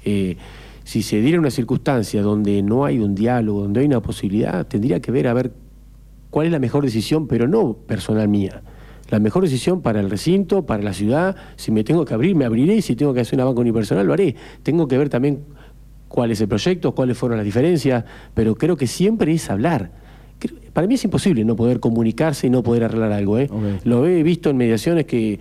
Eh, 0.05 0.37
si 0.87 1.03
se 1.03 1.19
diera 1.19 1.37
una 1.37 1.51
circunstancia 1.51 2.21
donde 2.21 2.63
no 2.63 2.85
hay 2.85 2.99
un 2.99 3.13
diálogo, 3.13 3.63
donde 3.63 3.81
hay 3.81 3.87
una 3.87 4.01
posibilidad, 4.01 4.65
tendría 4.65 5.01
que 5.01 5.11
ver 5.11 5.27
a 5.27 5.33
ver 5.33 5.51
cuál 6.29 6.45
es 6.45 6.53
la 6.53 6.59
mejor 6.59 6.85
decisión, 6.85 7.27
pero 7.27 7.45
no 7.45 7.73
personal 7.73 8.29
mía. 8.29 8.61
La 9.09 9.19
mejor 9.19 9.43
decisión 9.43 9.81
para 9.81 9.99
el 9.99 10.09
recinto, 10.09 10.65
para 10.65 10.81
la 10.81 10.93
ciudad, 10.93 11.35
si 11.57 11.73
me 11.73 11.83
tengo 11.83 12.05
que 12.05 12.13
abrir, 12.13 12.37
me 12.37 12.45
abriré, 12.45 12.77
y 12.77 12.81
si 12.81 12.95
tengo 12.95 13.13
que 13.13 13.19
hacer 13.19 13.35
una 13.35 13.43
banca 13.43 13.59
unipersonal, 13.59 14.07
lo 14.07 14.13
haré. 14.13 14.37
Tengo 14.63 14.87
que 14.87 14.97
ver 14.97 15.09
también 15.09 15.43
cuál 16.07 16.31
es 16.31 16.39
el 16.39 16.47
proyecto, 16.47 16.95
cuáles 16.95 17.17
fueron 17.17 17.37
las 17.37 17.43
diferencias, 17.43 18.05
pero 18.33 18.55
creo 18.55 18.77
que 18.77 18.87
siempre 18.87 19.33
es 19.33 19.49
hablar. 19.49 19.91
para 20.71 20.87
mí 20.87 20.93
es 20.93 21.03
imposible 21.03 21.43
no 21.43 21.57
poder 21.57 21.81
comunicarse 21.81 22.47
y 22.47 22.49
no 22.49 22.63
poder 22.63 22.85
arreglar 22.85 23.11
algo. 23.11 23.37
¿eh? 23.39 23.49
Lo 23.83 24.07
he 24.07 24.23
visto 24.23 24.49
en 24.49 24.55
mediaciones 24.55 25.03
que 25.03 25.37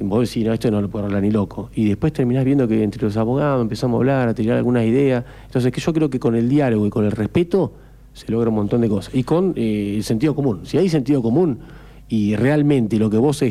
vos 0.00 0.28
decís, 0.28 0.44
no, 0.46 0.52
esto 0.52 0.70
no 0.70 0.80
lo 0.80 0.88
puedo 0.90 1.04
arreglar 1.06 1.22
ni 1.22 1.30
loco. 1.30 1.70
Y 1.74 1.86
después 1.86 2.12
terminás 2.12 2.44
viendo 2.44 2.68
que 2.68 2.82
entre 2.82 3.02
los 3.02 3.16
abogados 3.16 3.62
empezamos 3.62 3.96
a 3.96 3.98
hablar, 3.98 4.28
a 4.28 4.34
tirar 4.34 4.56
algunas 4.58 4.84
ideas. 4.84 5.24
Entonces, 5.46 5.72
que 5.72 5.80
yo 5.80 5.92
creo 5.92 6.10
que 6.10 6.18
con 6.20 6.34
el 6.34 6.48
diálogo 6.48 6.86
y 6.86 6.90
con 6.90 7.04
el 7.04 7.12
respeto 7.12 7.72
se 8.12 8.30
logra 8.30 8.50
un 8.50 8.56
montón 8.56 8.80
de 8.82 8.88
cosas. 8.88 9.14
Y 9.14 9.22
con 9.24 9.54
eh, 9.56 9.94
el 9.96 10.04
sentido 10.04 10.34
común. 10.34 10.60
Si 10.64 10.76
hay 10.78 10.88
sentido 10.88 11.22
común 11.22 11.60
y 12.08 12.36
realmente 12.36 12.98
lo 12.98 13.08
que 13.08 13.16
vos 13.16 13.42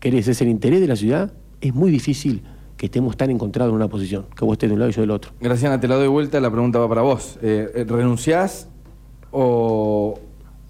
querés 0.00 0.26
es 0.28 0.40
el 0.42 0.48
interés 0.48 0.80
de 0.80 0.88
la 0.88 0.96
ciudad, 0.96 1.32
es 1.60 1.74
muy 1.74 1.90
difícil 1.90 2.42
que 2.76 2.86
estemos 2.86 3.16
tan 3.16 3.30
encontrados 3.30 3.70
en 3.72 3.76
una 3.76 3.88
posición, 3.88 4.26
que 4.36 4.44
vos 4.44 4.52
estés 4.54 4.68
de 4.70 4.74
un 4.74 4.78
lado 4.80 4.90
y 4.90 4.94
yo 4.94 5.00
del 5.02 5.10
otro. 5.10 5.32
Graciana, 5.40 5.80
te 5.80 5.88
la 5.88 5.96
doy 5.96 6.06
vuelta, 6.08 6.40
la 6.40 6.50
pregunta 6.50 6.78
va 6.78 6.88
para 6.88 7.02
vos. 7.02 7.38
Eh, 7.42 7.70
eh, 7.74 7.84
¿Renunciás 7.88 8.68
o, 9.32 10.18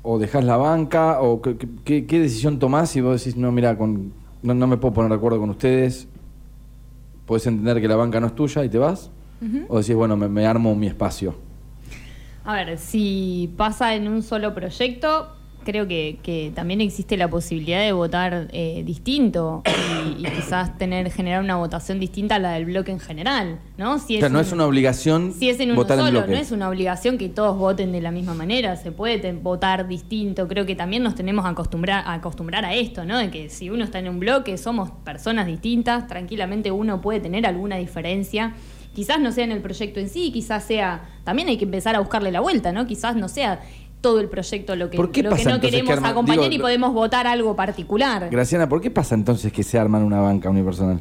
o 0.02 0.18
dejás 0.18 0.44
la 0.44 0.56
banca? 0.56 1.20
o 1.20 1.40
qué, 1.42 1.56
qué- 1.84 2.06
qué 2.06 2.20
decisión 2.20 2.58
tomás 2.58 2.90
si 2.90 3.00
vos 3.00 3.22
decís, 3.22 3.36
no, 3.38 3.52
mira, 3.52 3.76
con, 3.76 4.12
no, 4.48 4.54
no 4.54 4.66
me 4.66 4.76
puedo 4.76 4.94
poner 4.94 5.10
de 5.10 5.16
acuerdo 5.16 5.38
con 5.38 5.50
ustedes? 5.50 6.08
¿Podés 7.26 7.46
entender 7.46 7.80
que 7.80 7.88
la 7.88 7.96
banca 7.96 8.18
no 8.20 8.28
es 8.28 8.34
tuya 8.34 8.64
y 8.64 8.68
te 8.68 8.78
vas? 8.78 9.10
¿O 9.68 9.78
decís, 9.78 9.94
bueno, 9.94 10.16
me, 10.16 10.28
me 10.28 10.46
armo 10.46 10.74
mi 10.74 10.88
espacio? 10.88 11.36
A 12.44 12.54
ver, 12.54 12.78
si 12.78 13.54
pasa 13.56 13.94
en 13.94 14.08
un 14.08 14.22
solo 14.22 14.54
proyecto, 14.54 15.28
creo 15.70 15.86
que, 15.86 16.18
que 16.22 16.50
también 16.54 16.80
existe 16.80 17.18
la 17.18 17.28
posibilidad 17.28 17.80
de 17.80 17.92
votar 17.92 18.48
eh, 18.52 18.82
distinto 18.86 19.62
y, 20.16 20.26
y 20.26 20.30
quizás 20.30 20.78
tener 20.78 21.10
generar 21.10 21.42
una 21.44 21.56
votación 21.56 22.00
distinta 22.00 22.36
a 22.36 22.38
la 22.38 22.52
del 22.52 22.64
bloque 22.64 22.90
en 22.90 23.00
general, 23.00 23.58
¿no? 23.76 23.98
Si 23.98 24.16
O 24.16 24.20
sea, 24.20 24.30
no 24.30 24.38
un- 24.38 24.44
es 24.46 24.52
una 24.52 24.64
obligación 24.64 25.34
Si 25.34 25.50
es 25.50 25.60
en 25.60 25.72
uno 25.72 25.76
votar 25.82 25.98
en 25.98 26.06
solo, 26.06 26.20
bloque. 26.20 26.32
no 26.34 26.38
es 26.40 26.52
una 26.52 26.70
obligación 26.70 27.18
que 27.18 27.28
todos 27.28 27.58
voten 27.58 27.92
de 27.92 28.00
la 28.00 28.10
misma 28.10 28.32
manera, 28.32 28.76
se 28.76 28.92
puede 28.92 29.30
votar 29.34 29.86
distinto. 29.88 30.48
Creo 30.48 30.64
que 30.64 30.74
también 30.74 31.02
nos 31.02 31.14
tenemos 31.14 31.44
a 31.44 31.50
acostumbrar, 31.50 32.02
a 32.06 32.14
acostumbrar 32.14 32.64
a 32.64 32.72
esto, 32.74 33.04
¿no? 33.04 33.18
De 33.18 33.28
que 33.30 33.50
si 33.50 33.68
uno 33.68 33.84
está 33.84 33.98
en 33.98 34.08
un 34.08 34.20
bloque, 34.20 34.56
somos 34.56 34.90
personas 35.04 35.46
distintas, 35.46 36.06
tranquilamente 36.06 36.70
uno 36.70 37.02
puede 37.02 37.20
tener 37.20 37.46
alguna 37.46 37.76
diferencia. 37.76 38.54
Quizás 38.94 39.20
no 39.20 39.30
sea 39.32 39.44
en 39.44 39.52
el 39.52 39.60
proyecto 39.60 40.00
en 40.00 40.08
sí, 40.08 40.32
quizás 40.32 40.64
sea. 40.64 41.02
También 41.24 41.48
hay 41.48 41.58
que 41.58 41.66
empezar 41.66 41.94
a 41.94 42.00
buscarle 42.00 42.32
la 42.32 42.40
vuelta, 42.40 42.72
¿no? 42.72 42.86
Quizás 42.86 43.14
no 43.16 43.28
sea 43.28 43.60
todo 44.00 44.20
el 44.20 44.28
proyecto 44.28 44.76
lo 44.76 44.90
que, 44.90 44.96
¿Por 44.96 45.10
qué 45.10 45.22
lo 45.22 45.30
que 45.34 45.44
no 45.44 45.60
que 45.60 45.70
queremos 45.70 45.92
arma- 45.96 46.10
acompañar 46.10 46.44
digo, 46.50 46.54
y 46.54 46.58
podemos 46.58 46.92
votar 46.92 47.26
algo 47.26 47.56
particular. 47.56 48.28
Graciana, 48.30 48.68
¿por 48.68 48.80
qué 48.80 48.90
pasa 48.90 49.14
entonces 49.14 49.52
que 49.52 49.62
se 49.62 49.78
arman 49.78 50.02
una 50.04 50.20
banca 50.20 50.48
unipersonal? 50.50 51.00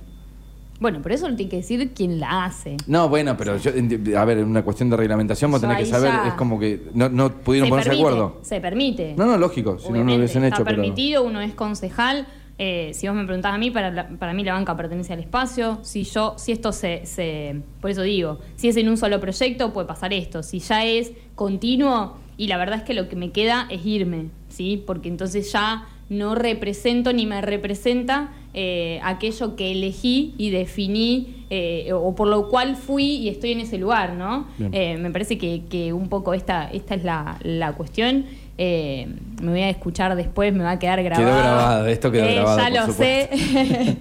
Bueno, 0.79 1.01
por 1.01 1.11
eso 1.11 1.27
lo 1.27 1.35
tiene 1.35 1.49
que 1.49 1.57
decir 1.57 1.91
quien 1.95 2.19
la 2.19 2.45
hace. 2.45 2.77
No, 2.85 3.09
bueno, 3.09 3.35
pero 3.35 3.57
yo, 3.57 3.71
a 4.19 4.25
ver, 4.25 4.37
en 4.39 4.45
una 4.47 4.63
cuestión 4.63 4.89
de 4.91 4.97
reglamentación 4.97 5.49
vos 5.51 5.59
tenés 5.59 5.77
que 5.77 5.83
ahí 5.83 5.89
saber, 5.89 6.11
ya- 6.11 6.27
es 6.27 6.33
como 6.35 6.59
que 6.59 6.89
no, 6.93 7.09
no 7.09 7.31
pudieron 7.33 7.67
se 7.67 7.69
ponerse 7.71 7.89
de 7.91 7.95
acuerdo. 7.97 8.37
Se 8.43 8.61
permite. 8.61 9.13
No, 9.17 9.25
no, 9.25 9.37
lógico, 9.37 9.79
si 9.79 9.91
no, 9.91 9.99
no 9.99 10.03
lo 10.11 10.15
hubiesen 10.17 10.43
está 10.43 10.57
hecho, 10.57 10.65
pero... 10.65 10.77
permitido, 10.81 11.23
uno 11.23 11.41
es 11.41 11.53
concejal. 11.55 12.27
eh, 12.59 12.91
si 12.93 13.07
vos 13.07 13.15
me 13.15 13.23
preguntás 13.25 13.53
a 13.53 13.57
mí, 13.59 13.69
para, 13.71 13.89
la- 13.91 14.07
para 14.09 14.33
mí 14.33 14.43
la 14.43 14.53
banca 14.53 14.75
pertenece 14.77 15.13
al 15.13 15.19
espacio. 15.19 15.79
Si 15.83 16.03
yo, 16.03 16.33
si 16.37 16.51
esto 16.51 16.71
se, 16.71 17.05
se, 17.07 17.61
por 17.81 17.89
eso 17.91 18.01
digo, 18.03 18.39
si 18.55 18.67
es 18.69 18.77
en 18.77 18.87
un 18.89 18.97
solo 18.97 19.19
proyecto, 19.19 19.73
puede 19.73 19.87
pasar 19.87 20.11
esto. 20.13 20.41
Si 20.43 20.59
ya 20.59 20.83
es 20.85 21.11
continuo, 21.35 22.17
y 22.37 22.47
la 22.47 22.57
verdad 22.57 22.77
es 22.77 22.83
que 22.83 22.93
lo 22.93 23.09
que 23.09 23.15
me 23.15 23.31
queda 23.31 23.67
es 23.69 23.85
irme, 23.85 24.25
¿sí? 24.49 24.81
Porque 24.85 25.09
entonces 25.09 25.51
ya 25.51 25.85
no 26.09 26.35
represento 26.35 27.11
ni 27.11 27.25
me 27.25 27.41
representa 27.41 28.29
eh, 28.53 28.99
aquello 29.03 29.55
que 29.57 29.71
elegí 29.73 30.33
y 30.37 30.51
definí 30.51 31.45
eh, 31.49 31.91
o 31.93 32.15
por 32.15 32.27
lo 32.29 32.47
cual 32.49 32.75
fui 32.77 33.03
y 33.17 33.27
estoy 33.29 33.51
en 33.51 33.59
ese 33.59 33.77
lugar, 33.77 34.13
¿no? 34.13 34.47
Eh, 34.71 34.97
me 34.97 35.11
parece 35.11 35.37
que, 35.37 35.63
que 35.69 35.91
un 35.93 36.07
poco 36.07 36.33
esta, 36.33 36.69
esta 36.71 36.95
es 36.95 37.03
la, 37.03 37.37
la 37.43 37.73
cuestión. 37.73 38.25
Eh, 38.59 39.07
me 39.41 39.51
voy 39.51 39.61
a 39.61 39.69
escuchar 39.69 40.15
después, 40.15 40.51
me 40.53 40.63
va 40.63 40.71
a 40.71 40.79
quedar 40.79 41.03
grabado. 41.03 41.27
Quedó 41.27 41.37
grabado, 41.37 41.87
esto 41.87 42.09
quedó 42.11 42.23
Eh, 42.25 42.35
grabado, 42.35 42.57
Ya 42.73 42.79
por 42.81 42.87
lo 42.87 42.93
sé. 42.93 43.29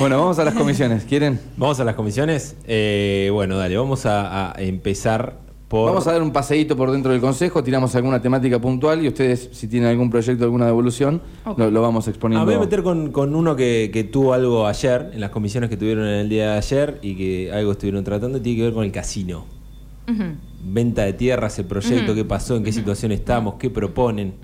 Bueno, 0.00 0.18
vamos 0.18 0.38
a 0.38 0.44
las 0.44 0.54
comisiones, 0.54 1.04
¿quieren? 1.04 1.38
Vamos 1.56 1.78
a 1.78 1.84
las 1.84 1.94
comisiones. 1.94 2.56
Eh, 2.66 3.28
bueno, 3.32 3.56
dale, 3.56 3.76
vamos 3.76 4.06
a, 4.06 4.50
a 4.56 4.60
empezar 4.62 5.36
por. 5.70 5.86
Vamos 5.86 6.06
a 6.08 6.12
dar 6.12 6.20
un 6.22 6.32
paseíto 6.32 6.76
por 6.76 6.90
dentro 6.90 7.12
del 7.12 7.20
consejo, 7.20 7.62
tiramos 7.62 7.94
alguna 7.94 8.20
temática 8.20 8.58
puntual 8.60 9.04
y 9.04 9.08
ustedes, 9.08 9.50
si 9.52 9.68
tienen 9.68 9.88
algún 9.88 10.10
proyecto, 10.10 10.42
alguna 10.44 10.66
devolución, 10.66 11.22
lo, 11.56 11.70
lo 11.70 11.80
vamos 11.80 12.08
Ah, 12.08 12.10
exponiendo. 12.10 12.44
me 12.44 12.52
voy 12.54 12.60
a 12.62 12.64
meter 12.64 12.82
con, 12.82 13.12
con 13.12 13.34
uno 13.36 13.54
que, 13.54 13.88
que 13.92 14.02
tuvo 14.02 14.34
algo 14.34 14.66
ayer, 14.66 15.10
en 15.14 15.20
las 15.20 15.30
comisiones 15.30 15.70
que 15.70 15.76
tuvieron 15.76 16.04
en 16.06 16.14
el 16.22 16.28
día 16.28 16.50
de 16.52 16.58
ayer 16.58 16.98
y 17.02 17.14
que 17.14 17.52
algo 17.52 17.70
estuvieron 17.72 18.02
tratando, 18.02 18.38
y 18.38 18.40
tiene 18.40 18.56
que 18.58 18.64
ver 18.64 18.74
con 18.74 18.84
el 18.84 18.90
casino. 18.92 19.46
Venta 20.64 21.04
de 21.04 21.12
tierras, 21.12 21.56
el 21.60 21.66
proyecto, 21.66 22.12
Ujú. 22.12 22.14
qué 22.16 22.24
pasó, 22.24 22.56
en 22.56 22.64
qué 22.64 22.72
situación 22.72 23.12
estamos, 23.12 23.54
qué 23.54 23.70
proponen. 23.70 24.34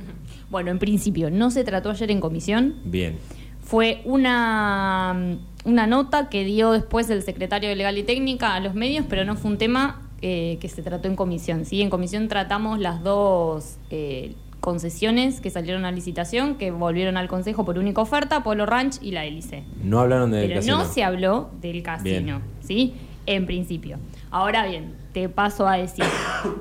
bueno, 0.48 0.70
en 0.70 0.78
principio, 0.78 1.28
no 1.28 1.50
se 1.50 1.64
trató 1.64 1.90
ayer 1.90 2.08
en 2.12 2.20
comisión. 2.20 2.74
Bien. 2.84 3.16
Fue 3.64 4.00
una, 4.04 5.38
una 5.64 5.86
nota 5.88 6.28
que 6.28 6.44
dio 6.44 6.70
después 6.70 7.10
el 7.10 7.22
secretario 7.24 7.68
de 7.68 7.74
Legal 7.74 7.98
y 7.98 8.04
Técnica 8.04 8.54
a 8.54 8.60
los 8.60 8.74
medios, 8.74 9.04
pero 9.08 9.24
no 9.24 9.34
fue 9.34 9.50
un 9.50 9.58
tema 9.58 10.05
eh, 10.22 10.58
que 10.60 10.68
se 10.68 10.82
trató 10.82 11.08
en 11.08 11.16
comisión. 11.16 11.64
¿sí? 11.64 11.82
En 11.82 11.90
comisión 11.90 12.28
tratamos 12.28 12.78
las 12.78 13.02
dos 13.02 13.76
eh, 13.90 14.34
concesiones 14.60 15.40
que 15.40 15.50
salieron 15.50 15.84
a 15.84 15.92
licitación, 15.92 16.56
que 16.56 16.70
volvieron 16.70 17.16
al 17.16 17.28
Consejo 17.28 17.64
por 17.64 17.78
única 17.78 18.00
oferta, 18.00 18.42
Polo 18.42 18.66
Ranch 18.66 18.98
y 19.00 19.12
la 19.12 19.24
Hélice. 19.24 19.62
No 19.82 20.00
hablaron 20.00 20.30
del 20.32 20.48
Pero 20.48 20.56
casino. 20.60 20.78
no 20.78 20.84
se 20.84 21.04
habló 21.04 21.50
del 21.60 21.82
casino, 21.82 22.40
Bien. 22.40 22.40
¿sí? 22.60 22.94
En 23.26 23.46
principio. 23.46 23.98
Ahora 24.30 24.66
bien, 24.66 24.94
te 25.12 25.28
paso 25.28 25.66
a 25.68 25.76
decir, 25.76 26.04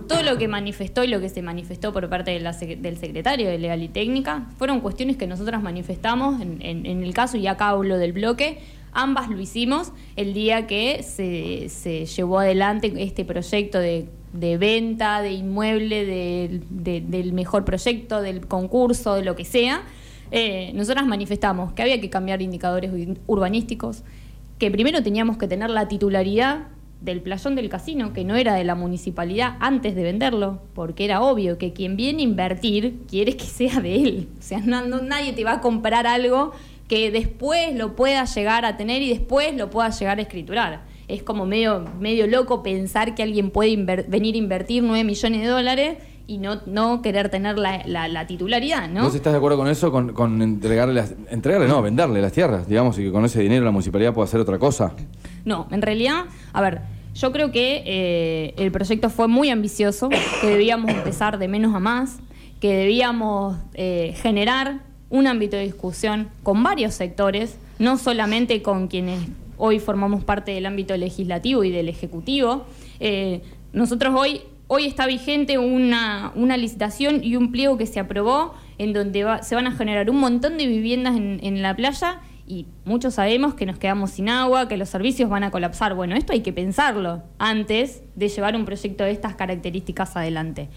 todo 0.07 0.21
lo 0.23 0.37
que 0.37 0.47
manifestó 0.47 1.03
y 1.03 1.07
lo 1.07 1.19
que 1.19 1.29
se 1.29 1.41
manifestó 1.41 1.93
por 1.93 2.07
parte 2.09 2.31
de 2.31 2.39
la 2.39 2.53
sec- 2.53 2.79
del 2.79 2.97
secretario 2.97 3.47
de 3.49 3.57
Legal 3.59 3.81
y 3.83 3.87
Técnica 3.87 4.45
fueron 4.57 4.79
cuestiones 4.81 5.17
que 5.17 5.27
nosotras 5.27 5.61
manifestamos 5.61 6.41
en, 6.41 6.57
en- 6.61 6.85
en 6.85 7.03
el 7.03 7.13
caso, 7.13 7.37
y 7.37 7.47
acá 7.47 7.69
hablo 7.69 7.97
del 7.97 8.13
bloque, 8.13 8.59
ambas 8.95 9.29
lo 9.29 9.39
hicimos 9.39 9.91
el 10.15 10.33
día 10.33 10.65
que 10.67 11.03
se, 11.03 11.69
se 11.69 12.05
llevó 12.05 12.39
adelante 12.39 12.91
este 12.97 13.23
proyecto 13.25 13.77
de, 13.79 14.07
de 14.33 14.57
venta, 14.57 15.21
de 15.21 15.33
inmueble, 15.33 16.05
de- 16.05 17.01
del 17.01 17.33
mejor 17.33 17.63
proyecto, 17.65 18.21
del 18.21 18.47
concurso, 18.47 19.15
de 19.15 19.23
lo 19.23 19.35
que 19.35 19.45
sea. 19.45 19.83
Eh, 20.31 20.71
nosotras 20.73 21.05
manifestamos 21.05 21.73
que 21.73 21.81
había 21.83 22.01
que 22.01 22.09
cambiar 22.09 22.41
indicadores 22.41 22.91
ur- 22.91 23.17
urbanísticos, 23.27 24.03
que 24.57 24.71
primero 24.71 25.03
teníamos 25.03 25.37
que 25.37 25.47
tener 25.47 25.69
la 25.69 25.87
titularidad 25.87 26.67
del 27.01 27.21
playón 27.21 27.55
del 27.55 27.69
casino, 27.69 28.13
que 28.13 28.23
no 28.23 28.35
era 28.35 28.55
de 28.55 28.63
la 28.63 28.73
municipalidad 28.73 29.57
antes 29.59 29.93
de 29.95 30.01
venderlo, 30.01 30.61
porque 30.73 31.05
era 31.05 31.21
obvio 31.21 31.57
que 31.59 31.71
quien 31.73 31.95
viene 31.97 32.21
a 32.21 32.23
invertir 32.23 32.95
quiere 33.07 33.37
que 33.37 33.45
sea 33.45 33.79
de 33.81 33.95
él. 34.01 34.27
O 34.39 34.41
sea, 34.41 34.59
no- 34.61 34.85
no- 34.87 35.01
nadie 35.01 35.33
te 35.33 35.43
va 35.43 35.53
a 35.53 35.61
comprar 35.61 36.07
algo 36.07 36.53
que 36.87 37.09
después 37.11 37.73
lo 37.75 37.95
pueda 37.95 38.25
llegar 38.25 38.65
a 38.65 38.77
tener 38.77 39.01
y 39.01 39.09
después 39.09 39.55
lo 39.55 39.69
pueda 39.69 39.89
llegar 39.89 40.19
a 40.19 40.21
escriturar. 40.21 40.81
Es 41.07 41.23
como 41.23 41.45
medio, 41.45 41.85
medio 41.99 42.27
loco 42.27 42.63
pensar 42.63 43.15
que 43.15 43.23
alguien 43.23 43.51
puede 43.51 43.71
inver- 43.71 44.07
venir 44.07 44.35
a 44.35 44.37
invertir 44.39 44.83
9 44.83 45.03
millones 45.03 45.41
de 45.41 45.47
dólares 45.47 45.97
y 46.27 46.39
no, 46.39 46.61
no 46.65 47.03
querer 47.03 47.29
tener 47.29 47.57
la, 47.59 47.83
la- 47.85 48.07
la 48.07 48.25
titularidad, 48.25 48.89
¿no? 48.89 49.03
¿Vos 49.03 49.13
estás 49.15 49.33
de 49.33 49.37
acuerdo 49.37 49.57
con 49.57 49.67
eso? 49.67 49.91
Con, 49.91 50.13
con 50.13 50.41
entregarle, 50.41 50.95
las, 50.95 51.13
entregarle, 51.29 51.67
no, 51.67 51.81
venderle 51.83 52.21
las 52.21 52.31
tierras, 52.31 52.67
digamos, 52.67 52.97
y 52.97 53.03
que 53.03 53.11
con 53.11 53.23
ese 53.25 53.41
dinero 53.41 53.63
la 53.65 53.71
municipalidad 53.71 54.13
pueda 54.13 54.25
hacer 54.25 54.39
otra 54.39 54.57
cosa. 54.57 54.93
No, 55.43 55.67
en 55.69 55.83
realidad, 55.83 56.25
a 56.53 56.61
ver, 56.61 56.81
yo 57.13 57.31
creo 57.31 57.51
que 57.51 57.83
eh, 57.85 58.53
el 58.57 58.71
proyecto 58.71 59.09
fue 59.11 59.27
muy 59.27 59.49
ambicioso, 59.51 60.09
que 60.41 60.47
debíamos 60.47 60.89
empezar 60.91 61.37
de 61.37 61.47
menos 61.47 61.75
a 61.75 61.79
más, 61.79 62.17
que 62.59 62.73
debíamos 62.75 63.57
eh, 63.75 64.15
generar 64.21 64.79
un 65.15 65.27
ámbito 65.27 65.55
de 65.55 65.63
discusión 65.63 66.29
con 66.43 66.61
varios 66.63 66.93
sectores, 66.93 67.57
no 67.79 67.97
solamente 67.97 68.61
con 68.61 68.87
quienes 68.87 69.19
hoy 69.57 69.79
formamos 69.79 70.23
parte 70.23 70.51
del 70.51 70.65
ámbito 70.65 70.95
legislativo 70.97 71.63
y 71.63 71.71
del 71.71 71.89
ejecutivo. 71.89 72.65
Eh, 72.99 73.41
nosotros 73.73 74.13
hoy, 74.17 74.41
hoy 74.67 74.85
está 74.85 75.07
vigente 75.07 75.57
una, 75.57 76.31
una 76.35 76.57
licitación 76.57 77.23
y 77.23 77.35
un 77.35 77.51
pliego 77.51 77.77
que 77.77 77.85
se 77.85 77.99
aprobó 77.99 78.53
en 78.77 78.93
donde 78.93 79.25
se 79.41 79.55
van 79.55 79.67
a 79.67 79.71
generar 79.71 80.09
un 80.09 80.17
montón 80.17 80.57
de 80.57 80.67
viviendas 80.67 81.15
en, 81.15 81.39
en 81.41 81.61
la 81.61 81.75
playa 81.75 82.21
y 82.47 82.67
muchos 82.83 83.15
sabemos 83.15 83.55
que 83.55 83.65
nos 83.65 83.79
quedamos 83.79 84.11
sin 84.11 84.29
agua, 84.29 84.67
que 84.67 84.77
los 84.77 84.89
servicios 84.89 85.29
van 85.29 85.43
a 85.43 85.51
colapsar. 85.51 85.95
Bueno, 85.95 86.15
esto 86.15 86.33
hay 86.33 86.41
que 86.41 86.53
pensarlo 86.53 87.23
antes 87.39 88.03
de 88.15 88.29
llevar 88.29 88.55
un 88.55 88.65
proyecto 88.65 89.03
de 89.03 89.11
estas 89.11 89.35
características 89.35 90.15
adelante. 90.15 90.69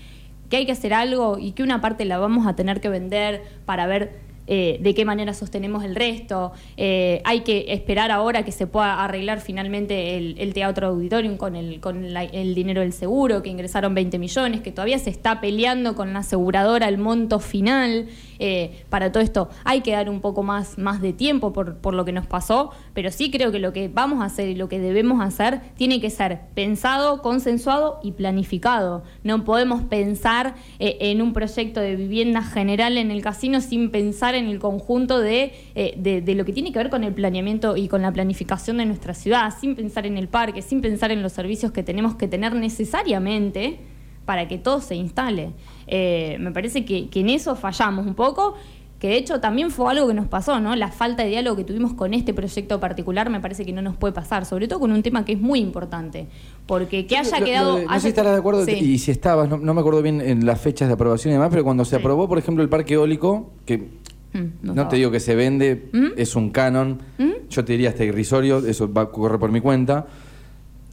Que 0.48 0.56
hay 0.56 0.66
que 0.66 0.72
hacer 0.72 0.94
algo 0.94 1.38
y 1.38 1.52
que 1.52 1.62
una 1.62 1.82
parte 1.82 2.06
la 2.06 2.18
vamos 2.18 2.46
a 2.46 2.56
tener 2.56 2.80
que 2.80 2.88
vender 2.88 3.42
para 3.66 3.86
ver 3.86 4.27
eh, 4.50 4.78
de 4.80 4.94
qué 4.94 5.04
manera 5.04 5.34
sostenemos 5.34 5.84
el 5.84 5.94
resto. 5.94 6.52
Eh, 6.78 7.20
hay 7.26 7.40
que 7.40 7.66
esperar 7.68 8.10
ahora 8.10 8.44
que 8.44 8.50
se 8.50 8.66
pueda 8.66 9.04
arreglar 9.04 9.42
finalmente 9.42 10.16
el, 10.16 10.54
teatro 10.54 10.86
auditorium 10.86 11.36
con, 11.36 11.54
el, 11.54 11.80
con 11.80 12.16
el 12.16 12.54
dinero 12.54 12.80
del 12.80 12.94
seguro, 12.94 13.42
que 13.42 13.50
ingresaron 13.50 13.94
20 13.94 14.18
millones, 14.18 14.62
que 14.62 14.72
todavía 14.72 14.98
se 14.98 15.10
está 15.10 15.42
peleando 15.42 15.94
con 15.94 16.14
la 16.14 16.20
aseguradora 16.20 16.88
el 16.88 16.96
monto 16.96 17.40
final. 17.40 18.06
Eh, 18.38 18.84
para 18.88 19.12
todo 19.12 19.22
esto 19.22 19.50
hay 19.64 19.80
que 19.80 19.90
dar 19.90 20.08
un 20.08 20.20
poco 20.20 20.44
más, 20.44 20.78
más 20.78 21.02
de 21.02 21.12
tiempo 21.12 21.52
por, 21.52 21.78
por 21.78 21.92
lo 21.92 22.04
que 22.04 22.12
nos 22.12 22.26
pasó, 22.26 22.70
pero 22.94 23.10
sí 23.10 23.30
creo 23.30 23.52
que 23.52 23.58
lo 23.58 23.72
que 23.72 23.88
vamos 23.88 24.22
a 24.22 24.26
hacer 24.26 24.48
y 24.48 24.54
lo 24.54 24.68
que 24.68 24.78
debemos 24.78 25.20
hacer 25.20 25.60
tiene 25.76 26.00
que 26.00 26.08
ser 26.08 26.40
pensado, 26.54 27.20
consensuado 27.20 28.00
y 28.02 28.12
planificado. 28.12 29.02
No 29.24 29.44
podemos 29.44 29.82
pensar 29.82 30.54
en 30.78 31.20
un 31.20 31.34
proyecto 31.34 31.80
de 31.80 31.96
vivienda 31.96 32.42
general 32.42 32.96
en 32.96 33.10
el 33.10 33.20
casino 33.20 33.60
sin 33.60 33.90
pensar 33.90 34.37
en 34.38 34.46
el 34.46 34.58
conjunto 34.58 35.22
eh, 35.24 35.52
de, 35.74 36.20
de, 36.22 36.34
lo 36.34 36.44
que 36.44 36.52
tiene 36.52 36.72
que 36.72 36.78
ver 36.78 36.90
con 36.90 37.04
el 37.04 37.12
planeamiento 37.12 37.76
y 37.76 37.88
con 37.88 38.02
la 38.02 38.12
planificación 38.12 38.78
de 38.78 38.86
nuestra 38.86 39.14
ciudad, 39.14 39.52
sin 39.60 39.76
pensar 39.76 40.06
en 40.06 40.16
el 40.16 40.28
parque, 40.28 40.62
sin 40.62 40.80
pensar 40.80 41.10
en 41.10 41.22
los 41.22 41.32
servicios 41.32 41.72
que 41.72 41.82
tenemos 41.82 42.14
que 42.14 42.28
tener 42.28 42.54
necesariamente 42.54 43.78
para 44.28 44.46
que 44.46 44.58
todo 44.58 44.82
se 44.82 44.94
instale. 44.94 45.52
Eh, 45.86 46.36
me 46.38 46.52
parece 46.52 46.84
que, 46.84 47.08
en 47.14 47.30
eso 47.30 47.56
fallamos 47.56 48.06
un 48.06 48.14
poco 48.14 48.56
que 48.98 49.08
de 49.08 49.16
hecho 49.16 49.40
también 49.40 49.70
fue 49.70 49.90
algo 49.90 50.06
que 50.06 50.12
nos 50.12 50.26
pasó, 50.26 50.60
¿no? 50.60 50.76
La 50.76 50.88
falta 50.88 51.22
de 51.22 51.30
diálogo 51.30 51.56
que 51.56 51.64
tuvimos 51.64 51.94
con 51.94 52.12
este 52.12 52.34
proyecto 52.34 52.78
particular 52.78 53.30
me 53.30 53.40
parece 53.40 53.64
que 53.64 53.72
no 53.72 53.80
nos 53.80 53.96
puede 53.96 54.12
pasar, 54.12 54.44
sobre 54.44 54.68
todo 54.68 54.80
con 54.80 54.92
un 54.92 55.02
tema 55.02 55.24
que 55.24 55.32
es 55.32 55.40
muy 55.40 55.60
importante, 55.60 56.26
porque 56.66 57.06
que 57.06 57.16
haya 57.16 57.40
quedado... 57.42 57.78
no 57.78 57.94
sé 57.94 58.00
si 58.00 58.08
estarás 58.08 58.32
de 58.32 58.38
acuerdo, 58.38 58.68
y 58.68 58.98
si 58.98 59.10
estabas, 59.10 59.48
no, 59.48 59.72
me 59.72 59.80
acuerdo 59.80 60.02
bien 60.02 60.20
en 60.20 60.44
las 60.44 60.60
fechas 60.60 60.88
de 60.88 60.94
aprobación 60.94 61.30
y 61.30 61.34
demás, 61.34 61.48
pero 61.50 61.64
cuando 61.64 61.86
se 61.86 61.96
aprobó, 61.96 62.28
por 62.28 62.36
ejemplo, 62.36 62.62
el 62.62 62.68
parque 62.68 62.94
eólico, 62.94 63.52
que 63.64 63.88
Mm, 64.32 64.74
no, 64.74 64.88
te 64.88 64.96
digo 64.96 65.10
que 65.10 65.20
se 65.20 65.34
vende, 65.34 65.88
¿Mm? 65.92 66.06
es 66.16 66.36
un 66.36 66.50
canon. 66.50 67.00
¿Mm? 67.18 67.48
Yo 67.50 67.64
te 67.64 67.72
diría 67.72 67.90
hasta 67.90 68.04
irrisorio, 68.04 68.58
eso 68.58 68.92
va 68.92 69.02
a 69.02 69.06
correr 69.10 69.38
por 69.38 69.50
mi 69.50 69.60
cuenta. 69.60 70.06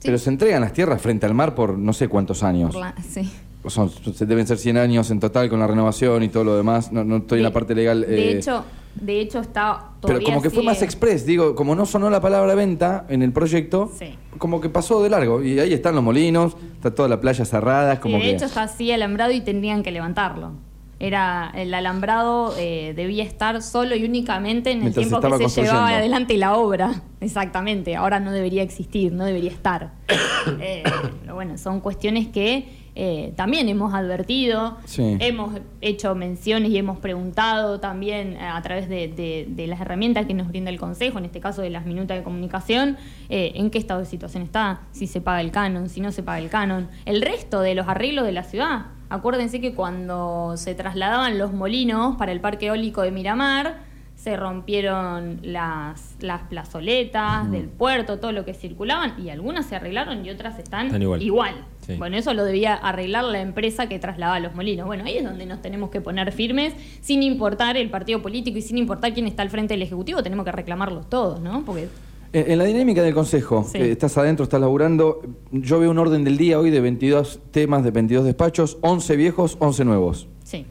Pero 0.03 0.17
se 0.17 0.29
entregan 0.29 0.61
las 0.61 0.73
tierras 0.73 1.01
frente 1.01 1.25
al 1.25 1.33
mar 1.33 1.55
por 1.55 1.77
no 1.77 1.93
sé 1.93 2.07
cuántos 2.07 2.43
años. 2.43 2.75
sí. 3.07 3.29
Son, 3.67 3.91
deben 4.19 4.45
ser 4.45 4.59
100 4.59 4.77
años 4.77 5.09
en 5.09 5.19
total 5.19 5.49
con 5.49 5.59
la 5.59 5.65
renovación 5.65 6.21
y 6.21 6.29
todo 6.29 6.43
lo 6.43 6.55
demás. 6.55 6.91
No, 6.91 7.17
estoy 7.17 7.39
en 7.39 7.43
la 7.43 7.51
parte 7.51 7.73
legal. 7.73 8.01
De 8.01 8.33
eh, 8.33 8.37
hecho, 8.37 8.63
de 8.93 9.19
hecho 9.19 9.39
está 9.39 9.89
Pero 10.05 10.21
como 10.21 10.39
que 10.39 10.51
fue 10.51 10.61
más 10.61 10.83
express, 10.83 11.25
digo, 11.25 11.55
como 11.55 11.73
no 11.73 11.87
sonó 11.87 12.11
la 12.11 12.21
palabra 12.21 12.53
venta 12.53 13.05
en 13.09 13.23
el 13.23 13.31
proyecto, 13.31 13.91
como 14.37 14.61
que 14.61 14.69
pasó 14.69 15.01
de 15.01 15.09
largo. 15.09 15.43
Y 15.43 15.59
ahí 15.59 15.73
están 15.73 15.95
los 15.95 16.03
molinos, 16.03 16.55
está 16.75 16.93
toda 16.93 17.09
la 17.09 17.19
playa 17.19 17.43
cerrada. 17.43 17.99
como 17.99 18.19
de 18.19 18.29
hecho 18.29 18.45
está 18.45 18.63
así 18.63 18.91
alambrado 18.91 19.31
y 19.31 19.41
tendrían 19.41 19.81
que 19.81 19.91
levantarlo. 19.91 20.51
Era 20.97 21.51
el 21.53 21.73
alambrado 21.73 22.55
eh, 22.57 22.93
debía 22.95 23.25
estar 23.25 23.61
solo 23.61 23.95
y 23.97 24.05
únicamente 24.05 24.71
en 24.71 24.83
el 24.83 24.93
tiempo 24.93 25.19
que 25.19 25.49
se 25.49 25.63
llevaba 25.63 25.89
adelante 25.89 26.37
la 26.37 26.55
obra. 26.55 27.01
Exactamente. 27.19 27.95
Ahora 27.97 28.21
no 28.21 28.31
debería 28.31 28.63
existir, 28.63 29.11
no 29.11 29.25
debería 29.25 29.51
estar. 29.51 29.93
Eh, 30.61 30.83
pero 31.21 31.33
bueno, 31.33 31.57
son 31.57 31.79
cuestiones 31.79 32.27
que 32.27 32.69
eh, 32.93 33.33
también 33.35 33.67
hemos 33.67 33.95
advertido, 33.95 34.77
hemos 34.95 35.59
hecho 35.81 36.13
menciones 36.13 36.69
y 36.69 36.77
hemos 36.77 36.99
preguntado 36.99 37.79
también 37.79 38.37
a 38.37 38.61
través 38.61 38.87
de, 38.87 39.07
de, 39.47 39.67
las 39.67 39.81
herramientas 39.81 40.27
que 40.27 40.35
nos 40.35 40.47
brinda 40.47 40.69
el 40.69 40.79
Consejo, 40.79 41.17
en 41.17 41.25
este 41.25 41.39
caso 41.39 41.63
de 41.63 41.71
las 41.71 41.87
minutas 41.87 42.15
de 42.15 42.23
comunicación, 42.23 42.97
en 43.27 43.71
qué 43.71 43.79
estado 43.79 44.01
de 44.01 44.05
situación 44.05 44.43
está, 44.43 44.81
si 44.91 45.07
se 45.07 45.19
paga 45.19 45.41
el 45.41 45.49
canon, 45.49 45.89
si 45.89 45.99
no 45.99 46.11
se 46.11 46.21
paga 46.21 46.37
el 46.37 46.49
canon, 46.49 46.89
el 47.05 47.23
resto 47.23 47.61
de 47.61 47.73
los 47.73 47.87
arreglos 47.87 48.23
de 48.23 48.31
la 48.31 48.43
ciudad 48.43 48.85
Acuérdense 49.09 49.61
que 49.61 49.73
cuando 49.73 50.57
se 50.57 50.75
trasladaban 50.75 51.37
los 51.37 51.53
molinos 51.53 52.15
para 52.17 52.31
el 52.31 52.39
parque 52.39 52.67
eólico 52.67 53.01
de 53.01 53.11
Miramar, 53.11 53.77
se 54.15 54.37
rompieron 54.37 55.39
las, 55.43 56.15
las 56.19 56.43
plazoletas 56.43 57.51
del 57.51 57.67
puerto, 57.67 58.17
todo 58.17 58.31
lo 58.31 58.45
que 58.45 58.53
circulaban, 58.53 59.13
y 59.23 59.29
algunas 59.29 59.67
se 59.67 59.75
arreglaron 59.75 60.25
y 60.25 60.29
otras 60.29 60.57
están, 60.57 60.99
igual. 61.21 61.53
Bueno, 61.97 62.17
eso 62.17 62.33
lo 62.33 62.43
debía 62.43 62.73
arreglar 62.73 63.25
la 63.25 63.41
empresa 63.41 63.87
que 63.87 63.99
trasladaba 63.99 64.39
los 64.39 64.55
molinos. 64.55 64.87
Bueno, 64.87 65.03
ahí 65.05 65.17
es 65.17 65.23
donde 65.23 65.45
nos 65.45 65.61
tenemos 65.61 65.91
que 65.91 66.01
poner 66.01 66.31
firmes, 66.31 66.73
sin 67.01 67.21
importar 67.21 67.77
el 67.77 67.91
partido 67.91 68.23
político 68.23 68.57
y 68.57 68.61
sin 68.63 68.79
importar 68.79 69.13
quién 69.13 69.27
está 69.27 69.43
al 69.43 69.51
frente 69.51 69.75
del 69.75 69.83
Ejecutivo, 69.83 70.23
tenemos 70.23 70.45
que 70.45 70.51
reclamarlos 70.51 71.07
todos, 71.09 71.39
¿no? 71.39 71.63
Porque 71.63 71.89
en 72.33 72.57
la 72.57 72.65
dinámica 72.65 73.01
del 73.01 73.13
Consejo, 73.13 73.65
eh, 73.73 73.91
estás 73.91 74.17
adentro, 74.17 74.43
estás 74.43 74.59
laburando, 74.59 75.21
yo 75.51 75.79
veo 75.79 75.91
un 75.91 75.97
orden 75.97 76.23
del 76.23 76.37
día 76.37 76.59
hoy 76.59 76.69
de 76.69 76.81
22 76.81 77.39
temas, 77.51 77.83
de 77.83 77.91
22 77.91 78.25
despachos, 78.25 78.77
11 78.81 79.15
viejos, 79.15 79.57
11 79.59 79.85
nuevos. 79.85 80.27
Sí. 80.43 80.65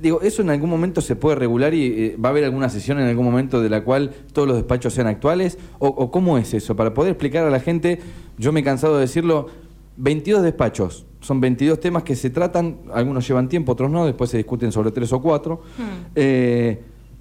digo, 0.00 0.20
¿eso 0.20 0.42
en 0.42 0.50
algún 0.50 0.68
momento 0.68 1.00
se 1.00 1.16
puede 1.16 1.36
regular 1.36 1.72
y 1.74 1.86
eh, 1.86 2.16
va 2.22 2.28
a 2.28 2.32
haber 2.32 2.44
alguna 2.44 2.68
sesión 2.68 3.00
en 3.00 3.06
algún 3.06 3.24
momento 3.24 3.62
de 3.62 3.70
la 3.70 3.82
cual 3.82 4.10
todos 4.32 4.46
los 4.46 4.56
despachos 4.56 4.92
sean 4.92 5.06
actuales? 5.06 5.58
¿O, 5.78 6.10
cómo 6.10 6.38
es 6.38 6.52
eso? 6.54 6.76
Para 6.76 6.92
poder 6.92 7.12
explicar 7.12 7.46
a 7.46 7.50
la 7.50 7.60
gente, 7.60 8.00
yo 8.36 8.52
me 8.52 8.60
he 8.60 8.64
cansado 8.64 8.94
de 8.96 9.00
decirlo, 9.00 9.46
22 9.96 10.42
despachos, 10.42 11.06
son 11.20 11.40
22 11.40 11.80
temas 11.80 12.02
que 12.02 12.14
se 12.14 12.30
tratan, 12.30 12.78
algunos 12.92 13.26
llevan 13.26 13.48
tiempo, 13.48 13.72
otros 13.72 13.90
no, 13.90 14.06
después 14.06 14.30
se 14.30 14.36
discuten 14.36 14.70
sobre 14.70 14.90
tres 14.92 15.12
o 15.12 15.20
cuatro. 15.20 15.62
Hmm. 15.76 16.20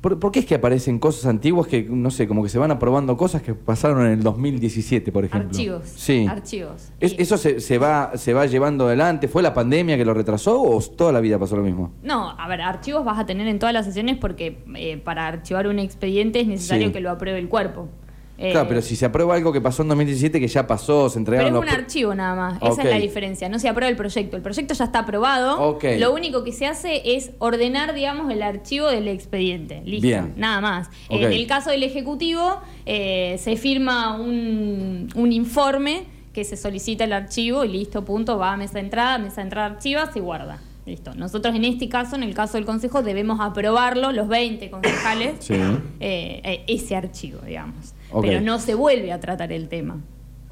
¿Por, 0.01 0.31
qué 0.31 0.39
es 0.39 0.45
que 0.45 0.55
aparecen 0.55 0.99
cosas 0.99 1.25
antiguas 1.25 1.67
que, 1.67 1.83
no 1.83 2.11
sé, 2.11 2.27
como 2.27 2.43
que 2.43 2.49
se 2.49 2.59
van 2.59 2.69
aprobando 2.69 3.17
cosas 3.17 3.41
que 3.41 3.55
pasaron 3.55 4.05
en 4.05 4.11
el 4.11 4.23
2017, 4.23 5.11
por 5.11 5.25
ejemplo? 5.25 5.49
Archivos. 5.49 5.83
Sí. 5.87 6.27
Archivos. 6.29 6.91
¿Eso 6.99 7.37
se, 7.37 7.77
va, 7.79 8.11
se 8.15 8.33
va 8.33 8.45
llevando 8.45 8.85
adelante? 8.85 9.27
¿Fue 9.27 9.41
la 9.41 9.53
pandemia 9.53 9.97
que 9.97 10.05
lo 10.05 10.13
retrasó 10.13 10.61
o 10.61 10.79
toda 10.81 11.11
la 11.11 11.19
vida 11.19 11.39
pasó 11.39 11.57
lo 11.57 11.63
mismo? 11.63 11.93
No, 12.03 12.29
a 12.29 12.47
ver, 12.47 12.61
archivos 12.61 13.03
vas 13.03 13.19
a 13.19 13.25
tener 13.25 13.47
en 13.47 13.57
todas 13.57 13.73
las 13.73 13.85
sesiones 13.85 14.17
porque 14.17 14.63
eh, 14.75 14.97
para 14.97 15.27
archivar 15.27 15.67
un 15.67 15.79
expediente 15.79 16.41
es 16.41 16.47
necesario 16.47 16.91
que 16.91 16.99
lo 16.99 17.09
apruebe 17.09 17.39
el 17.39 17.49
cuerpo. 17.49 17.89
Claro, 18.37 18.67
pero 18.67 18.81
si 18.81 18.95
se 18.95 19.05
aprueba 19.05 19.35
algo 19.35 19.51
que 19.51 19.61
pasó 19.61 19.81
en 19.81 19.89
2017, 19.89 20.39
que 20.39 20.47
ya 20.47 20.67
pasó, 20.67 21.09
se 21.09 21.19
entregaron 21.19 21.53
Pero 21.53 21.65
es 21.65 21.73
un 21.73 21.79
archivo 21.79 22.15
nada 22.15 22.35
más, 22.35 22.61
esa 22.61 22.83
es 22.83 22.89
la 22.89 22.99
diferencia, 22.99 23.49
no 23.49 23.59
se 23.59 23.67
aprueba 23.67 23.89
el 23.89 23.95
proyecto, 23.95 24.37
el 24.37 24.43
proyecto 24.43 24.73
ya 24.73 24.85
está 24.85 24.99
aprobado, 24.99 25.79
lo 25.97 26.13
único 26.13 26.43
que 26.43 26.51
se 26.51 26.65
hace 26.65 27.15
es 27.15 27.31
ordenar, 27.39 27.93
digamos, 27.93 28.31
el 28.31 28.41
archivo 28.41 28.87
del 28.87 29.07
expediente, 29.07 29.81
listo, 29.85 30.29
nada 30.35 30.61
más. 30.61 30.89
En 31.09 31.31
el 31.31 31.47
caso 31.47 31.69
del 31.71 31.83
Ejecutivo, 31.83 32.59
eh, 32.85 33.37
se 33.39 33.55
firma 33.55 34.19
un, 34.19 35.09
un 35.15 35.31
informe 35.31 36.05
que 36.37 36.43
se 36.43 36.55
solicita 36.55 37.03
el 37.03 37.13
archivo 37.13 37.65
y 37.65 37.67
listo, 37.67 38.05
punto, 38.05 38.37
va 38.37 38.53
a 38.53 38.57
mesa 38.57 38.73
de 38.75 38.81
entrada, 38.81 39.17
mesa 39.17 39.37
de 39.37 39.41
entrada 39.43 39.67
archiva, 39.73 40.11
se 40.13 40.19
guarda. 40.19 40.59
Listo. 40.85 41.15
Nosotros 41.15 41.53
en 41.55 41.65
este 41.65 41.89
caso, 41.89 42.15
en 42.15 42.21
el 42.23 42.33
caso 42.33 42.53
del 42.57 42.65
Consejo, 42.65 43.01
debemos 43.01 43.39
aprobarlo, 43.41 44.11
los 44.11 44.27
20 44.27 44.69
concejales, 44.69 45.49
eh, 45.49 45.81
eh, 45.99 46.63
ese 46.67 46.95
archivo, 46.95 47.39
digamos. 47.45 47.95
Pero 48.21 48.41
no 48.41 48.59
se 48.59 48.75
vuelve 48.75 49.11
a 49.11 49.19
tratar 49.19 49.51
el 49.51 49.67
tema. 49.67 50.01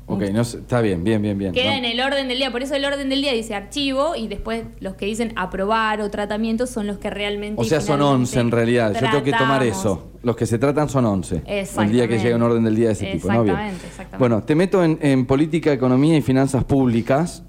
Ok, 0.07 0.21
no, 0.31 0.41
está 0.41 0.81
bien, 0.81 1.03
bien, 1.03 1.19
bien, 1.19 1.35
bien. 1.35 1.51
Queda 1.51 1.77
en 1.77 1.85
el 1.85 1.99
orden 1.99 2.27
del 2.27 2.37
día, 2.37 2.51
por 2.51 2.61
eso 2.61 2.75
el 2.75 2.85
orden 2.85 3.09
del 3.09 3.21
día 3.21 3.33
dice 3.33 3.55
archivo 3.55 4.15
y 4.15 4.27
después 4.27 4.63
los 4.79 4.93
que 4.93 5.07
dicen 5.07 5.33
aprobar 5.35 5.99
o 6.01 6.11
tratamiento 6.11 6.67
son 6.67 6.85
los 6.85 6.99
que 6.99 7.09
realmente... 7.09 7.59
O 7.59 7.65
sea, 7.65 7.81
son 7.81 8.03
11 8.03 8.39
en 8.39 8.51
realidad, 8.51 8.93
yo 8.93 9.09
tengo 9.09 9.23
que 9.23 9.31
tomar 9.31 9.63
eso. 9.63 10.11
Los 10.21 10.35
que 10.35 10.45
se 10.45 10.59
tratan 10.59 10.89
son 10.89 11.05
11. 11.05 11.41
El 11.47 11.91
día 11.91 12.07
que 12.07 12.19
llega 12.19 12.35
un 12.35 12.43
orden 12.43 12.63
del 12.63 12.75
día 12.75 12.87
de 12.87 12.93
ese 12.93 13.05
tipo, 13.13 13.31
¿no? 13.31 13.43
Bien. 13.43 13.57
Exactamente. 13.57 14.17
Bueno, 14.19 14.43
te 14.43 14.53
meto 14.53 14.83
en, 14.83 14.99
en 15.01 15.25
política, 15.25 15.73
economía 15.73 16.15
y 16.15 16.21
finanzas 16.21 16.63
públicas 16.63 17.43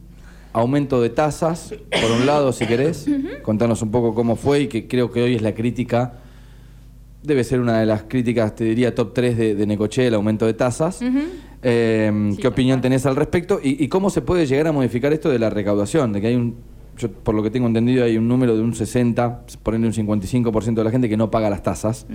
aumento 0.57 1.03
de 1.03 1.11
tasas, 1.11 1.75
por 1.91 2.11
un 2.13 2.25
lado, 2.25 2.51
si 2.51 2.67
querés, 2.67 3.07
contanos 3.43 3.83
un 3.83 3.91
poco 3.91 4.15
cómo 4.15 4.37
fue 4.37 4.61
y 4.61 4.69
que 4.69 4.89
creo 4.89 5.11
que 5.11 5.23
hoy 5.23 5.35
es 5.35 5.43
la 5.43 5.55
crítica, 5.55 6.15
debe 7.27 7.45
ser 7.45 7.61
una 7.61 7.81
de 7.81 7.87
las 7.87 8.05
críticas, 8.05 8.55
te 8.55 8.65
diría, 8.65 8.95
top 8.95 9.13
3 9.13 9.37
de, 9.37 9.55
de 9.55 9.67
Necoche, 9.67 10.07
el 10.07 10.15
aumento 10.15 10.47
de 10.47 10.55
tasas. 10.55 11.03
Eh, 11.63 12.35
¿Qué 12.41 12.47
opinión 12.47 12.81
tenés 12.81 13.07
al 13.07 13.17
respecto? 13.17 13.59
Y, 13.63 13.89
cómo 13.89 14.11
se 14.11 14.23
puede 14.23 14.47
llegar 14.47 14.69
a 14.69 14.73
modificar 14.73 15.13
esto 15.13 15.29
de 15.29 15.39
la 15.39 15.51
recaudación? 15.51 16.13
De 16.13 16.21
que 16.21 16.29
hay 16.29 16.37
un, 16.37 16.57
yo 16.97 17.11
por 17.11 17.35
lo 17.35 17.43
que 17.43 17.51
tengo 17.51 17.67
entendido, 17.67 18.05
hay 18.05 18.17
un 18.17 18.29
número 18.29 18.57
de 18.57 18.63
un 18.63 18.75
60, 18.75 19.47
poniendo 19.63 19.89
un 19.89 19.95
55% 19.95 20.75
de 20.75 20.85
la 20.85 20.91
gente 20.91 21.09
que 21.09 21.17
no 21.17 21.31
paga 21.31 21.51
las 21.51 21.63
tasas. 21.63 22.07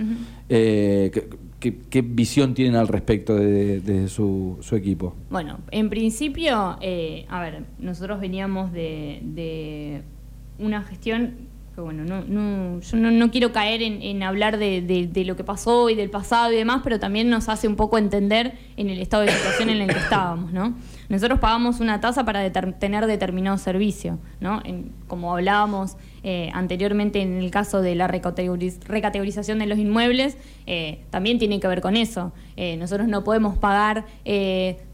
¿qué, 0.48 2.02
visión 2.02 2.54
tienen 2.54 2.76
al 2.76 2.88
respecto 2.88 3.36
de, 3.36 4.08
su, 4.08 4.58
equipo? 4.72 5.14
Bueno, 5.30 5.58
en 5.70 5.90
principio, 5.90 6.78
eh, 6.80 7.26
a 7.28 7.40
ver, 7.42 7.64
nosotros 7.78 8.20
veníamos 8.20 8.72
de, 8.72 10.02
una 10.58 10.82
gestión 10.82 11.51
que 11.74 11.80
bueno, 11.80 12.04
no, 12.04 12.22
no, 12.22 12.80
yo 12.80 12.96
no, 12.98 13.30
quiero 13.30 13.52
caer 13.52 13.82
en, 13.82 14.22
hablar 14.22 14.58
de, 14.58 15.24
lo 15.26 15.36
que 15.36 15.44
pasó 15.44 15.88
y 15.88 15.94
del 15.94 16.10
pasado 16.10 16.52
y 16.52 16.56
demás, 16.56 16.82
pero 16.84 17.00
también 17.00 17.30
nos 17.30 17.48
hace 17.48 17.66
un 17.66 17.76
poco 17.76 17.96
entender 17.96 18.54
en 18.76 18.90
el 18.90 19.00
estado 19.00 19.22
de 19.22 19.32
situación 19.32 19.70
en 19.70 19.80
el 19.82 19.88
que 19.88 19.98
estábamos, 19.98 20.52
¿no? 20.52 20.74
Nosotros 21.12 21.40
pagamos 21.40 21.80
una 21.80 22.00
tasa 22.00 22.24
para 22.24 22.50
tener 22.50 23.06
determinado 23.06 23.58
servicio, 23.58 24.18
¿no? 24.40 24.62
como 25.06 25.34
hablábamos 25.34 25.98
eh, 26.24 26.50
anteriormente 26.54 27.20
en 27.20 27.34
el 27.34 27.50
caso 27.50 27.82
de 27.82 27.94
la 27.94 28.08
recategorización 28.08 29.58
de 29.58 29.66
los 29.66 29.78
inmuebles, 29.78 30.38
eh, 30.66 31.04
también 31.10 31.38
tiene 31.38 31.60
que 31.60 31.68
ver 31.68 31.82
con 31.82 31.96
eso. 31.96 32.32
Eh, 32.56 32.78
nosotros 32.78 33.08
no 33.08 33.24
podemos 33.24 33.58
pagar 33.58 34.06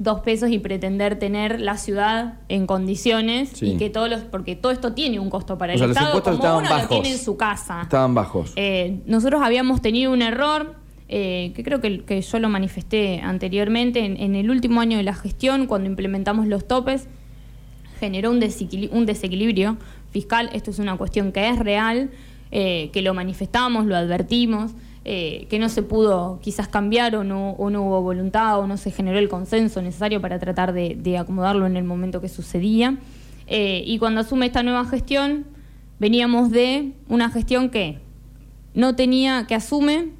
dos 0.00 0.20
pesos 0.20 0.50
y 0.50 0.58
pretender 0.58 1.20
tener 1.20 1.60
la 1.60 1.76
ciudad 1.76 2.40
en 2.48 2.66
condiciones 2.66 3.62
y 3.62 3.76
que 3.76 3.88
todos 3.88 4.10
los, 4.10 4.22
porque 4.22 4.56
todo 4.56 4.72
esto 4.72 4.94
tiene 4.94 5.20
un 5.20 5.30
costo 5.30 5.56
para 5.56 5.74
el 5.74 5.80
Estado, 5.80 6.20
como 6.20 6.34
un 6.34 6.40
persona 6.40 6.62
lo 6.62 6.68
bajos. 6.68 6.88
tiene 6.88 7.12
en 7.12 7.18
su 7.18 7.36
casa. 7.36 7.82
Estaban 7.82 8.14
bajos. 8.14 8.52
Eh, 8.56 9.00
nosotros 9.06 9.40
habíamos 9.40 9.80
tenido 9.82 10.12
un 10.12 10.22
error, 10.22 10.74
eh, 11.10 11.52
que 11.56 11.64
creo 11.64 11.80
que, 11.80 12.20
yo 12.20 12.38
lo 12.38 12.50
manifesté 12.50 13.20
anteriormente, 13.22 14.04
en, 14.04 14.34
el 14.34 14.50
último 14.50 14.80
año 14.80 14.98
de 14.98 15.02
la 15.02 15.14
gestión, 15.14 15.66
cuando 15.66 15.88
implementamos 15.88 16.46
los 16.46 16.68
topes, 16.68 17.08
generó 17.98 18.30
un, 18.30 18.40
desequili- 18.40 18.90
un 18.92 19.06
desequilibrio 19.06 19.78
fiscal. 20.10 20.50
Esto 20.52 20.70
es 20.70 20.78
una 20.78 20.96
cuestión 20.98 21.32
que 21.32 21.48
es 21.48 21.58
real, 21.58 22.10
eh, 22.50 22.90
que 22.92 23.00
lo 23.00 23.14
manifestamos, 23.14 23.86
lo 23.86 23.96
advertimos, 23.96 24.72
eh, 25.06 25.46
que 25.48 25.58
no 25.58 25.70
se 25.70 25.82
pudo 25.82 26.40
quizás 26.42 26.68
cambiar 26.68 27.16
o 27.16 27.24
no, 27.24 27.54
hubo 27.58 28.02
voluntad 28.02 28.60
o 28.60 28.66
no 28.66 28.76
se 28.76 28.90
generó 28.90 29.18
el 29.18 29.30
consenso 29.30 29.80
necesario 29.80 30.20
para 30.20 30.38
tratar 30.38 30.74
de, 30.74 31.16
acomodarlo 31.18 31.66
en 31.66 31.78
el 31.78 31.84
momento 31.84 32.20
que 32.20 32.28
sucedía. 32.28 32.98
Y 33.50 33.98
cuando 33.98 34.20
asume 34.20 34.44
esta 34.44 34.62
nueva 34.62 34.84
gestión, 34.84 35.46
veníamos 35.98 36.50
de 36.50 36.92
una 37.08 37.30
gestión 37.30 37.70
que 37.70 37.98
no 38.74 38.94
tenía, 38.94 39.46
que 39.46 39.54
asume 39.54 40.17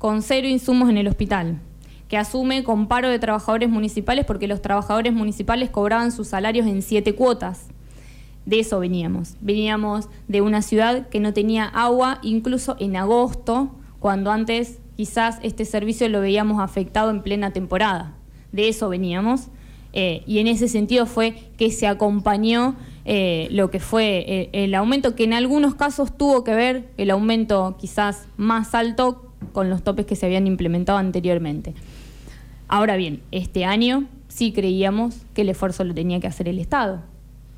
con 0.00 0.22
cero 0.22 0.48
insumos 0.48 0.88
en 0.88 0.96
el 0.96 1.08
hospital, 1.08 1.60
que 2.08 2.16
asume 2.16 2.64
con 2.64 2.88
paro 2.88 3.10
de 3.10 3.18
trabajadores 3.18 3.68
municipales 3.68 4.24
porque 4.24 4.48
los 4.48 4.62
trabajadores 4.62 5.12
municipales 5.12 5.68
cobraban 5.68 6.10
sus 6.10 6.28
salarios 6.28 6.66
en 6.66 6.80
siete 6.80 7.14
cuotas. 7.14 7.66
De 8.46 8.60
eso 8.60 8.80
veníamos. 8.80 9.34
Veníamos 9.42 10.08
de 10.26 10.40
una 10.40 10.62
ciudad 10.62 11.10
que 11.10 11.20
no 11.20 11.34
tenía 11.34 11.66
agua, 11.66 12.18
incluso 12.22 12.76
en 12.80 12.96
agosto, 12.96 13.72
cuando 13.98 14.32
antes 14.32 14.78
quizás 14.96 15.38
este 15.42 15.66
servicio 15.66 16.08
lo 16.08 16.22
veíamos 16.22 16.62
afectado 16.62 17.10
en 17.10 17.20
plena 17.20 17.52
temporada. 17.52 18.16
De 18.52 18.70
eso 18.70 18.88
veníamos. 18.88 19.48
Eh, 19.92 20.22
y 20.26 20.38
en 20.38 20.46
ese 20.46 20.68
sentido 20.68 21.04
fue 21.04 21.34
que 21.58 21.70
se 21.70 21.86
acompañó 21.86 22.74
eh, 23.04 23.48
lo 23.50 23.70
que 23.70 23.80
fue 23.80 24.24
eh, 24.26 24.50
el 24.54 24.74
aumento, 24.74 25.14
que 25.14 25.24
en 25.24 25.34
algunos 25.34 25.74
casos 25.74 26.16
tuvo 26.16 26.42
que 26.42 26.54
ver 26.54 26.88
el 26.96 27.10
aumento 27.10 27.76
quizás 27.78 28.28
más 28.38 28.74
alto 28.74 29.29
con 29.52 29.70
los 29.70 29.82
topes 29.82 30.06
que 30.06 30.16
se 30.16 30.26
habían 30.26 30.46
implementado 30.46 30.98
anteriormente. 30.98 31.74
Ahora 32.68 32.96
bien, 32.96 33.22
este 33.30 33.64
año 33.64 34.04
sí 34.28 34.52
creíamos 34.52 35.16
que 35.34 35.42
el 35.42 35.48
esfuerzo 35.48 35.84
lo 35.84 35.94
tenía 35.94 36.20
que 36.20 36.28
hacer 36.28 36.48
el 36.48 36.58
Estado. 36.58 37.02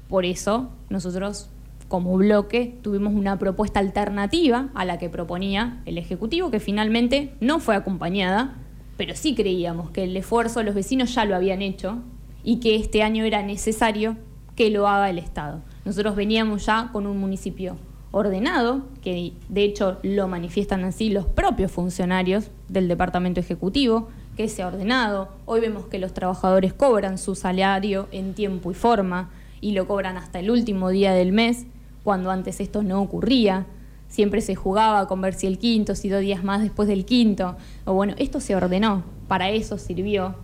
Por 0.09 0.25
eso 0.25 0.71
nosotros, 0.89 1.51
como 1.89 2.17
bloque, 2.17 2.79
tuvimos 2.83 3.13
una 3.13 3.39
propuesta 3.39 3.81
alternativa 3.81 4.71
a 4.75 4.85
la 4.85 4.99
que 4.99 5.11
proponía 5.11 5.83
el 5.85 5.99
Ejecutivo, 5.99 6.51
que 6.51 6.61
finalmente 6.61 7.35
no 7.41 7.61
fue 7.61 7.77
acompañada, 7.77 8.57
pero 8.97 9.15
sí 9.15 9.35
creíamos 9.35 9.91
que 9.91 10.05
el 10.05 10.17
esfuerzo 10.17 10.63
los 10.63 10.75
vecinos 10.75 11.15
ya 11.15 11.25
lo 11.25 11.37
habían 11.37 11.61
hecho 11.61 11.99
y 12.43 12.61
que 12.61 12.77
este 12.77 13.03
año 13.03 13.25
era 13.25 13.43
necesario 13.43 14.17
que 14.57 14.71
lo 14.71 14.89
haga 14.89 15.11
el 15.11 15.19
Estado. 15.19 15.61
Nosotros 15.85 16.17
veníamos 16.17 16.67
ya 16.67 16.91
con 16.93 17.07
un 17.07 17.19
municipio 17.19 17.77
ordenado, 18.13 18.83
que 19.03 19.33
de 19.49 19.65
hecho 19.65 19.99
lo 20.03 20.29
manifiestan 20.29 20.85
así 20.85 21.09
los 21.09 21.27
propios 21.27 21.73
funcionarios 21.73 22.51
del 22.69 22.87
Departamento 22.87 23.41
Ejecutivo, 23.41 24.09
que 24.37 24.49
se 24.49 24.63
ha 24.63 24.69
ordenado. 24.69 25.29
Hoy 25.47 25.61
vemos 25.61 25.87
que 25.87 25.99
los 25.99 26.15
trabajadores 26.15 26.73
cobran 26.73 27.19
su 27.19 27.35
salario 27.35 28.09
en 28.13 28.35
tiempo 28.35 28.71
y 28.71 28.75
forma 28.75 29.31
y 29.61 29.73
lo 29.73 29.87
cobran 29.87 30.17
hasta 30.17 30.41
el 30.41 30.51
último 30.51 30.91
día 30.91 31.13
del 31.13 31.33
mes, 31.33 31.67
cuando 32.05 32.31
antes 32.31 32.61
esto 32.61 32.83
no 32.83 33.01
ocurría. 33.01 33.67
Siempre 34.09 34.43
se 34.43 34.55
jugaba 34.55 35.09
con 35.09 35.23
ver 35.23 35.33
si 35.33 35.47
el 35.47 35.59
quinto, 35.59 35.95
si 35.95 36.11
dos 36.11 36.21
días 36.21 36.45
más 36.45 36.63
después 36.63 36.89
del 36.89 37.07
quinto. 37.07 37.57
O 37.87 37.95
bueno, 37.95 38.15
esto 38.19 38.41
se 38.41 38.55
ordenó, 38.55 39.05
para 39.27 39.51
eso 39.51 39.79
sirvió. 39.79 40.35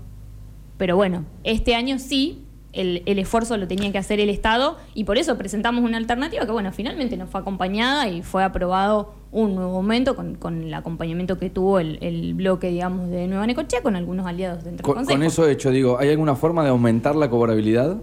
Pero 0.78 0.96
bueno, 0.96 1.24
este 1.44 1.74
año 1.74 1.98
sí, 1.98 2.46
el, 2.72 3.02
el 3.06 3.18
esfuerzo 3.18 3.56
lo 3.56 3.66
tenía 3.66 3.90
que 3.92 3.98
hacer 3.98 4.20
el 4.20 4.28
Estado 4.30 4.76
y 4.94 5.04
por 5.04 5.16
eso 5.18 5.36
presentamos 5.38 5.82
una 5.84 5.96
alternativa 5.96 6.44
que, 6.46 6.52
bueno, 6.52 6.70
finalmente 6.72 7.16
nos 7.16 7.30
fue 7.30 7.40
acompañada 7.40 8.08
y 8.08 8.22
fue 8.22 8.44
aprobado 8.44 9.14
un 9.32 9.54
nuevo 9.54 9.76
aumento 9.76 10.14
con, 10.16 10.34
con 10.36 10.62
el 10.64 10.74
acompañamiento 10.74 11.38
que 11.38 11.50
tuvo 11.50 11.78
el, 11.80 11.98
el 12.02 12.34
bloque, 12.34 12.70
digamos, 12.70 13.08
de 13.10 13.26
Nueva 13.26 13.46
Necochea 13.46 13.82
con 13.82 13.96
algunos 13.96 14.26
aliados 14.26 14.64
dentro 14.64 14.82
Con, 14.84 14.94
del 14.94 15.04
Consejo. 15.04 15.18
con 15.18 15.26
eso 15.26 15.48
hecho, 15.48 15.70
digo, 15.70 15.98
¿hay 15.98 16.10
alguna 16.10 16.34
forma 16.34 16.62
de 16.62 16.70
aumentar 16.70 17.16
la 17.16 17.28
cobrabilidad? 17.30 17.98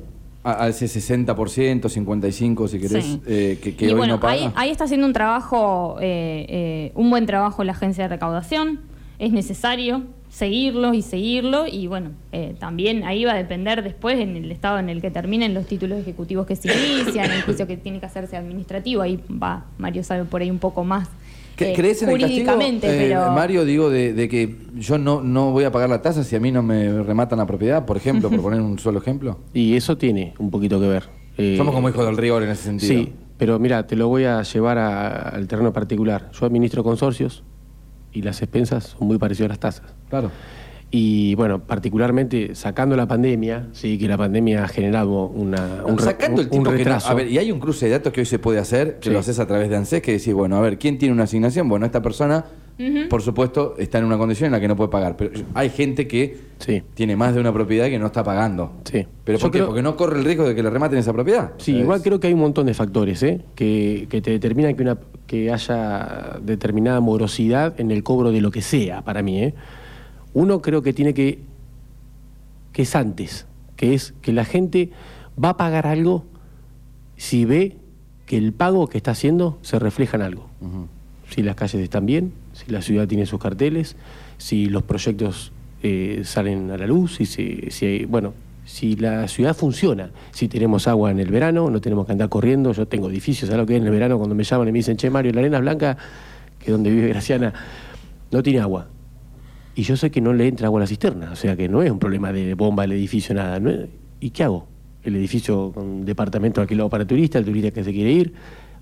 A, 0.47 0.67
ese 0.67 0.85
60%, 0.85 1.81
55% 1.81 2.67
si 2.67 2.79
querés, 2.79 3.03
Sí. 3.03 3.21
eh, 3.25 3.59
que, 3.63 3.75
que 3.75 3.85
y 3.85 3.87
hoy 3.89 3.95
bueno, 3.95 4.15
no 4.15 4.19
paga. 4.19 4.33
ahí, 4.33 4.51
ahí 4.55 4.69
está 4.69 4.83
haciendo 4.83 5.07
un 5.07 5.13
trabajo, 5.13 5.97
eh, 6.01 6.45
eh, 6.49 6.91
un 6.93 7.09
buen 7.09 7.25
trabajo 7.25 7.63
la 7.63 7.71
agencia 7.71 8.03
de 8.03 8.09
recaudación. 8.09 8.81
Es 9.17 9.31
necesario 9.31 10.03
seguirlo 10.35 10.93
y 10.93 11.01
seguirlo. 11.01 11.65
Y 11.67 11.87
bueno, 11.87 12.11
eh, 12.31 12.55
también 12.59 13.03
ahí 13.05 13.23
va 13.23 13.31
a 13.33 13.35
depender 13.37 13.83
después 13.83 14.19
en 14.19 14.35
el 14.35 14.51
estado 14.51 14.79
en 14.79 14.89
el 14.89 15.01
que 15.01 15.09
terminen 15.11 15.53
los 15.53 15.65
títulos 15.65 15.99
ejecutivos 15.99 16.45
que 16.45 16.55
se 16.57 16.67
inician, 16.67 17.31
el 17.31 17.41
juicio 17.43 17.65
que 17.67 17.77
tiene 17.77 17.99
que 18.01 18.05
hacerse 18.05 18.35
administrativo. 18.35 19.01
Ahí 19.01 19.19
va, 19.41 19.65
Mario 19.77 20.03
sabe 20.03 20.25
por 20.25 20.41
ahí 20.41 20.51
un 20.51 20.59
poco 20.59 20.83
más. 20.83 21.07
¿Qué- 21.55 21.71
eh, 21.71 21.73
¿Crees 21.73 22.01
en 22.03 22.09
el 22.09 22.19
castigo, 22.19 22.51
jurídicamente, 22.51 22.87
eh, 22.87 22.97
pero. 23.15 23.31
Mario, 23.31 23.63
digo, 23.63 23.89
de, 23.89 24.11
de 24.13 24.27
que 24.27 24.57
yo 24.75 24.97
no, 24.97 25.21
no 25.21 25.51
voy 25.51 25.63
a 25.63 25.71
pagar 25.71 25.89
la 25.89 26.01
tasa 26.01 26.25
si 26.25 26.35
a 26.35 26.39
mí 26.41 26.51
no 26.51 26.61
me 26.61 27.01
rematan 27.01 27.39
la 27.39 27.45
propiedad, 27.45 27.85
por 27.85 27.95
ejemplo, 27.95 28.29
por 28.29 28.41
poner 28.41 28.59
un 28.59 28.77
solo 28.77 28.99
ejemplo? 28.99 29.39
Y 29.53 29.75
eso 29.77 29.97
tiene 29.97 30.33
un 30.37 30.51
poquito 30.51 30.81
que 30.81 30.87
ver. 30.89 31.03
Eh, 31.37 31.55
Somos 31.55 31.73
como 31.73 31.87
hijos 31.87 32.05
del 32.05 32.17
rigor 32.17 32.43
en 32.43 32.49
ese 32.49 32.63
sentido. 32.63 32.93
Sí, 32.93 33.13
pero 33.37 33.57
mira, 33.57 33.87
te 33.87 33.95
lo 33.95 34.09
voy 34.09 34.25
a 34.25 34.41
llevar 34.43 34.77
a- 34.79 35.29
al 35.29 35.47
terreno 35.47 35.71
particular. 35.71 36.29
Yo 36.37 36.45
administro 36.45 36.83
consorcios 36.83 37.41
y 38.15 38.21
las 38.21 38.41
expensas 38.41 38.95
son 38.97 39.07
muy 39.07 39.17
parecidas 39.17 39.47
a 39.47 39.49
las 39.49 39.59
tasas. 39.59 39.93
Claro. 40.09 40.31
Y 40.91 41.35
bueno, 41.35 41.59
particularmente 41.59 42.55
sacando 42.55 42.95
la 42.95 43.07
pandemia, 43.07 43.67
sí, 43.73 43.97
que 43.97 44.07
la 44.07 44.17
pandemia 44.17 44.63
ha 44.63 44.67
generado 44.67 45.25
una, 45.25 45.83
un, 45.85 45.99
Sacando 45.99 46.41
el 46.41 46.47
un 46.51 46.63
que 46.63 46.69
no- 46.69 46.71
retraso. 46.71 47.09
a 47.09 47.13
ver, 47.13 47.27
y 47.29 47.37
hay 47.37 47.51
un 47.51 47.59
cruce 47.59 47.87
de 47.87 47.91
datos 47.93 48.13
que 48.13 48.21
hoy 48.21 48.25
se 48.25 48.39
puede 48.39 48.59
hacer, 48.59 48.99
que 48.99 49.09
Sí. 49.09 49.13
lo 49.13 49.19
haces 49.19 49.39
a 49.39 49.45
través 49.47 49.69
de 49.69 49.75
ANSES, 49.75 50.01
que 50.01 50.13
decís, 50.13 50.33
bueno, 50.33 50.55
a 50.55 50.61
ver, 50.61 50.77
¿quién 50.77 50.97
tiene 50.97 51.13
una 51.13 51.23
asignación? 51.23 51.67
Bueno, 51.67 51.85
esta 51.85 52.01
persona, 52.01 52.45
por 53.09 53.21
supuesto, 53.21 53.75
está 53.77 53.99
en 53.99 54.05
una 54.05 54.17
condición 54.17 54.47
en 54.47 54.51
la 54.51 54.59
que 54.59 54.67
no 54.67 54.75
puede 54.75 54.89
pagar. 54.89 55.15
Pero 55.15 55.31
hay 55.53 55.69
gente 55.69 56.07
que 56.07 56.37
Sí. 56.59 56.83
tiene 56.93 57.15
más 57.15 57.33
de 57.33 57.39
una 57.41 57.53
propiedad 57.53 57.85
que 57.87 57.97
no 57.99 58.05
está 58.07 58.23
pagando. 58.23 58.73
Sí. 58.83 59.05
¿Pero 59.23 59.37
Yo 59.37 59.41
por 59.43 59.51
qué? 59.51 59.57
creo- 59.59 59.67
Porque 59.67 59.81
no 59.81 59.95
corre 59.95 60.19
el 60.19 60.25
riesgo 60.25 60.47
de 60.47 60.55
que 60.55 60.61
le 60.63 60.69
rematen 60.69 60.97
esa 60.99 61.13
propiedad. 61.13 61.51
Sí, 61.57 61.71
¿Sabes? 61.71 61.83
igual 61.83 62.01
creo 62.01 62.19
que 62.19 62.27
hay 62.27 62.33
un 62.33 62.39
montón 62.41 62.65
de 62.65 62.73
factores 62.73 63.23
¿eh? 63.23 63.41
que, 63.55 64.07
que 64.09 64.21
te 64.21 64.31
determinan 64.31 64.75
que, 64.75 64.81
una, 64.83 64.97
que 65.27 65.51
haya 65.51 66.37
determinada 66.41 66.99
morosidad 66.99 67.79
en 67.79 67.91
el 67.91 68.03
cobro 68.03 68.31
de 68.31 68.41
lo 68.41 68.51
que 68.51 68.61
sea, 68.61 69.01
para 69.03 69.21
mí. 69.21 69.41
¿eh? 69.41 69.53
Uno 70.33 70.61
creo 70.61 70.81
que 70.81 70.91
tiene 70.93 71.13
que, 71.13 71.39
que 72.73 72.81
es 72.81 72.95
antes, 72.95 73.45
que 73.77 73.93
es 73.93 74.13
que 74.21 74.33
la 74.33 74.43
gente 74.45 74.89
va 75.41 75.49
a 75.49 75.57
pagar 75.57 75.87
algo 75.87 76.25
si 77.17 77.45
ve 77.45 77.77
que 78.25 78.37
el 78.37 78.51
pago 78.53 78.87
que 78.87 78.97
está 78.97 79.11
haciendo 79.11 79.57
se 79.61 79.79
refleja 79.79 80.17
en 80.17 80.23
algo. 80.23 80.49
Si 81.29 81.41
las 81.43 81.55
calles 81.55 81.81
están 81.81 82.05
bien, 82.05 82.33
si 82.55 82.71
la 82.71 82.81
ciudad 82.81 83.07
tiene 83.07 83.25
sus 83.25 83.39
carteles, 83.39 83.95
si 84.37 84.67
los 84.67 84.83
proyectos 84.83 85.51
eh, 85.83 86.21
salen 86.23 86.71
a 86.71 86.77
la 86.77 86.87
luz, 86.87 87.15
si, 87.17 87.25
si 87.25 87.85
hay- 87.85 88.05
bueno, 88.05 88.33
si 88.65 88.95
la 88.95 89.27
ciudad 89.27 89.55
funciona, 89.55 90.09
si 90.31 90.47
tenemos 90.47 90.87
agua 90.87 91.11
en 91.11 91.19
el 91.19 91.29
verano, 91.29 91.69
no 91.69 91.79
tenemos 91.81 92.05
que 92.07 92.13
andar 92.13 92.29
corriendo. 92.29 92.71
Yo 92.71 92.87
tengo 92.87 93.09
edificios, 93.09 93.49
¿sabes 93.49 93.59
lo 93.61 93.65
que 93.67 93.75
es 93.75 93.81
en 93.81 93.85
el 93.85 93.91
verano 93.93 94.17
cuando 94.17 94.33
me 94.33 94.43
llaman 94.43 94.67
y 94.69 94.71
me 94.71 94.79
dicen, 94.79 94.97
che, 94.97 95.09
Mario, 95.09 95.33
la 95.33 95.41
arena 95.41 95.59
blanca, 95.59 95.97
que 96.57 96.65
es 96.65 96.71
donde 96.71 96.89
vive 96.89 97.09
Graciana, 97.09 97.53
no 98.31 98.41
tiene 98.41 98.61
agua? 98.61 98.87
Y 99.75 99.83
yo 99.83 99.97
sé 99.97 100.09
que 100.09 100.21
no 100.21 100.33
le 100.33 100.47
entra 100.47 100.67
agua 100.67 100.79
a 100.79 100.83
la 100.83 100.87
cisterna, 100.87 101.31
o 101.33 101.35
sea 101.35 101.55
que 101.55 101.67
no 101.69 101.83
es 101.83 101.91
un 101.91 101.99
problema 101.99 102.31
de 102.31 102.53
bomba 102.55 102.83
del 102.83 102.93
edificio, 102.93 103.35
nada. 103.35 103.59
¿no 103.59 103.69
es- 103.69 103.87
¿Y 104.21 104.29
qué 104.31 104.43
hago? 104.45 104.65
El 105.03 105.15
edificio 105.17 105.71
con 105.73 106.03
departamento 106.05 106.61
alquilado 106.61 106.89
para 106.89 107.05
turistas, 107.05 107.41
el 107.41 107.45
turista 107.45 107.69
que 107.71 107.83
se 107.83 107.91
quiere 107.91 108.11
ir. 108.11 108.33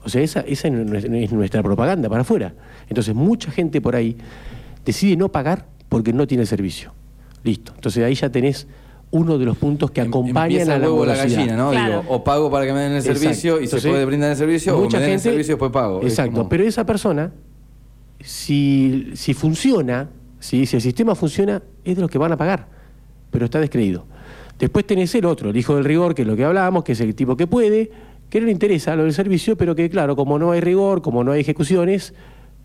O 0.05 0.09
sea, 0.09 0.21
esa, 0.21 0.41
esa 0.41 0.67
es 0.67 0.73
nues- 0.73 1.05
es 1.23 1.31
nuestra 1.31 1.63
propaganda 1.63 2.09
para 2.09 2.21
afuera. 2.21 2.53
Entonces, 2.89 3.15
mucha 3.15 3.51
gente 3.51 3.79
por 3.81 3.95
ahí 3.95 4.17
decide 4.85 5.15
no 5.15 5.29
pagar 5.31 5.65
porque 5.89 6.11
no 6.13 6.27
tiene 6.27 6.45
servicio. 6.45 6.93
Listo. 7.43 7.71
Entonces, 7.75 8.03
ahí 8.03 8.15
ya 8.15 8.29
tenés 8.29 8.67
uno 9.11 9.37
de 9.37 9.45
los 9.45 9.57
puntos 9.57 9.91
que 9.91 10.01
Em- 10.01 10.07
acompañan 10.07 10.51
empieza 10.51 10.71
a 10.73 10.75
el 10.75 10.81
la 10.81 10.87
huevo 10.89 11.05
la 11.05 11.15
gallina, 11.15 11.55
¿no? 11.55 11.69
Claro. 11.71 12.01
Digo, 12.01 12.13
o 12.13 12.23
pago 12.23 12.49
para 12.49 12.65
que 12.65 12.73
me 12.73 12.79
den 12.79 12.91
el 12.93 12.97
Exacto. 12.97 13.19
servicio 13.19 13.53
y 13.61 13.63
Entonces, 13.65 13.81
se 13.83 13.89
puede 13.89 14.05
brindar 14.05 14.31
el 14.31 14.37
servicio, 14.37 14.73
o 14.73 14.77
me 14.79 14.83
mucha 14.85 14.97
el 14.97 15.03
gente- 15.05 15.19
servicio 15.19 15.51
y 15.51 15.53
después 15.55 15.71
pago. 15.71 15.99
Es 16.01 16.07
Exacto, 16.13 16.31
como- 16.37 16.49
pero 16.49 16.63
esa 16.63 16.85
persona, 16.85 17.31
si, 18.21 19.11
si 19.15 19.33
funciona, 19.33 20.09
si, 20.39 20.65
si 20.65 20.75
el 20.77 20.81
sistema 20.81 21.15
funciona, 21.15 21.61
es 21.83 21.95
de 21.95 22.01
los 22.01 22.09
que 22.09 22.17
van 22.17 22.31
a 22.31 22.37
pagar, 22.37 22.67
pero 23.31 23.45
está 23.45 23.59
descreído. 23.59 24.05
Después 24.59 24.85
tenés 24.85 25.13
el 25.15 25.25
otro, 25.25 25.49
el 25.49 25.57
hijo 25.57 25.75
del 25.75 25.83
rigor, 25.85 26.15
que 26.15 26.21
es 26.21 26.27
lo 26.27 26.35
que 26.35 26.45
hablábamos, 26.45 26.83
que 26.83 26.93
es 26.93 27.01
el 27.01 27.13
tipo 27.15 27.35
que 27.35 27.47
puede, 27.47 27.91
que 28.33 28.39
no 28.39 28.47
le 28.47 28.51
interesa 28.51 28.95
lo 28.95 29.03
del 29.03 29.13
servicio, 29.13 29.55
pero 29.55 29.75
que 29.75 29.89
claro, 29.91 30.15
como 30.15 30.39
no 30.39 30.51
hay 30.53 30.59
rigor, 30.59 31.03
como 31.03 31.23
no 31.23 31.33
hay 31.33 31.41
ejecuciones, 31.41 32.15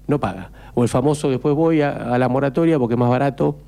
no 0.06 0.18
paga. 0.18 0.50
O 0.72 0.82
el 0.82 0.88
famoso, 0.88 1.28
después 1.28 1.54
voy 1.54 1.82
a, 1.82 1.90
a 2.14 2.18
la 2.18 2.26
moratoria 2.30 2.78
porque 2.78 2.94
es 2.94 2.98
más 2.98 3.10
barato, 3.10 3.58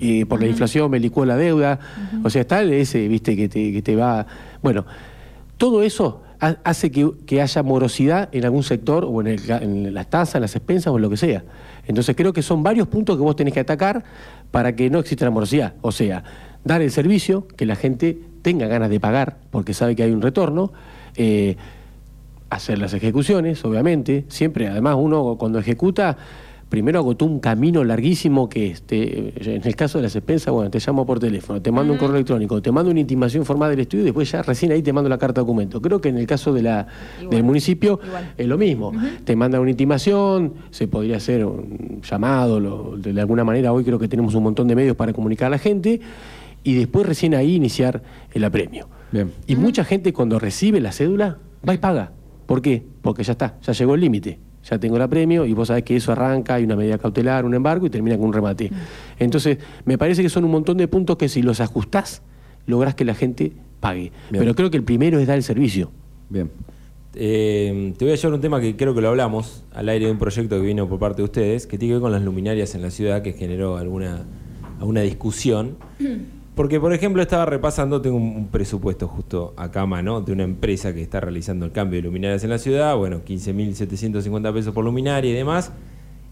y 0.00 0.24
por 0.26 0.40
la 0.40 0.46
inflación 0.46 0.90
me 0.90 0.98
licuó 1.00 1.24
la 1.24 1.36
deuda. 1.36 1.78
O 2.22 2.28
sea, 2.30 2.42
está 2.42 2.62
ese, 2.62 3.08
viste, 3.08 3.36
que 3.36 3.48
te, 3.48 3.72
que 3.72 3.80
te 3.82 3.96
va. 3.96 4.26
Bueno, 4.62 4.84
todo 5.56 5.82
eso 5.82 6.22
ha- 6.40 6.56
hace 6.64 6.90
que, 6.90 7.10
que 7.26 7.40
haya 7.40 7.62
morosidad 7.62 8.28
en 8.32 8.44
algún 8.44 8.62
sector, 8.62 9.04
o 9.08 9.20
en, 9.22 9.26
el- 9.28 9.50
en 9.50 9.94
las 9.94 10.08
tasas, 10.10 10.34
en 10.36 10.40
las 10.42 10.56
expensas, 10.56 10.92
o 10.92 10.96
en 10.96 11.02
lo 11.02 11.08
que 11.10 11.16
sea. 11.16 11.42
Entonces 11.86 12.14
creo 12.16 12.32
que 12.34 12.42
son 12.42 12.62
varios 12.62 12.86
puntos 12.88 13.16
que 13.16 13.22
vos 13.22 13.34
tenés 13.36 13.54
que 13.54 13.60
atacar 13.60 14.04
para 14.50 14.74
que 14.76 14.90
no 14.90 14.98
exista 14.98 15.24
la 15.24 15.30
morosidad. 15.30 15.72
O 15.80 15.90
sea, 15.92 16.22
dar 16.64 16.82
el 16.82 16.90
servicio, 16.90 17.46
que 17.56 17.64
la 17.66 17.76
gente 17.76 18.18
tenga 18.42 18.66
ganas 18.66 18.90
de 18.90 19.00
pagar, 19.00 19.36
porque 19.50 19.72
sabe 19.74 19.94
que 19.96 20.02
hay 20.02 20.10
un 20.12 20.20
retorno. 20.20 20.70
Eh, 21.16 21.56
hacer 22.50 22.78
las 22.78 22.94
ejecuciones, 22.94 23.64
obviamente. 23.64 24.24
Siempre, 24.28 24.68
además, 24.68 24.96
uno 24.98 25.36
cuando 25.38 25.58
ejecuta, 25.58 26.16
primero 26.68 26.98
agotó 26.98 27.24
un 27.24 27.38
camino 27.40 27.84
larguísimo 27.84 28.48
que, 28.48 28.66
este, 28.68 29.32
en 29.56 29.62
el 29.64 29.76
caso 29.76 29.98
de 29.98 30.02
las 30.02 30.16
expensas, 30.16 30.52
bueno, 30.52 30.70
te 30.70 30.78
llamo 30.84 31.06
por 31.06 31.18
teléfono, 31.20 31.60
te 31.62 31.70
mando 31.70 31.92
un 31.92 31.98
correo 31.98 32.16
electrónico, 32.16 32.60
te 32.62 32.72
mando 32.72 32.90
una 32.90 33.00
intimación 33.00 33.44
formal 33.44 33.70
del 33.70 33.80
estudio 33.80 34.02
y 34.02 34.06
después 34.06 34.30
ya 34.30 34.42
recién 34.42 34.72
ahí 34.72 34.82
te 34.82 34.92
mando 34.92 35.08
la 35.08 35.18
carta 35.18 35.40
de 35.40 35.46
documento. 35.46 35.80
Creo 35.80 36.00
que 36.00 36.08
en 36.08 36.18
el 36.18 36.26
caso 36.26 36.52
de 36.52 36.62
la, 36.62 36.86
Igual. 37.20 37.30
del 37.30 37.42
municipio 37.44 38.00
Igual. 38.04 38.32
es 38.36 38.46
lo 38.46 38.58
mismo. 38.58 38.92
Te 39.24 39.36
mandan 39.36 39.60
una 39.60 39.70
intimación, 39.70 40.54
se 40.70 40.88
podría 40.88 41.16
hacer 41.18 41.44
un 41.44 42.00
llamado, 42.02 42.58
lo- 42.60 42.96
de 42.96 43.20
alguna 43.20 43.44
manera 43.44 43.72
hoy 43.72 43.84
creo 43.84 43.98
que 43.98 44.08
tenemos 44.08 44.34
un 44.34 44.42
montón 44.42 44.66
de 44.68 44.74
medios 44.74 44.96
para 44.96 45.12
comunicar 45.12 45.46
a 45.48 45.50
la 45.50 45.58
gente 45.58 46.00
y 46.64 46.74
después 46.74 47.06
recién 47.06 47.34
ahí 47.34 47.54
iniciar 47.54 48.02
el 48.32 48.42
apremio. 48.44 48.88
Bien. 49.14 49.30
Y 49.46 49.54
mucha 49.54 49.84
gente 49.84 50.12
cuando 50.12 50.40
recibe 50.40 50.80
la 50.80 50.90
cédula 50.90 51.38
va 51.66 51.72
y 51.72 51.78
paga. 51.78 52.10
¿Por 52.46 52.60
qué? 52.60 52.82
Porque 53.00 53.22
ya 53.22 53.32
está, 53.32 53.60
ya 53.62 53.72
llegó 53.72 53.94
el 53.94 54.00
límite. 54.00 54.40
Ya 54.68 54.80
tengo 54.80 54.96
el 54.96 55.02
apremio 55.02 55.46
y 55.46 55.52
vos 55.52 55.68
sabés 55.68 55.84
que 55.84 55.94
eso 55.94 56.10
arranca, 56.10 56.54
hay 56.54 56.64
una 56.64 56.74
medida 56.74 56.98
cautelar, 56.98 57.44
un 57.44 57.54
embargo 57.54 57.86
y 57.86 57.90
termina 57.90 58.16
con 58.16 58.26
un 58.26 58.32
remate. 58.32 58.72
Entonces, 59.20 59.58
me 59.84 59.98
parece 59.98 60.20
que 60.20 60.28
son 60.28 60.44
un 60.44 60.50
montón 60.50 60.78
de 60.78 60.88
puntos 60.88 61.16
que 61.16 61.28
si 61.28 61.42
los 61.42 61.60
ajustás, 61.60 62.22
lográs 62.66 62.96
que 62.96 63.04
la 63.04 63.14
gente 63.14 63.52
pague. 63.78 64.10
Bien. 64.30 64.42
Pero 64.42 64.56
creo 64.56 64.70
que 64.72 64.78
el 64.78 64.82
primero 64.82 65.20
es 65.20 65.28
dar 65.28 65.36
el 65.36 65.44
servicio. 65.44 65.92
Bien. 66.28 66.50
Eh, 67.14 67.94
te 67.96 68.04
voy 68.04 68.14
a 68.14 68.16
llevar 68.16 68.34
un 68.34 68.40
tema 68.40 68.60
que 68.60 68.74
creo 68.74 68.96
que 68.96 69.00
lo 69.00 69.10
hablamos 69.10 69.62
al 69.72 69.88
aire 69.90 70.06
de 70.06 70.10
un 70.10 70.18
proyecto 70.18 70.56
que 70.56 70.66
vino 70.66 70.88
por 70.88 70.98
parte 70.98 71.18
de 71.18 71.24
ustedes, 71.24 71.68
que 71.68 71.78
tiene 71.78 71.90
que 71.90 71.94
ver 71.96 72.02
con 72.02 72.10
las 72.10 72.22
luminarias 72.22 72.74
en 72.74 72.82
la 72.82 72.90
ciudad, 72.90 73.22
que 73.22 73.34
generó 73.34 73.76
alguna, 73.76 74.24
alguna 74.80 75.02
discusión. 75.02 75.76
Porque, 76.54 76.78
por 76.78 76.92
ejemplo, 76.92 77.20
estaba 77.20 77.46
repasando, 77.46 78.00
tengo 78.00 78.16
un, 78.16 78.46
presupuesto 78.46 79.08
justo 79.08 79.54
acá 79.56 79.80
a 79.82 79.86
mano 79.86 80.20
de 80.20 80.32
una 80.32 80.44
empresa 80.44 80.94
que 80.94 81.02
está 81.02 81.18
realizando 81.20 81.66
el 81.66 81.72
cambio 81.72 81.98
de 81.98 82.02
luminarias 82.06 82.44
en 82.44 82.50
la 82.50 82.58
ciudad, 82.58 82.96
bueno, 82.96 83.22
15.750 83.24 84.52
pesos 84.52 84.72
por 84.72 84.84
luminaria 84.84 85.30
y 85.30 85.34
demás, 85.34 85.72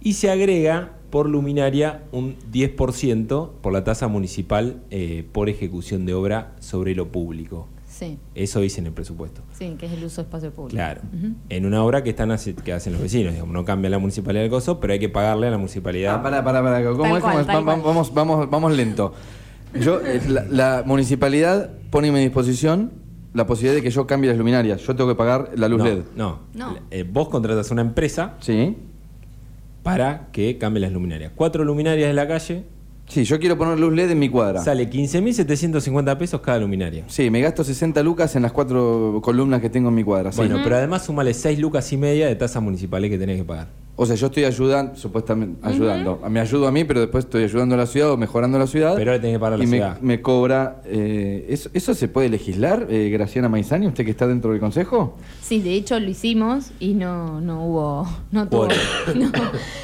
y 0.01 0.13
se 0.13 0.31
agrega 0.31 0.93
por 1.11 1.29
luminaria 1.29 2.05
un 2.13 2.37
10% 2.53 3.51
por 3.61 3.73
la 3.73 3.83
tasa 3.85 4.07
municipal 4.09 4.83
eh, 4.91 5.27
por 5.33 5.49
ejecución 5.49 6.07
de 6.07 6.15
obra 6.15 6.53
sobre 6.61 6.95
lo 6.95 7.09
público. 7.09 7.69
Sí, 7.89 8.19
Eso 8.35 8.61
dice 8.61 8.81
en 8.81 8.87
el 8.87 8.93
presupuesto. 8.93 9.43
sí, 9.53 9.75
que 9.79 9.87
es 9.87 9.93
el 9.93 10.05
uso 10.05 10.23
de 10.23 10.27
espacio 10.27 10.51
público. 10.53 10.77
Claro. 10.77 11.03
En 11.51 11.67
una 11.67 11.85
obra 11.85 12.03
que 12.03 12.11
están 12.11 12.31
hace- 12.31 12.55
que 12.55 12.73
hacen 12.73 12.93
los 12.95 13.03
vecinos, 13.03 13.33
digamos, 13.35 13.53
no 13.53 13.65
cambia 13.65 13.91
la 13.91 13.99
municipalidad 13.99 14.43
del 14.43 14.51
coso, 14.51 14.81
pero 14.81 14.93
hay 14.95 14.99
que 14.99 15.09
pagarle 15.09 15.49
a 15.49 15.51
la 15.51 15.59
municipalidad. 15.59 16.15
Ah, 16.15 16.23
pará, 16.23 16.43
pará, 16.43 16.63
pará. 16.63 16.83
¿Cómo 16.91 17.03
Tal 17.03 17.17
es? 17.17 17.21
cual, 17.23 17.33
¿Cómo 17.33 17.41
es? 17.41 17.47
tal 17.47 17.57
Va- 17.57 17.61
va- 17.61 17.65
cual. 17.83 17.83
Vamos, 17.95 18.15
vamos, 18.15 18.51
vamos 18.51 18.73
lento. 18.77 19.13
Yo, 19.81 20.01
eh, 20.01 20.21
la, 20.29 20.45
la 20.51 20.83
municipalidad 20.87 21.71
pone 21.91 22.09
a 22.09 22.13
mi 22.13 22.21
disposición 22.21 22.91
la 23.35 23.47
posibilidad 23.47 23.75
de 23.75 23.83
que 23.83 23.91
yo 23.91 24.07
cambie 24.07 24.29
las 24.29 24.39
luminarias. 24.39 24.83
Yo 24.83 24.95
tengo 24.95 25.09
que 25.11 25.17
pagar 25.17 25.51
la 25.57 25.69
luz 25.69 25.79
no, 25.79 25.85
LED. 25.85 25.99
No. 26.17 26.39
No. 26.55 26.77
Eh, 26.91 27.05
vos 27.11 27.29
contratas 27.31 27.71
una 27.71 27.81
empresa 27.83 28.35
Sí. 28.41 28.77
para 29.83 30.29
que 30.33 30.59
cambie 30.59 30.81
las 30.81 30.93
luminarias. 30.93 31.33
Cuatro 31.35 31.65
luminarias 31.65 32.11
en 32.11 32.17
la 32.17 32.29
calle, 32.29 32.65
Sí, 33.09 33.25
yo 33.25 33.39
quiero 33.41 33.59
poner 33.59 33.79
luz 33.81 33.93
LED 33.93 34.13
en 34.13 34.19
mi 34.21 34.29
cuadra. 34.29 34.63
sale 34.63 34.89
15.750 34.89 36.17
pesos 36.19 36.41
cada 36.41 36.59
luminaria. 36.61 37.05
Sí, 37.09 37.31
me 37.31 37.41
gasto 37.41 37.65
60 37.65 38.03
lucas 38.03 38.37
en 38.37 38.43
las 38.43 38.53
cuatro 38.53 39.21
columnas 39.23 39.61
que 39.61 39.69
tengo 39.69 39.89
en 39.89 39.95
mi 39.97 40.05
cuadra. 40.05 40.31
sí. 40.33 40.37
Bueno, 40.39 40.61
pero 40.63 40.77
además 40.77 41.05
sumale 41.05 41.35
6 41.35 41.59
lucas 41.59 41.93
y 41.93 41.97
media 41.97 42.27
de 42.29 42.37
tasas 42.37 42.63
municipales 42.63 43.11
que 43.11 43.19
tenés 43.19 43.39
que 43.39 43.45
pagar. 43.45 43.69
O 44.03 44.07
sea, 44.07 44.17
yo 44.17 44.27
estoy 44.27 44.45
ayudando, 44.45 44.97
supuestamente 44.97 45.59
ayudando. 45.67 46.21
Me 46.29 46.41
ayudo 46.41 46.67
a 46.67 46.73
mí, 46.73 46.85
pero 46.85 47.01
después 47.01 47.25
estoy 47.25 47.45
ayudando 47.45 47.75
a 47.75 47.79
la 47.79 47.87
ciudad 47.87 48.11
o 48.13 48.17
mejorando 48.17 48.59
la 48.59 48.67
ciudad. 48.67 48.95
Pero 48.97 49.13
ahora 49.13 49.21
tenés 49.21 49.37
que 49.37 49.41
pagar 49.41 49.59
la 49.59 49.65
y 49.65 49.67
me, 49.69 49.77
ciudad. 49.77 50.01
me 50.01 50.21
cobra. 50.23 50.81
eh, 50.85 51.47
¿eso, 51.49 51.71
¿Eso 51.73 51.95
se 51.95 52.09
puede 52.09 52.29
legislar, 52.29 52.87
eh, 52.91 53.09
Graciana 53.11 53.49
Maizani, 53.49 53.87
usted 53.87 54.05
que 54.05 54.11
está 54.11 54.27
dentro 54.27 54.51
del 54.51 54.61
consejo? 54.61 55.17
Sí, 55.41 55.61
de 55.61 55.75
hecho 55.75 55.99
lo 56.01 56.09
hicimos 56.11 56.71
y 56.81 56.95
no, 56.95 57.41
no 57.41 57.65
hubo, 57.67 58.09
no 58.31 58.49
tuvo, 58.49 58.67
Bueno. 58.67 58.75
no, 59.15 59.31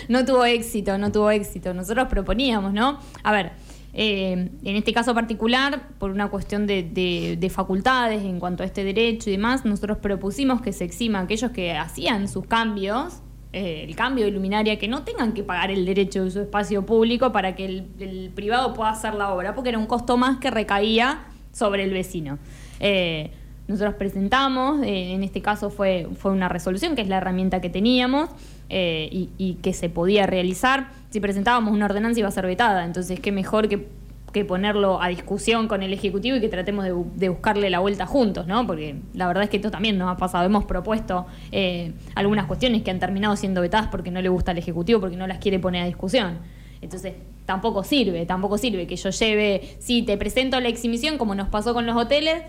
no 0.09 0.25
tuvo 0.25 0.45
éxito, 0.45 0.99
no 0.99 1.13
tuvo 1.13 1.31
éxito. 1.31 1.73
Nosotros 1.75 2.09
proponíamos, 2.09 2.73
¿no? 2.73 2.99
A 3.23 3.33
ver, 3.33 3.53
eh, 3.95 4.51
en 4.65 4.77
este 4.77 4.93
caso 4.93 5.15
particular, 5.15 5.89
por 5.99 6.11
una 6.11 6.29
cuestión 6.29 6.67
de, 6.67 6.83
de- 6.83 7.37
de 7.41 7.51
facultades 7.51 8.23
en 8.23 8.39
cuanto 8.39 8.63
a 8.63 8.67
este 8.67 8.85
derecho 8.85 9.31
y 9.31 9.33
demás, 9.33 9.65
nosotros 9.65 9.99
propusimos 9.99 10.61
que 10.61 10.73
se 10.73 10.85
exima 10.85 11.19
a 11.21 11.23
aquellos 11.23 11.51
que 11.53 11.73
hacían 11.73 12.29
sus 12.29 12.47
cambios, 12.47 13.15
eh, 13.53 13.85
el 13.89 13.97
cambio 13.97 14.25
de 14.25 14.31
luminaria, 14.31 14.79
que 14.79 14.89
no 14.89 15.03
tengan 15.05 15.33
que 15.33 15.43
pagar 15.43 15.71
el 15.71 15.85
derecho 15.87 16.25
de 16.25 16.31
su 16.31 16.41
espacio 16.41 16.85
público 16.85 17.33
para 17.33 17.55
que 17.55 17.65
el, 17.65 17.87
el 17.99 18.31
privado 18.35 18.75
pueda 18.75 18.91
hacer 18.91 19.15
la 19.15 19.33
obra, 19.33 19.55
porque 19.55 19.71
era 19.71 19.79
un 19.79 19.87
costo 19.87 20.17
más 20.17 20.39
que 20.39 20.51
recaía 20.51 21.25
sobre 21.53 21.85
el 21.85 21.91
vecino. 21.91 22.39
Eh, 22.81 23.31
nosotros 23.67 23.95
presentamos, 23.97 24.83
eh, 24.83 25.13
en 25.13 25.23
este 25.23 25.43
caso 25.43 25.69
fue, 25.69 26.09
fue 26.17 26.33
una 26.33 26.49
resolución, 26.49 26.95
que 26.95 27.03
es 27.03 27.09
la 27.09 27.19
herramienta 27.19 27.61
que 27.61 27.69
teníamos 27.69 28.31
eh, 28.71 29.09
y, 29.13 29.29
y 29.37 29.55
que 29.55 29.75
se 29.75 29.91
podía 29.91 30.27
realizar. 30.27 30.89
Si 31.11 31.21
presentábamos 31.21 31.75
una 31.75 31.85
ordenanza 31.85 32.19
iba 32.21 32.29
a 32.29 32.33
ser 32.33 32.47
vetada, 32.47 32.85
entonces 32.85 33.21
qué 33.21 33.31
mejor 33.31 33.69
que, 33.69 33.87
que 34.33 34.45
ponerlo 34.45 35.01
a 35.01 35.09
discusión 35.09 35.69
con 35.69 35.83
el 35.83 35.93
Ejecutivo 35.93 36.37
y 36.37 36.41
que 36.41 36.49
tratemos 36.49 36.85
de, 36.85 36.95
bu- 36.95 37.11
de 37.15 37.29
buscarle 37.29 37.71
la 37.71 37.79
vuelta 37.79 38.07
juntos, 38.07 38.47
¿no? 38.47 38.67
Porque 38.67 38.97
la 39.15 39.27
verdad 39.27 39.45
es 39.45 39.51
que 39.51 39.57
esto 39.57 39.71
también 39.71 39.97
nos 39.99 40.11
ha 40.11 40.17
pasado. 40.17 40.45
Hemos 40.45 40.65
propuesto 40.65 41.27
eh, 41.53 41.93
algunas 42.15 42.47
cuestiones 42.47 42.83
que 42.83 42.91
han 42.91 42.99
terminado 42.99 43.37
siendo 43.37 43.61
vetadas 43.61 43.89
porque 43.89 44.11
no 44.11 44.21
le 44.21 44.29
gusta 44.29 44.51
al 44.51 44.59
Ejecutivo, 44.59 45.01
porque 45.01 45.17
no 45.17 45.27
las 45.27 45.39
quiere 45.39 45.59
poner 45.59 45.83
a 45.83 45.87
discusión. 45.87 46.39
Entonces, 46.81 47.15
tampoco 47.47 47.83
sirve, 47.85 48.27
tampoco 48.27 48.59
sirve 48.59 48.87
que 48.87 48.97
yo 48.97 49.11
lleve, 49.11 49.77
sí, 49.79 50.03
te 50.03 50.17
presento 50.17 50.61
la 50.61 50.69
exhibición 50.69 51.19
como 51.19 51.35
nos 51.35 51.49
pasó 51.49 51.75
con 51.75 51.87
los 51.87 51.97
hoteles 51.97 52.43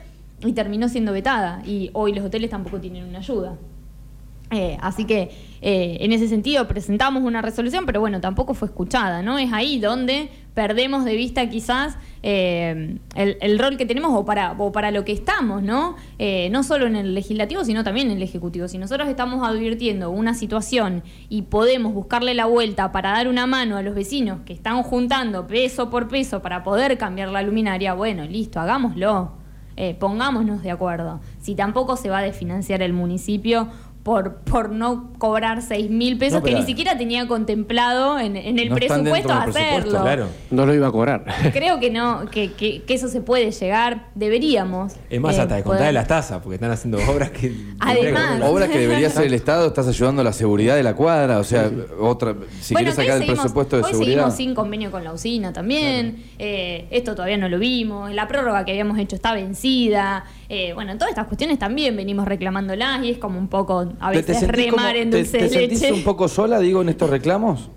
y 0.45 0.53
terminó 0.53 0.89
siendo 0.89 1.11
vetada. 1.13 1.61
Y 1.65 1.89
hoy 1.93 2.13
los 2.13 2.25
hoteles 2.25 2.49
tampoco 2.49 2.79
tienen 2.79 3.05
una 3.05 3.19
ayuda. 3.19 3.57
Eh, 4.51 4.77
así 4.81 5.05
que 5.05 5.31
eh, 5.61 5.97
en 5.99 6.11
ese 6.11 6.27
sentido 6.27 6.67
presentamos 6.67 7.23
una 7.23 7.41
resolución, 7.41 7.85
pero 7.85 7.99
bueno, 7.99 8.19
tampoco 8.19 8.53
fue 8.53 8.67
escuchada, 8.67 9.21
¿no? 9.21 9.37
Es 9.37 9.53
ahí 9.53 9.79
donde 9.79 10.29
perdemos 10.53 11.05
de 11.05 11.15
vista 11.15 11.47
quizás 11.49 11.97
eh, 12.21 12.97
el, 13.15 13.59
rol 13.59 13.77
que 13.77 13.85
tenemos 13.85 14.11
o 14.13 14.25
para, 14.25 14.51
o 14.53 14.71
para 14.71 14.91
lo 14.91 15.05
que 15.05 15.13
estamos, 15.13 15.63
¿no? 15.63 15.95
Eh, 16.17 16.49
no 16.51 16.63
solo 16.63 16.85
en 16.85 16.95
el 16.95 17.13
legislativo, 17.13 17.63
sino 17.63 17.83
también 17.83 18.11
en 18.11 18.17
el 18.17 18.23
ejecutivo. 18.23 18.67
Si 18.67 18.77
nosotros 18.77 19.07
estamos 19.07 19.47
advirtiendo 19.47 20.09
una 20.09 20.33
situación 20.33 21.03
y 21.29 21.43
podemos 21.43 21.93
buscarle 21.93 22.33
la 22.33 22.45
vuelta 22.45 22.91
para 22.91 23.11
dar 23.11 23.27
una 23.27 23.47
mano 23.47 23.77
a 23.77 23.81
los 23.81 23.95
vecinos 23.95 24.39
que 24.45 24.51
están 24.53 24.83
juntando 24.83 25.47
peso 25.47 25.89
por 25.89 26.09
peso 26.09 26.41
para 26.41 26.63
poder 26.63 26.97
cambiar 26.97 27.29
la 27.29 27.41
luminaria, 27.41 27.93
bueno, 27.93 28.25
listo, 28.25 28.59
hagámoslo. 28.59 29.39
Eh, 29.81 29.95
pongámonos 29.97 30.61
de 30.61 30.71
acuerdo. 30.71 31.21
Si 31.39 31.55
tampoco 31.55 31.95
se 31.95 32.09
va 32.09 32.17
a 32.17 32.21
desfinanciar 32.21 32.81
el 32.81 32.91
municipio 32.91 33.69
por, 34.09 34.37
por 34.37 34.71
no 34.71 35.13
cobrar 35.19 35.61
6 35.61 35.91
mil 35.91 36.17
pesos 36.17 36.39
No, 36.39 36.43
que 36.43 36.55
ni 36.55 36.63
siquiera 36.63 36.97
tenía 36.97 37.27
contemplado 37.27 38.17
en, 38.17 38.35
en 38.37 38.57
el 38.57 38.69
No 38.69 38.75
presupuesto 38.75 39.31
hacerlo. 39.31 39.53
presupuesto, 39.53 40.01
Claro. 40.01 40.27
No 40.49 40.65
lo 40.65 40.73
iba 40.73 40.87
a 40.87 40.91
cobrar. 40.91 41.25
Creo 41.53 41.79
que 41.79 41.91
no, 41.91 42.25
que, 42.31 42.53
que- 42.53 42.81
que 42.81 42.93
eso 42.95 43.07
se 43.07 43.21
puede 43.21 43.51
llegar, 43.51 44.07
deberíamos. 44.15 44.93
Es 45.11 45.21
más, 45.21 45.37
eh, 45.37 45.41
hasta 45.41 45.57
de 45.57 45.63
contar 45.63 45.85
de 45.85 45.93
las 45.93 46.07
tasas, 46.07 46.39
porque 46.41 46.55
están 46.55 46.71
haciendo 46.71 46.97
obras 47.07 47.29
que. 47.29 47.53
Además. 47.79 48.41
Obras 48.43 48.69
que 48.69 48.79
debería 48.79 49.09
hacer 49.09 49.25
el 49.27 49.33
Estado, 49.39 49.67
estás 49.67 49.87
ayudando 49.87 50.21
a 50.21 50.25
la 50.25 50.33
seguridad 50.33 50.75
de 50.75 50.81
la 50.81 50.95
cuadra, 50.95 51.37
o 51.37 51.43
sea, 51.43 51.69
otra, 52.01 52.33
si 52.61 52.73
Bueno, 52.73 52.91
quieres 52.91 52.95
sacar 52.95 53.11
el 53.17 53.19
seguimos- 53.27 53.39
presupuesto 53.41 53.75
de 53.77 53.83
hoy 53.83 53.91
seguridad. 53.91 54.13
seguimos 54.15 54.35
sin 54.35 54.55
convenio 54.55 54.89
con 54.89 55.03
la 55.03 55.13
usina 55.13 55.53
también. 55.53 56.23
Eh, 56.39 56.87
esto 56.89 57.13
todavía 57.13 57.37
no 57.37 57.47
lo 57.47 57.59
vimos. 57.59 58.11
La 58.11 58.27
prórroga 58.27 58.65
que 58.65 58.71
habíamos 58.71 58.97
hecho 58.97 59.15
está 59.15 59.35
vencida. 59.35 60.25
Eh, 60.49 60.73
bueno, 60.73 60.93
todas 60.97 61.09
estas 61.11 61.27
cuestiones 61.27 61.59
también 61.59 61.95
venimos 61.95 62.27
reclamándolas 62.27 63.03
y 63.03 63.11
es 63.11 63.17
como 63.19 63.37
un 63.37 63.47
poco 63.49 63.87
a 63.99 64.11
¿Te- 64.11 64.23
te 64.23 64.31
veces 64.33 64.47
remar 64.47 64.95
en 64.97 65.11
te- 65.11 65.17
dulce 65.17 65.37
te 65.37 65.43
de 65.43 65.49
sentís 65.49 65.81
leche. 65.81 65.93
un 65.93 66.03
poco 66.03 66.27
sola, 66.27 66.59
digo, 66.59 66.81
en 66.81 66.89
estos 66.89 67.09
reclamos? 67.09 67.69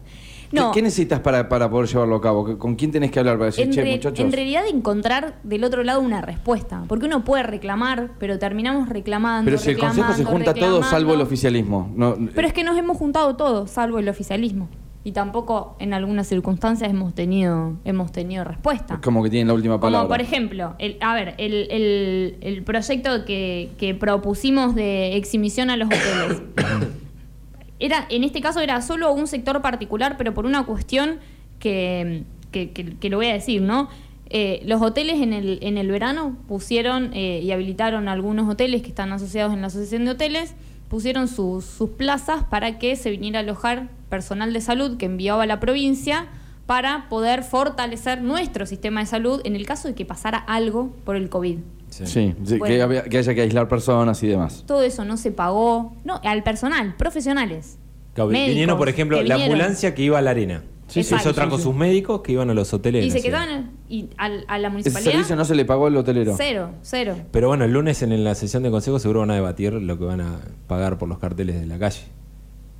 ¿Qué- 0.50 0.56
No. 0.60 0.70
¿Qué, 0.72 0.80
necesitas 0.82 1.20
para, 1.20 1.48
para 1.48 1.70
poder 1.70 1.88
llevarlo 1.88 2.16
a 2.16 2.20
cabo? 2.20 2.58
¿Con 2.58 2.74
quién 2.74 2.90
tenés 2.90 3.10
que 3.10 3.18
hablar 3.18 3.36
para 3.36 3.46
decir, 3.46 3.64
en, 3.66 3.72
che, 3.72 3.84
muchachos? 3.84 4.18
en 4.20 4.32
realidad 4.32 4.64
encontrar 4.68 5.38
del 5.44 5.64
otro 5.64 5.82
lado 5.82 6.00
una 6.00 6.20
respuesta. 6.22 6.84
Porque 6.88 7.06
uno 7.06 7.24
puede 7.24 7.42
reclamar, 7.42 8.12
pero 8.18 8.38
terminamos 8.38 8.88
reclamando. 8.88 9.46
Pero 9.46 9.56
si 9.58 9.70
el 9.70 9.78
Consejo 9.78 10.12
se 10.14 10.24
junta 10.24 10.52
todo 10.54 10.82
salvo 10.82 11.14
el 11.14 11.20
oficialismo. 11.22 11.90
No, 11.94 12.16
Pero 12.34 12.46
es 12.48 12.52
que 12.54 12.64
nos 12.64 12.76
hemos 12.78 12.96
juntado 12.98 13.34
todos, 13.36 13.70
salvo 13.70 13.98
el 13.98 14.08
oficialismo. 14.10 14.68
Y 15.04 15.10
tampoco 15.12 15.76
en 15.80 15.94
algunas 15.94 16.28
circunstancias 16.28 16.88
hemos 16.88 17.12
tenido, 17.14 17.76
hemos 17.84 18.12
tenido 18.12 18.44
respuesta. 18.44 19.00
como 19.02 19.22
que 19.24 19.30
tienen 19.30 19.48
la 19.48 19.54
última 19.54 19.80
palabra. 19.80 20.06
Como 20.06 20.08
por 20.14 20.20
ejemplo, 20.20 20.74
el, 20.78 20.96
a 21.00 21.12
ver, 21.14 21.34
el, 21.38 21.66
el- 21.70 22.36
el 22.40 22.62
proyecto 22.62 23.24
que, 23.24 23.70
que 23.78 23.94
propusimos 23.96 24.76
de 24.76 25.16
exhibición 25.16 25.70
a 25.70 25.76
los 25.76 25.88
hoteles. 25.88 26.42
era, 27.80 28.06
en 28.10 28.22
este 28.24 28.40
caso 28.40 28.60
era 28.60 28.80
solo 28.80 29.12
un 29.12 29.26
sector 29.26 29.60
particular, 29.60 30.14
pero 30.16 30.34
por 30.34 30.46
una 30.46 30.64
cuestión 30.66 31.18
que, 31.58 32.22
que- 32.52 32.70
que- 32.72 33.10
lo 33.10 33.16
voy 33.16 33.26
a 33.26 33.32
decir, 33.32 33.60
¿no? 33.62 33.88
Eh, 34.34 34.62
los 34.64 34.80
hoteles 34.80 35.20
en 35.20 35.32
el, 35.32 35.58
en 35.62 35.76
el 35.78 35.90
verano 35.90 36.36
pusieron 36.48 37.10
eh, 37.12 37.40
y 37.42 37.50
habilitaron 37.50 38.08
algunos 38.08 38.48
hoteles 38.48 38.82
que 38.82 38.88
están 38.88 39.12
asociados 39.12 39.52
en 39.52 39.60
la 39.60 39.66
Asociación 39.66 40.04
de 40.04 40.12
Hoteles, 40.12 40.54
pusieron 40.88 41.28
sus, 41.28 41.64
sus 41.64 41.90
plazas 41.90 42.44
para 42.44 42.78
que 42.78 42.96
se 42.96 43.10
viniera 43.10 43.40
a 43.40 43.42
alojar 43.42 43.88
personal 44.12 44.52
de 44.52 44.60
salud 44.60 44.98
que 44.98 45.06
enviaba 45.06 45.44
a 45.44 45.46
la 45.46 45.58
provincia 45.58 46.26
para 46.66 47.08
poder 47.08 47.42
fortalecer 47.42 48.20
nuestro 48.22 48.66
sistema 48.66 49.00
de 49.00 49.06
salud 49.06 49.40
en 49.44 49.56
el 49.56 49.64
caso 49.64 49.88
de 49.88 49.94
que 49.94 50.04
pasara 50.04 50.36
algo 50.36 50.90
por 51.04 51.16
el 51.16 51.30
COVID. 51.30 51.58
Sí. 51.88 52.06
Sí, 52.06 52.34
sí, 52.44 52.58
Bueno. 52.58 52.74
que, 52.74 52.82
había- 52.82 53.04
que 53.04 53.16
haya 53.18 53.34
que 53.34 53.40
aislar 53.40 53.68
personas 53.68 54.22
y 54.22 54.26
demás. 54.28 54.64
Todo 54.66 54.82
eso 54.82 55.04
no 55.06 55.16
se 55.16 55.32
pagó. 55.32 55.96
No, 56.04 56.20
al 56.24 56.42
personal, 56.42 56.94
profesionales. 56.96 57.78
Claro, 58.14 58.28
médicos 58.30 58.48
vinieron, 58.50 58.76
por 58.78 58.88
ejemplo, 58.90 59.16
la 59.22 59.22
vinieron. 59.36 59.54
ambulancia 59.54 59.94
que 59.94 60.02
iba 60.02 60.18
a 60.18 60.22
la 60.22 60.30
arena. 60.32 60.62
Sí, 60.88 61.00
Eso 61.00 61.32
trajo 61.32 61.52
sí, 61.52 61.56
sí. 61.56 61.62
sus 61.62 61.74
médicos 61.74 62.20
que 62.20 62.32
iban 62.32 62.50
a 62.50 62.54
los 62.54 62.74
hoteles. 62.74 63.00
de 63.00 63.06
Y 63.06 63.10
se 63.10 63.20
ciudad. 63.20 63.46
quedaban 63.46 63.70
y 63.88 64.10
al- 64.18 64.44
a 64.46 64.58
la 64.58 64.68
Ese 64.68 64.72
municipalidad. 64.72 65.10
servicio 65.12 65.36
no 65.36 65.44
se 65.46 65.54
le 65.54 65.64
pagó 65.64 65.86
al 65.86 65.96
hotelero. 65.96 66.34
Cero, 66.36 66.70
cero. 66.82 67.16
Pero 67.30 67.48
bueno, 67.48 67.64
el 67.64 67.72
lunes 67.72 68.02
en 68.02 68.22
la 68.24 68.34
sesión 68.34 68.62
de 68.62 68.70
consejo 68.70 68.98
seguro 68.98 69.20
van 69.20 69.30
a 69.30 69.34
debatir 69.34 69.72
lo 69.72 69.98
que 69.98 70.04
van 70.04 70.20
a 70.20 70.40
pagar 70.66 70.98
por 70.98 71.08
los 71.08 71.18
carteles 71.18 71.58
de 71.58 71.66
la 71.66 71.78
calle. 71.78 72.02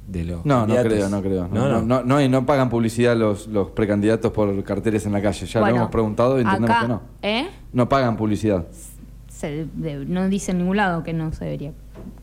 De 0.07 0.25
los 0.25 0.45
No, 0.45 0.67
no 0.67 0.75
candidatos. 0.75 0.93
creo, 0.93 1.09
no 1.09 1.23
creo. 1.23 1.49
No, 1.49 1.69
no. 1.69 1.83
no, 1.83 2.03
no, 2.03 2.21
y 2.21 2.29
no 2.29 2.45
pagan 2.45 2.69
publicidad 2.69 3.17
los, 3.17 3.47
los 3.47 3.71
precandidatos 3.71 4.33
por 4.33 4.63
carteles 4.65 5.07
en 5.07 5.13
la 5.13 5.23
calle. 5.23 5.47
Ya 5.47 5.61
Bueno, 5.61 5.75
lo 5.77 5.81
hemos 5.83 5.91
preguntado 5.93 6.39
y 6.39 6.43
entendemos 6.43 6.71
acá, 6.71 6.81
que 6.83 6.89
no. 6.89 7.03
¿Eh? 7.23 7.47
No 7.73 7.89
pagan 7.89 8.17
publicidad. 8.17 8.67
Se 9.29 9.67
de- 9.73 10.05
no 10.05 10.29
dice 10.29 10.51
en 10.53 10.59
ningún 10.59 10.77
lado 10.77 11.03
que 11.03 11.13
no 11.13 11.33
se 11.33 11.45
debería. 11.45 11.73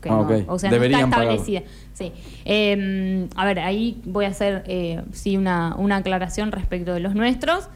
Que 0.02 0.08
Ah, 0.10 0.12
no. 0.12 0.20
ok. 0.22 0.32
O 0.48 0.58
sea, 0.58 0.70
Deberían 0.70 1.00
no 1.00 1.06
está 1.06 1.16
pagar. 1.18 1.34
establecida. 1.34 1.62
Sí. 1.94 2.12
Eh, 2.44 3.28
a 3.34 3.44
ver, 3.46 3.60
ahí 3.60 4.00
voy 4.04 4.26
a 4.26 4.28
hacer 4.28 4.62
eh, 4.66 5.02
sí 5.12 5.36
una, 5.36 5.74
una 5.76 5.96
aclaración 5.96 6.52
respecto 6.52 6.92
de 6.94 7.00
los 7.00 7.14
nuestros. 7.14 7.68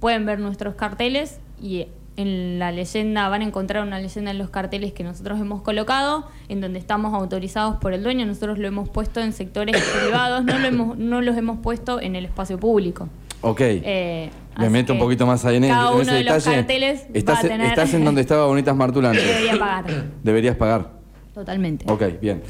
Pueden 0.00 0.26
ver 0.26 0.38
nuestros 0.40 0.74
carteles 0.74 1.38
y 1.62 1.86
en 2.16 2.58
la 2.58 2.72
leyenda 2.72 3.28
van 3.28 3.42
a 3.42 3.44
encontrar 3.44 3.86
una 3.86 3.98
leyenda 3.98 4.30
en 4.30 4.38
los 4.38 4.50
carteles 4.50 4.92
que 4.92 5.04
nosotros 5.04 5.38
hemos 5.40 5.62
colocado, 5.62 6.26
en 6.48 6.60
donde 6.60 6.78
estamos 6.78 7.14
autorizados 7.14 7.76
por 7.76 7.92
el 7.92 8.02
dueño. 8.02 8.26
Nosotros 8.26 8.58
lo 8.58 8.66
hemos 8.66 8.88
puesto 8.88 9.20
en 9.20 9.32
sectores 9.32 9.76
privados, 10.02 10.44
no, 10.44 10.58
lo 10.58 10.66
hemos, 10.66 10.98
no 10.98 11.20
los 11.20 11.36
hemos 11.36 11.58
puesto 11.58 12.00
en 12.00 12.16
el 12.16 12.24
espacio 12.24 12.58
público. 12.58 13.08
Ok. 13.42 13.60
Eh, 13.60 14.30
Me 14.58 14.70
meto 14.70 14.94
un 14.94 14.98
poquito 14.98 15.26
más 15.26 15.44
ahí 15.44 15.56
en, 15.56 15.68
cada 15.68 15.90
en 15.90 16.00
uno 16.00 16.12
de 16.12 16.24
los 16.24 16.44
carteles 16.44 17.06
estás, 17.12 17.36
va 17.36 17.38
a 17.40 17.42
tener 17.42 17.66
estás 17.66 17.94
en 17.94 18.04
donde 18.04 18.22
estaba 18.22 18.46
Bonitas 18.46 18.74
Martulante. 18.74 19.20
debería 19.24 19.58
pagar. 19.58 19.84
Deberías 20.22 20.56
pagar. 20.56 20.90
Totalmente. 21.34 21.84
Ok, 21.90 22.02
bien. 22.20 22.42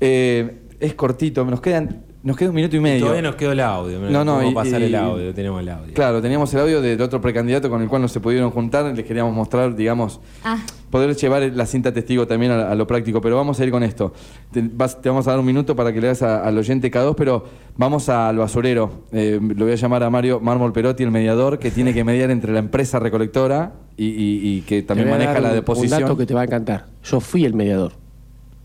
Eh, 0.00 0.62
es 0.80 0.94
cortito, 0.94 1.44
nos 1.44 1.60
quedan, 1.60 2.04
nos 2.24 2.36
queda 2.36 2.48
un 2.48 2.54
minuto 2.56 2.74
y 2.74 2.80
medio. 2.80 3.00
Todavía 3.02 3.22
nos 3.22 3.36
quedó 3.36 3.52
el 3.52 3.60
audio. 3.60 4.00
No, 4.00 4.24
no, 4.24 4.36
Vamos 4.36 4.44
y- 4.48 4.50
a 4.50 4.54
pasar 4.54 4.80
y- 4.80 4.84
el 4.86 4.94
audio, 4.94 5.32
tenemos 5.34 5.60
el 5.60 5.68
audio. 5.68 5.94
Claro, 5.94 6.20
teníamos 6.22 6.52
el 6.54 6.60
audio 6.60 6.80
del 6.80 7.00
otro 7.00 7.20
precandidato 7.20 7.68
con 7.70 7.82
el 7.82 7.88
cual 7.88 8.02
no 8.02 8.08
se 8.08 8.18
pudieron 8.18 8.50
juntar. 8.50 8.86
Les 8.96 9.04
queríamos 9.04 9.34
mostrar, 9.34 9.76
digamos, 9.76 10.20
Ah, 10.42 10.56
poder 10.90 11.14
llevar 11.14 11.42
la 11.54 11.66
cinta 11.66 11.92
testigo 11.92 12.26
también 12.26 12.50
a, 12.52 12.70
a 12.70 12.74
lo 12.74 12.86
práctico, 12.86 13.20
pero 13.20 13.36
vamos 13.36 13.60
a 13.60 13.64
ir 13.64 13.70
con 13.70 13.82
esto. 13.82 14.12
Te, 14.50 14.62
vas- 14.72 15.00
te 15.00 15.08
vamos 15.08 15.26
a 15.28 15.30
dar 15.32 15.38
un 15.40 15.46
minuto 15.46 15.76
para 15.76 15.92
que 15.92 16.00
le 16.00 16.06
hagas 16.08 16.22
a- 16.22 16.42
al 16.44 16.56
oyente 16.56 16.90
K2, 16.90 17.14
pero 17.14 17.44
vamos 17.76 18.08
al 18.08 18.38
basurero. 18.38 19.04
Eh, 19.12 19.38
lo 19.40 19.64
voy 19.66 19.72
a 19.74 19.76
llamar 19.76 20.02
a 20.02 20.08
Mario 20.10 20.40
Mármol 20.40 20.72
Perotti, 20.72 21.02
el 21.02 21.10
mediador, 21.10 21.58
que 21.58 21.70
tiene 21.70 21.92
que 21.92 22.04
mediar 22.04 22.30
entre 22.30 22.52
la 22.52 22.58
empresa 22.60 22.98
recolectora 22.98 23.74
y, 23.96 24.06
y- 24.06 24.40
y 24.56 24.60
que 24.62 24.82
también 24.82 25.10
maneja 25.10 25.38
la 25.40 25.52
deposición. 25.52 25.98
Un 25.98 26.08
dato 26.08 26.16
que 26.16 26.24
te 26.26 26.32
va 26.34 26.40
a 26.40 26.44
encantar. 26.44 26.86
Yo 27.04 27.20
fui 27.20 27.44
el 27.44 27.52
mediador. 27.54 27.92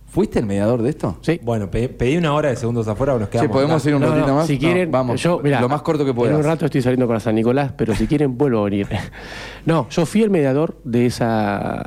¿Fuiste 0.09 0.39
el 0.39 0.45
mediador 0.45 0.81
de 0.81 0.89
esto? 0.89 1.17
Sí. 1.21 1.39
Bueno, 1.43 1.69
pe- 1.69 1.87
pedí 1.89 2.17
una 2.17 2.33
hora 2.33 2.49
de 2.49 2.55
segundos 2.55 2.87
afuera 2.87 3.13
o 3.15 3.19
nos 3.19 3.27
Sí, 3.27 3.33
quedamos. 3.33 3.51
podemos 3.51 3.81
acá? 3.81 3.89
ir 3.89 3.95
un 3.95 4.01
No, 4.01 4.07
ratito 4.09 4.27
no, 4.27 4.35
más. 4.35 4.47
Si 4.47 4.53
No, 4.53 4.59
quieren, 4.59 4.91
vamos, 4.91 5.21
yo, 5.21 5.39
mirá, 5.43 5.61
lo 5.61 5.69
más 5.69 5.81
corto 5.83 6.03
que 6.03 6.13
puedas. 6.13 6.33
En 6.33 6.39
un 6.39 6.45
rato 6.45 6.65
estoy 6.65 6.81
saliendo 6.81 7.07
para 7.07 7.19
San 7.19 7.35
Nicolás, 7.35 7.73
pero 7.77 7.93
si 7.95 8.07
quieren 8.07 8.37
vuelvo 8.37 8.59
a 8.61 8.63
venir. 8.65 8.87
No, 9.65 9.87
yo 9.89 10.05
fui 10.05 10.23
el 10.23 10.29
mediador 10.29 10.77
de 10.83 11.05
esa 11.05 11.83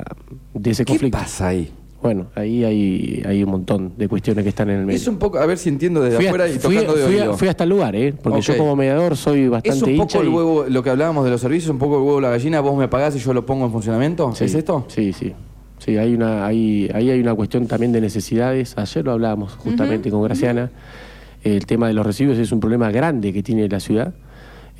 de 0.53 0.71
ese 0.71 0.85
¿Qué 0.85 0.93
conflicto. 0.93 1.17
pasa 1.17 1.47
ahí? 1.49 1.71
Bueno, 2.01 2.27
ahí 2.35 2.63
hay, 2.65 3.23
hay 3.25 3.43
un 3.43 3.49
montón 3.51 3.93
de 3.97 4.07
cuestiones 4.09 4.43
que 4.43 4.49
están 4.49 4.69
en 4.69 4.79
el 4.81 4.85
medio. 4.85 4.97
Es 4.97 5.07
un 5.07 5.17
poco, 5.17 5.37
a 5.37 5.45
ver 5.45 5.57
si 5.57 5.69
entiendo 5.69 6.01
desde 6.01 6.17
Fui, 6.17 6.25
a- 6.25 6.29
afuera 6.29 6.47
y 6.49 6.59
fui- 6.59 6.75
tocando 6.75 6.95
de 6.95 7.03
fui 7.05 7.15
oído. 7.15 7.37
fui 7.37 7.47
hasta 7.47 7.63
el 7.63 7.69
lugar, 7.69 7.95
¿eh? 7.95 8.13
Porque 8.21 8.39
Ok. 8.39 8.43
yo 8.45 8.57
como 8.57 8.75
mediador 8.75 9.15
soy 9.17 9.47
bastante 9.47 9.77
¿Es 9.77 9.83
un 9.83 9.89
hincha 9.91 10.03
poco 10.05 10.21
el 10.21 10.27
y- 10.27 10.31
huevo, 10.35 10.65
lo 10.69 10.83
que 10.83 10.89
hablábamos 10.89 11.23
de 11.25 11.31
los 11.31 11.39
servicios, 11.41 11.69
un 11.71 11.77
poco 11.79 11.95
el 11.97 12.01
huevo 12.03 12.15
de 12.17 12.21
la 12.23 12.29
gallina, 12.29 12.59
vos 12.61 12.77
me 12.77 12.87
pagás 12.89 13.15
y 13.15 13.19
yo 13.19 13.33
lo 13.33 13.45
pongo 13.45 13.65
en 13.65 13.71
funcionamiento? 13.71 14.35
Sí, 14.35 14.43
¿Es 14.45 14.53
esto? 14.55 14.85
Sí, 14.89 15.13
sí. 15.13 15.33
Sí, 15.83 15.97
hay 15.97 16.13
una, 16.13 16.45
hay, 16.45 16.89
ahí 16.93 17.09
hay 17.09 17.19
una 17.19 17.33
cuestión 17.35 17.67
también 17.67 17.91
de 17.91 17.99
necesidades. 17.99 18.77
Ayer 18.77 19.03
lo 19.03 19.11
hablábamos 19.11 19.53
justamente 19.55 20.09
con 20.09 20.23
Graciana. 20.23 20.69
El 21.43 21.65
tema 21.65 21.87
de 21.87 21.93
los 21.93 22.05
residuos 22.05 22.37
es 22.37 22.53
un 22.53 22.61
problema 22.61 22.89
grande 22.89 23.33
que 23.33 23.43
tiene 23.43 23.67
la 23.67 23.81
ciudad. 23.81 24.13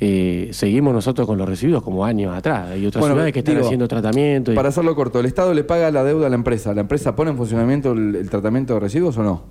Eh, 0.00 0.48
seguimos 0.52 0.94
nosotros 0.94 1.26
con 1.26 1.36
los 1.36 1.46
residuos 1.46 1.82
como 1.82 2.06
años 2.06 2.34
atrás. 2.34 2.70
Hay 2.70 2.86
otras 2.86 3.00
Bueno, 3.00 3.16
ciudades 3.16 3.32
que 3.34 3.40
están 3.40 3.54
digo, 3.56 3.66
haciendo 3.66 3.86
tratamiento. 3.86 4.50
y- 4.52 4.54
Para 4.54 4.70
hacerlo 4.70 4.94
corto, 4.96 5.20
¿el 5.20 5.26
Estado 5.26 5.52
le 5.52 5.62
paga 5.62 5.90
la 5.90 6.02
deuda 6.04 6.26
a 6.26 6.30
la 6.30 6.36
empresa? 6.36 6.72
¿La 6.72 6.80
empresa 6.80 7.14
pone 7.14 7.32
en 7.32 7.36
funcionamiento 7.36 7.92
el, 7.92 8.16
el 8.16 8.30
tratamiento 8.30 8.72
de 8.74 8.80
residuos 8.80 9.18
o 9.18 9.22
no? 9.22 9.42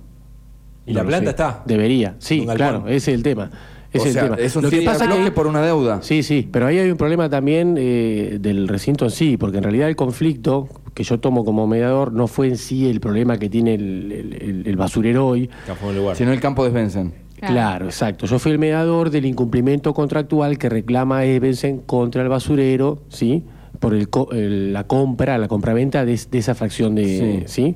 ¿Y 0.86 0.92
la 0.92 1.02
No 1.02 1.08
planta 1.08 1.26
sé. 1.26 1.30
está? 1.30 1.62
Debería, 1.66 2.16
sí, 2.18 2.44
claro, 2.56 2.84
ese 2.88 3.12
es 3.12 3.16
el 3.16 3.22
tema. 3.22 3.50
Ese 3.94 4.04
o 4.04 4.06
es 4.08 4.12
sea, 4.12 4.22
el 4.24 4.30
tema. 4.32 4.42
es 4.42 4.56
un 4.56 4.62
Lo 4.64 4.70
que 4.70 4.82
pasa 4.82 5.06
de 5.06 5.24
que 5.24 5.30
por 5.30 5.46
una 5.46 5.62
deuda. 5.62 6.02
Sí, 6.02 6.22
sí, 6.22 6.46
pero 6.50 6.66
ahí 6.66 6.78
hay 6.78 6.90
un 6.90 6.96
problema 6.96 7.28
también 7.30 7.76
eh, 7.78 8.38
del 8.40 8.68
recinto 8.68 9.04
en 9.06 9.10
sí, 9.10 9.36
porque 9.36 9.58
en 9.58 9.62
realidad 9.64 9.88
el 9.88 9.96
conflicto 9.96 10.68
que 10.94 11.02
yo 11.04 11.18
tomo 11.20 11.44
como 11.44 11.66
mediador 11.66 12.12
no 12.12 12.26
fue 12.26 12.48
en 12.48 12.56
sí 12.56 12.88
el 12.90 13.00
problema 13.00 13.38
que 13.38 13.48
tiene 13.48 13.74
el, 13.74 14.12
el- 14.12 14.42
el- 14.42 14.66
el 14.66 14.76
basurero 14.76 15.26
hoy. 15.26 15.48
Acá 15.64 15.74
fue 15.74 15.88
un 15.90 15.96
lugar. 15.96 16.16
Si 16.16 16.24
no, 16.24 16.32
el 16.32 16.40
campo 16.40 16.64
desvencen. 16.64 17.12
Claro. 17.38 17.52
Claro. 17.54 17.84
exacto. 17.86 18.26
Yo 18.26 18.38
fui 18.38 18.52
el 18.52 18.58
mediador 18.58 19.10
del 19.10 19.26
incumplimiento 19.26 19.92
contractual 19.92 20.56
que 20.56 20.68
reclama 20.68 21.24
Evensen 21.24 21.78
contra 21.80 22.22
el 22.22 22.28
basurero, 22.28 23.02
¿sí? 23.08 23.42
Por 23.80 23.92
el 23.94 24.08
co- 24.08 24.30
el- 24.32 24.72
la 24.72 24.84
compra, 24.86 25.36
la 25.36 25.48
compraventa 25.48 26.04
de, 26.04 26.18
de 26.30 26.38
esa 26.38 26.54
fracción 26.54 26.94
de. 26.94 27.42
¿Sí? 27.46 27.74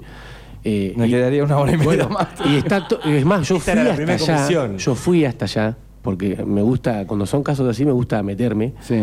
Eh, 0.64 0.92
Me 0.96 1.06
y- 1.06 1.10
quedaría 1.10 1.44
una 1.44 1.58
hora 1.58 1.72
y 1.72 1.76
media 1.76 1.86
bueno, 1.86 2.08
más. 2.10 2.28
y 2.46 2.56
está 2.56 2.86
es 3.04 3.24
más, 3.24 3.48
yo 3.48 3.56
Esta 3.56 3.72
fui 3.72 3.80
hasta 3.80 3.94
primera 3.96 4.14
allá. 4.22 4.34
comisión. 4.36 4.78
Yo 4.78 4.94
fui 4.94 5.24
hasta 5.24 5.44
allá, 5.44 5.76
porque 6.02 6.42
me 6.44 6.62
gusta, 6.62 7.06
cuando 7.06 7.26
son 7.26 7.42
casos 7.42 7.68
así, 7.68 7.84
me 7.84 7.92
gusta 7.92 8.22
meterme. 8.22 8.74
Sí. 8.80 8.96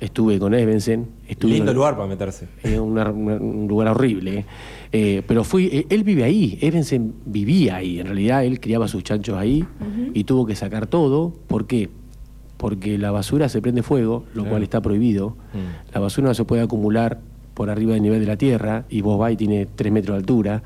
Estuve 0.00 0.38
con 0.40 0.52
Evensen. 0.52 1.06
Estuve 1.28 1.52
Lindo 1.52 1.66
con- 1.66 1.76
lugar 1.76 1.94
para 1.96 2.08
meterse. 2.08 2.48
es 2.62 2.78
una- 2.78 3.10
un 3.10 3.66
lugar 3.68 3.88
horrible. 3.88 4.38
eh. 4.40 4.44
Eh, 4.90 5.22
pero 5.26 5.44
fui, 5.44 5.66
eh, 5.72 5.86
él 5.90 6.02
vive 6.02 6.24
ahí, 6.24 6.58
Evensen 6.60 7.14
vivía 7.24 7.76
ahí. 7.76 8.00
En 8.00 8.06
realidad 8.06 8.44
él 8.44 8.58
criaba 8.58 8.88
sus 8.88 9.04
chanchos 9.04 9.38
ahí 9.38 9.64
y 10.12 10.24
tuvo 10.24 10.44
que 10.44 10.56
sacar 10.56 10.86
todo. 10.88 11.32
¿Por 11.46 11.66
qué? 11.68 11.88
Porque 12.56 12.98
la 12.98 13.10
basura 13.12 13.48
se 13.48 13.62
prende 13.62 13.82
fuego, 13.82 14.24
lo 14.34 14.42
Claro. 14.42 14.50
cual 14.50 14.62
está 14.64 14.80
prohibido. 14.80 15.30
Mm. 15.54 15.94
La 15.94 16.00
basura 16.00 16.28
no 16.28 16.34
se 16.34 16.44
puede 16.44 16.62
acumular 16.62 17.20
por 17.54 17.70
arriba 17.70 17.92
del 17.94 18.02
nivel 18.02 18.20
de 18.20 18.26
la 18.26 18.36
tierra 18.36 18.84
y 18.90 19.02
vos 19.02 19.18
vas 19.18 19.32
y 19.32 19.36
tiene 19.36 19.66
3 19.74 19.92
metros 19.92 20.14
de 20.16 20.18
altura. 20.18 20.62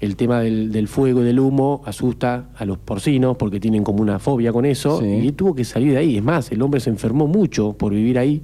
El 0.00 0.14
tema 0.14 0.40
del, 0.40 0.70
del 0.70 0.86
fuego 0.86 1.22
y 1.22 1.24
del 1.24 1.40
humo 1.40 1.82
asusta 1.84 2.46
a 2.56 2.64
los 2.64 2.78
porcinos 2.78 3.36
porque 3.36 3.58
tienen 3.58 3.82
como 3.82 4.00
una 4.00 4.18
fobia 4.20 4.52
con 4.52 4.64
eso 4.64 5.00
Sí. 5.00 5.06
y 5.06 5.26
él 5.26 5.34
tuvo 5.34 5.54
que 5.54 5.64
salir 5.64 5.92
de 5.92 5.98
ahí. 5.98 6.16
Es 6.16 6.22
más, 6.22 6.52
el 6.52 6.62
hombre 6.62 6.78
se 6.80 6.90
enfermó 6.90 7.26
mucho 7.26 7.72
por 7.72 7.92
vivir 7.92 8.18
ahí. 8.18 8.42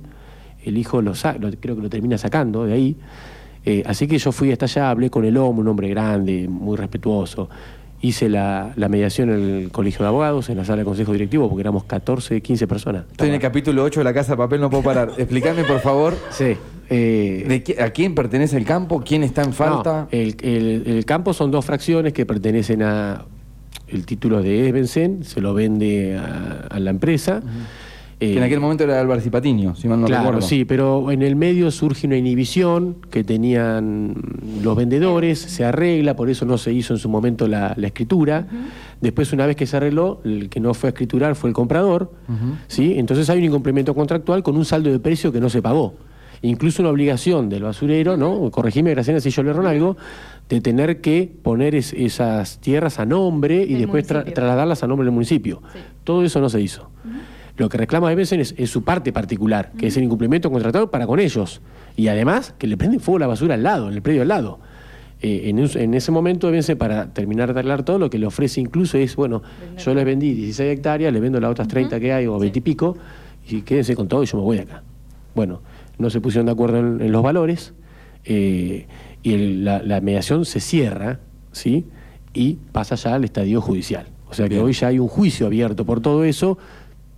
El 0.64 0.76
hijo 0.78 1.00
lo, 1.00 1.14
sa- 1.14 1.36
lo- 1.38 1.50
creo 1.61 1.76
que 1.76 1.82
lo 1.82 1.88
termina 1.90 2.18
sacando 2.18 2.64
de 2.64 2.72
ahí. 2.72 2.96
Eh, 3.64 3.82
así 3.86 4.07
que 4.09 4.18
yo 4.18 4.32
fui 4.32 4.50
hasta 4.50 4.64
allá, 4.66 4.90
hablé 4.90 5.11
con 5.11 5.24
el 5.24 5.36
hombre, 5.36 5.62
un 5.62 5.68
hombre 5.68 5.88
grande, 5.88 6.48
muy 6.48 6.76
respetuoso. 6.76 7.48
Hice 8.02 8.28
la, 8.28 8.72
la 8.76 8.88
mediación 8.88 9.30
en 9.30 9.40
el 9.62 9.70
colegio 9.70 10.00
de 10.02 10.09
abogados, 10.09 10.50
en 10.50 10.59
la 10.59 10.64
sala 10.64 10.78
de 10.78 10.84
consejo 10.84 11.12
directivo, 11.12 11.48
porque 11.48 11.62
éramos 11.62 11.84
14, 11.84 12.42
15 12.42 12.66
personas. 12.66 13.05
Estoy 13.12 13.28
en 13.28 13.34
el 13.34 13.40
capítulo 13.40 13.82
8 13.84 14.00
de 14.00 14.05
La 14.05 14.12
Casa 14.12 14.32
de 14.32 14.36
Papel, 14.38 14.61
no 14.61 14.68
puedo 14.68 14.82
parar. 14.82 15.12
Explícame, 15.18 15.64
por 15.64 15.80
favor, 15.80 16.14
Sí. 16.30 16.57
Eh, 16.91 17.45
de 17.49 17.62
qué- 17.62 17.82
¿a 17.82 17.91
quién 17.91 18.14
pertenece 18.14 18.57
el 18.57 18.64
campo? 18.64 19.03
¿Quién 19.05 19.22
está 19.22 19.43
en 19.43 19.53
falta? 19.53 20.03
No, 20.03 20.09
el, 20.18 20.37
el- 20.43 20.82
el 20.87 21.05
campo 21.05 21.32
son 21.32 21.51
dos 21.51 21.64
fracciones 21.64 22.12
que 22.12 22.26
pertenecen 22.26 22.82
a. 22.82 23.24
El 23.89 24.07
título 24.07 24.43
de 24.43 24.68
Evensen 24.68 25.24
se 25.24 25.41
lo 25.41 25.53
vende 25.55 26.16
a, 26.16 26.66
a 26.70 26.80
la 26.80 26.91
empresa. 26.91 27.43
que 28.18 28.32
Eh, 28.32 28.37
en 28.39 28.43
aquel 28.43 28.61
momento 28.61 28.85
era 28.85 28.99
Álvarez 29.01 29.26
y 29.26 29.30
Patiño, 29.30 29.74
si 29.74 29.89
mal 29.89 30.01
no 30.01 30.07
claro, 30.07 30.22
recuerdo. 30.24 30.47
sí, 30.49 30.64
pero 30.64 31.11
en 31.11 31.20
el 31.22 31.37
medio 31.37 31.70
surge 31.70 32.07
una 32.07 32.16
inhibición 32.16 32.97
que 33.11 33.22
tenían 33.24 34.14
los 34.62 34.74
vendedores, 34.76 35.39
se 35.39 35.64
arregla, 35.64 36.16
por 36.16 36.30
eso 36.30 36.47
no 36.47 36.57
se 36.57 36.72
hizo 36.72 36.95
en 36.95 36.99
su 37.01 37.09
momento 37.09 37.47
la, 37.49 37.74
la 37.76 37.87
escritura. 37.89 38.47
Después, 39.01 39.32
una 39.32 39.47
vez 39.47 39.57
que 39.57 39.66
se 39.66 39.76
arregló, 39.76 40.20
el 40.24 40.49
que 40.49 40.61
no 40.61 40.72
fue 40.74 40.89
a 40.89 40.91
escriturar 40.91 41.35
fue 41.35 41.51
el 41.51 41.55
comprador, 41.55 42.11
¿sí? 42.68 42.95
Entonces 42.97 43.28
hay 43.28 43.39
un 43.41 43.45
incumplimiento 43.45 43.95
contractual 43.95 44.43
con 44.43 44.57
un 44.57 44.64
saldo 44.64 44.91
de 44.91 44.99
precio 45.01 45.30
que 45.32 45.41
no 45.41 45.51
se 45.51 45.61
pagó. 45.61 45.95
Incluso 46.47 46.82
una 46.82 46.90
obligación 46.90 47.49
del 47.49 47.62
basurero, 47.62 48.16
¿no? 48.16 48.51
Corregime, 48.51 48.90
Graciela, 48.90 49.18
si 49.20 49.30
yo 49.30 49.42
le 49.42 49.51
erro 49.51 49.66
algo, 49.66 49.97
de 50.49 50.61
tener 50.61 51.01
que 51.01 51.32
poner 51.42 51.74
es- 51.74 51.92
esas 51.95 52.59
tierras 52.61 52.99
a 52.99 53.07
nombre 53.07 53.62
y 53.62 53.74
después 53.74 54.07
tra- 54.09 54.24
trasladarlas 54.32 54.82
a 54.82 54.86
nombre 54.86 55.07
del 55.07 55.12
municipio. 55.14 55.62
Sí. 55.72 55.78
Todo 56.05 56.22
eso 56.22 56.40
no 56.40 56.49
se 56.51 56.61
hizo. 56.61 56.90
Lo 57.57 57.68
que 57.68 57.78
reclama 57.78 58.12
Evensen 58.12 58.40
es, 58.40 58.55
es 58.59 58.68
su 58.68 58.82
parte 58.84 59.12
particular, 59.12 59.72
que 59.78 59.86
es 59.86 59.97
el 59.97 60.03
incumplimiento 60.05 60.51
contractual 60.51 60.90
para 60.90 61.07
con 61.07 61.18
ellos. 61.20 61.61
Y 61.97 62.09
además 62.09 62.53
que 62.59 62.66
le 62.66 62.76
prenden 62.76 63.01
fuego 63.01 63.20
la 63.20 63.26
basura 63.28 63.55
al 63.55 63.62
lado, 63.62 63.88
en 63.88 63.95
el 63.95 64.03
predio 64.03 64.22
al 64.22 64.28
lado. 64.28 64.59
Eh, 65.22 65.49
en, 65.49 65.95
ese 65.95 66.11
momento, 66.12 66.49
Evensen, 66.49 66.76
para 66.76 67.14
terminar 67.14 67.55
de 67.55 67.61
arreglar 67.61 67.84
todo, 67.84 67.99
lo 67.99 68.11
que 68.11 68.18
le 68.18 68.26
ofrece 68.26 68.61
incluso 68.61 68.99
es, 68.99 69.16
bueno, 69.16 69.42
yo 69.78 69.95
les 69.95 70.05
vendí 70.05 70.34
16 70.34 70.72
hectáreas, 70.76 71.11
les 71.12 71.22
vendo 71.22 71.40
las 71.40 71.51
otras 71.53 71.68
30 71.68 71.99
que 72.01 72.12
hay, 72.12 72.26
o 72.26 72.38
20 72.38 72.59
y 72.59 72.62
pico, 72.62 72.99
y 73.49 73.62
quédense 73.62 73.95
con 73.97 74.09
todo 74.09 74.22
y 74.22 74.26
yo 74.26 74.36
me 74.36 74.42
voy 74.42 74.57
de 74.59 74.62
acá. 74.64 74.82
Bueno, 75.34 75.62
no 75.99 76.11
se 76.11 76.20
pusieron 76.20 76.47
de 76.47 76.53
acuerdo 76.53 76.78
en, 76.78 77.01
en 77.01 77.12
los 77.12 77.22
valores, 77.22 77.72
eh, 78.24 78.86
y 79.22 79.32
el- 79.34 79.64
la, 79.64 79.82
la 79.82 80.01
mediación 80.01 80.45
se 80.45 80.61
cierra, 80.61 81.20
¿sí? 81.53 81.86
Y 82.32 82.55
pasa 82.72 82.95
ya 82.97 83.14
al 83.14 83.24
estadio 83.24 83.61
judicial. 83.61 84.07
O 84.28 84.34
sea 84.34 84.47
que 84.49 84.55
Bien. 84.57 84.64
hoy 84.66 84.72
ya 84.72 84.88
hay 84.88 84.99
un 84.99 85.09
juicio 85.09 85.47
abierto 85.47 85.84
por 85.84 86.01
todo 86.01 86.24
eso, 86.24 86.59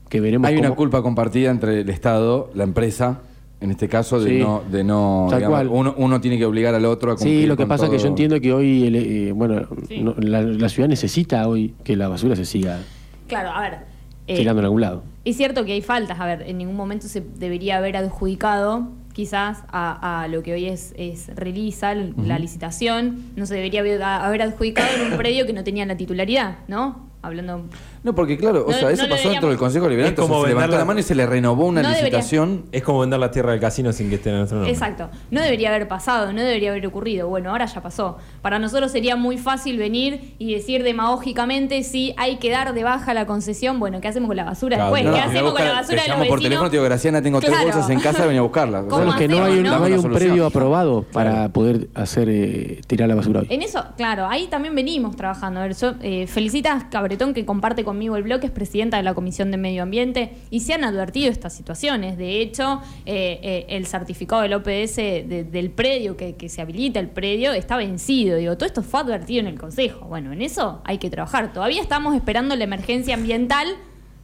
que 0.08 0.20
veremos 0.20 0.46
Hay 0.48 0.56
una 0.56 0.70
culpa 0.72 1.02
compartida 1.02 1.50
entre 1.50 1.80
el 1.80 1.88
Estado, 1.88 2.50
la 2.54 2.64
empresa 2.64 3.20
En 3.58 3.70
este 3.70 3.88
caso 3.88 4.20
de 4.20 4.30
Sí. 4.32 4.38
no, 4.38 4.62
de 4.70 4.84
no 4.84 5.28
Tal 5.30 5.38
digamos, 5.38 5.56
cual. 5.60 5.68
uno, 5.72 5.94
uno 5.96 6.20
tiene 6.20 6.36
que 6.36 6.44
obligar 6.44 6.74
al 6.74 6.84
otro 6.84 7.12
a 7.12 7.14
cumplir 7.16 7.40
Sí, 7.40 7.46
lo 7.46 7.56
que 7.56 7.62
con 7.62 7.68
pasa 7.70 7.86
es 7.86 7.90
que 7.90 7.98
yo 7.98 8.06
entiendo 8.08 8.38
que 8.38 8.52
hoy, 8.52 8.86
el, 8.86 8.94
eh, 8.96 9.32
bueno, 9.32 9.66
Sí. 9.88 10.02
no- 10.02 10.14
la, 10.18 10.42
la 10.42 10.68
ciudad 10.68 10.90
necesita 10.90 11.48
hoy 11.48 11.74
que 11.82 11.96
la 11.96 12.06
basura 12.08 12.36
se 12.36 12.44
siga 12.44 12.80
Claro, 13.26 13.48
a 13.50 13.62
ver. 13.62 13.78
eh, 14.26 14.36
tirando 14.36 14.60
en 14.60 14.64
algún 14.66 14.82
lado. 14.82 15.02
Es 15.26 15.36
cierto 15.36 15.64
que 15.64 15.72
hay 15.72 15.82
faltas, 15.82 16.20
a 16.20 16.24
ver, 16.24 16.42
en 16.42 16.56
ningún 16.56 16.76
momento 16.76 17.08
se 17.08 17.20
debería 17.20 17.78
haber 17.78 17.96
adjudicado 17.96 18.92
quizás 19.12 19.64
a, 19.66 20.22
a 20.22 20.28
lo 20.28 20.44
que 20.44 20.52
hoy 20.52 20.66
es, 20.66 20.94
es 20.96 21.34
Relisa, 21.34 21.96
la 21.96 22.38
licitación, 22.38 23.32
no 23.34 23.44
se 23.44 23.56
debería 23.56 23.80
haber, 23.80 24.00
haber 24.04 24.42
adjudicado 24.42 24.88
en 24.94 25.10
un 25.10 25.18
predio 25.18 25.44
que 25.44 25.52
no 25.52 25.64
tenía 25.64 25.84
la 25.84 25.96
titularidad, 25.96 26.58
¿no? 26.68 27.05
Hablando... 27.26 27.64
No, 28.02 28.14
porque 28.14 28.38
claro, 28.38 28.64
o 28.66 28.70
No- 28.70 28.76
sea, 28.76 28.90
eso 28.90 29.02
no 29.04 29.08
pasó 29.10 29.28
dentro 29.30 29.48
del 29.48 29.58
Consejo 29.58 29.88
Liberante, 29.88 30.20
o 30.20 30.24
sea, 30.24 30.32
como 30.32 30.42
se 30.44 30.48
levantó 30.50 30.76
la 30.78 30.84
mano 30.84 31.00
y 31.00 31.02
se 31.02 31.14
le 31.14 31.26
renovó 31.26 31.66
una 31.66 31.82
No 31.82 31.88
debería. 31.88 32.04
licitación. 32.18 32.64
Es 32.72 32.82
como 32.82 33.00
vender 33.00 33.18
la 33.18 33.30
tierra 33.30 33.50
del 33.52 33.60
casino 33.60 33.92
sin 33.92 34.08
que 34.08 34.14
esté 34.16 34.30
en 34.30 34.36
nuestro 34.36 34.58
nombre. 34.58 34.72
Exacto, 34.72 35.10
no 35.30 35.40
debería 35.42 35.68
haber 35.70 35.88
pasado, 35.88 36.32
no 36.32 36.40
debería 36.40 36.70
haber 36.70 36.86
ocurrido. 36.86 37.28
Bueno, 37.28 37.50
ahora 37.50 37.66
ya 37.66 37.80
pasó. 37.82 38.18
Para 38.42 38.58
nosotros 38.58 38.92
sería 38.92 39.16
muy 39.16 39.38
fácil 39.38 39.76
venir 39.78 40.34
y 40.38 40.54
decir 40.54 40.82
demagógicamente 40.84 41.82
si 41.82 42.14
hay 42.16 42.36
que 42.36 42.50
dar 42.50 42.74
de 42.74 42.84
baja 42.84 43.14
la 43.14 43.26
concesión, 43.26 43.78
bueno, 43.80 44.00
¿qué 44.00 44.08
hacemos 44.08 44.28
con 44.28 44.36
la 44.36 44.44
basura 44.44 44.76
Claro, 44.76 44.94
después? 44.94 45.04
no, 45.10 45.14
¿Qué 45.14 45.20
hacemos 45.20 45.52
con 45.52 45.64
la 45.64 45.72
basura 45.72 45.96
te 45.96 46.02
de 46.02 46.08
los 46.08 46.08
llamo 46.08 46.18
por 46.28 46.38
vecinos? 46.38 46.42
teléfono 46.42 46.70
digo, 46.70 46.84
Graciana, 46.84 47.22
tengo 47.22 47.40
tres 47.40 47.60
bolsas 47.62 47.90
en 47.90 48.00
casa, 48.00 48.24
venía 48.26 48.40
a 48.40 48.42
buscarlas. 48.42 48.84
¿Cómo 48.84 48.96
Claro, 48.96 49.10
es 49.10 49.16
que 49.16 49.28
no 49.28 49.44
hay, 49.44 49.58
un- 49.58 49.66
hay 49.66 50.14
predio 50.14 50.46
aprobado 50.46 51.02
para 51.12 51.30
Claro. 51.32 51.52
poder 51.52 51.88
hacer 51.94 52.28
eh, 52.28 52.80
tirar 52.86 53.08
la 53.08 53.14
basura 53.14 53.40
hoy. 53.40 53.46
En 53.50 53.62
eso, 53.62 53.84
claro, 53.96 54.26
ahí 54.28 54.46
también 54.48 54.74
venimos 54.74 55.16
trabajando. 55.16 55.60
A 55.60 55.64
ver, 55.64 55.74
yo, 55.76 55.94
eh, 56.02 56.26
Felicitas 56.26 56.84
Que 57.16 57.44
comparte 57.46 57.82
conmigo 57.82 58.16
el 58.16 58.22
bloque, 58.22 58.46
es 58.46 58.52
presidenta 58.52 58.98
de 58.98 59.02
la 59.02 59.14
Comisión 59.14 59.50
de 59.50 59.56
Medio 59.56 59.82
Ambiente, 59.82 60.32
y 60.50 60.60
se 60.60 60.74
han 60.74 60.84
advertido 60.84 61.30
estas 61.30 61.54
situaciones. 61.54 62.18
De 62.18 62.40
hecho, 62.42 62.80
eh, 63.06 63.40
eh, 63.42 63.66
el 63.70 63.86
certificado 63.86 64.42
del 64.42 64.52
OPS 64.54 64.96
de- 64.96 65.44
del 65.44 65.70
predio, 65.70 66.16
que, 66.16 66.34
que 66.36 66.48
se 66.48 66.60
habilita 66.60 67.00
el 67.00 67.08
predio, 67.08 67.52
está 67.52 67.76
vencido. 67.76 68.36
Digo, 68.36 68.56
todo 68.56 68.66
esto 68.66 68.82
fue 68.82 69.00
advertido 69.00 69.40
en 69.40 69.46
el 69.46 69.58
Consejo. 69.58 70.06
Bueno, 70.06 70.32
en 70.32 70.42
eso 70.42 70.82
hay 70.84 70.98
que 70.98 71.08
trabajar. 71.10 71.52
Todavía 71.52 71.80
estamos 71.80 72.14
esperando 72.14 72.54
la 72.54 72.64
emergencia 72.64 73.14
ambiental 73.14 73.66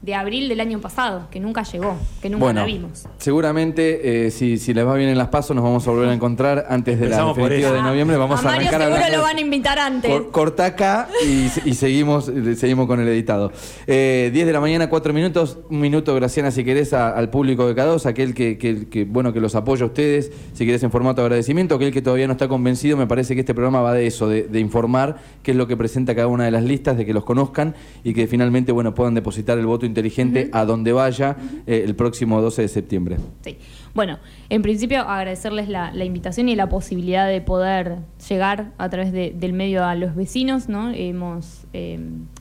de 0.03 0.15
abril 0.17 0.49
del 0.49 0.61
año 0.61 0.81
pasado, 0.81 1.29
que 1.31 1.39
nunca 1.39 1.63
llegó, 1.63 1.97
que 2.21 2.29
nunca 2.29 2.45
Bueno, 2.45 2.61
la 2.61 2.67
vimos. 2.67 3.05
seguramente 3.19 4.27
eh, 4.27 4.31
si, 4.33 4.59
si 4.59 4.75
les 4.75 4.85
va 4.85 4.95
bien 4.97 5.09
en 5.09 5.17
las 5.17 5.29
pasos 5.29 5.55
nos 5.55 5.65
vamos 5.65 5.87
a 5.87 5.91
volver 5.93 6.09
a 6.09 6.13
encontrar 6.13 6.67
antes 6.69 6.99
de 6.99 7.07
la 7.09 7.17
Empezamos 7.17 7.37
definitiva 7.37 7.71
de 7.73 7.83
noviembre. 7.83 8.17
Vamos 8.17 8.39
a, 8.45 8.49
a 8.49 8.53
Mario 8.53 8.69
arrancar 8.69 8.93
seguro 9.01 9.17
lo 9.17 9.23
van 9.23 9.37
a 9.37 9.41
invitar 9.41 9.79
antes. 9.79 10.11
Cor- 10.11 10.31
corta 10.33 10.67
acá 10.67 11.09
y, 11.25 11.47
y 11.71 11.75
seguimos, 11.75 12.31
seguimos 12.57 12.87
con 12.89 12.99
el 13.01 13.07
editado. 13.09 13.53
Eh, 13.87 14.31
10 14.33 14.47
de 14.47 14.53
la 14.53 14.61
mañana, 14.61 14.89
4 14.89 15.13
minutos. 15.13 15.59
Un 15.71 15.81
minuto, 15.81 16.15
Graciana, 16.17 16.51
si 16.51 16.65
querés, 16.65 16.93
a- 16.93 17.11
al 17.17 17.31
público 17.31 17.67
de 17.73 17.75
K2, 17.81 18.05
aquel 18.07 18.35
que, 18.35 18.59
que- 18.59 18.89
que, 18.89 19.05
bueno, 19.05 19.33
que 19.33 19.41
los 19.41 19.55
apoya 19.55 19.85
a 19.85 19.87
ustedes, 19.87 20.33
si 20.53 20.67
querés 20.67 20.83
en 20.83 20.91
formato 20.91 21.21
de 21.23 21.27
agradecimiento, 21.27 21.77
aquel 21.77 21.93
que 21.93 22.03
todavía 22.03 22.27
no 22.27 22.33
está 22.33 22.49
convencido, 22.49 22.97
me 22.97 23.07
parece 23.07 23.35
que 23.35 23.41
este 23.41 23.55
programa 23.55 23.81
va 23.83 23.93
de 23.95 24.07
eso, 24.09 24.29
de, 24.29 24.43
de 24.49 24.59
informar 24.59 25.19
qué 25.45 25.53
es 25.53 25.57
lo 25.57 25.69
que 25.69 25.77
presenta 25.77 26.15
cada 26.17 26.27
una 26.27 26.45
de 26.45 26.51
las 26.51 26.65
listas, 26.65 26.97
de 26.97 27.07
que 27.07 27.15
los 27.15 27.23
conozcan 27.25 27.77
y 28.03 28.15
que 28.15 28.27
finalmente 28.27 28.73
bueno, 28.73 28.95
puedan 28.97 29.15
depositar 29.15 29.59
el 29.59 29.67
voto 29.67 29.87
inteligente 29.93 30.49
a 30.53 30.65
donde 30.65 30.93
vaya 30.93 31.37
eh, 31.67 31.83
el 31.85 31.95
próximo 31.95 32.41
12 32.41 32.63
de 32.63 32.69
septiembre. 32.69 33.17
Sí. 33.45 33.57
Bueno, 33.95 34.19
en 34.49 34.63
principio 34.63 35.03
agradecerles 35.03 35.69
la, 35.69 35.93
la 35.93 36.05
invitación 36.05 36.49
y 36.49 36.57
la 36.57 36.69
posibilidad 36.69 37.29
de 37.29 37.41
poder 37.43 37.99
llegar 38.29 38.73
a 38.79 38.89
través 38.89 39.13
de- 39.13 39.33
del 39.39 39.53
medio 39.53 39.85
a 39.85 39.95
los 39.95 40.15
vecinos, 40.15 40.69
¿no? 40.69 40.91
Hemos 40.95 41.65
eh, 41.75 42.01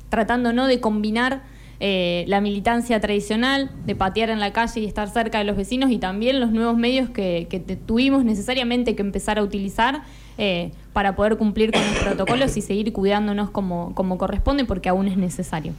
tratando 0.09 0.53
no 0.53 0.67
de 0.67 0.79
combinar 0.79 1.41
eh, 1.83 2.25
la 2.27 2.41
militancia 2.41 2.99
tradicional, 2.99 3.71
de 3.85 3.95
patear 3.95 4.29
en 4.29 4.39
la 4.39 4.53
calle 4.53 4.81
y 4.81 4.85
estar 4.85 5.09
cerca 5.09 5.39
de 5.39 5.45
los 5.45 5.57
vecinos 5.57 5.89
y 5.91 5.97
también 5.97 6.39
los 6.39 6.51
nuevos 6.51 6.77
medios 6.77 7.09
que, 7.09 7.47
tuvimos 7.87 8.23
necesariamente 8.23 8.95
que 8.95 9.01
empezar 9.01 9.39
a 9.39 9.43
utilizar 9.43 10.03
eh, 10.37 10.71
para 10.93 11.15
poder 11.15 11.37
cumplir 11.37 11.71
con 11.71 11.81
los 11.81 11.95
protocolos 12.03 12.55
y 12.55 12.61
seguir 12.61 12.93
cuidándonos 12.93 13.49
como, 13.49 13.93
como 13.95 14.17
corresponde 14.19 14.63
porque 14.63 14.89
aún 14.89 15.07
es 15.07 15.17
necesario. 15.17 15.73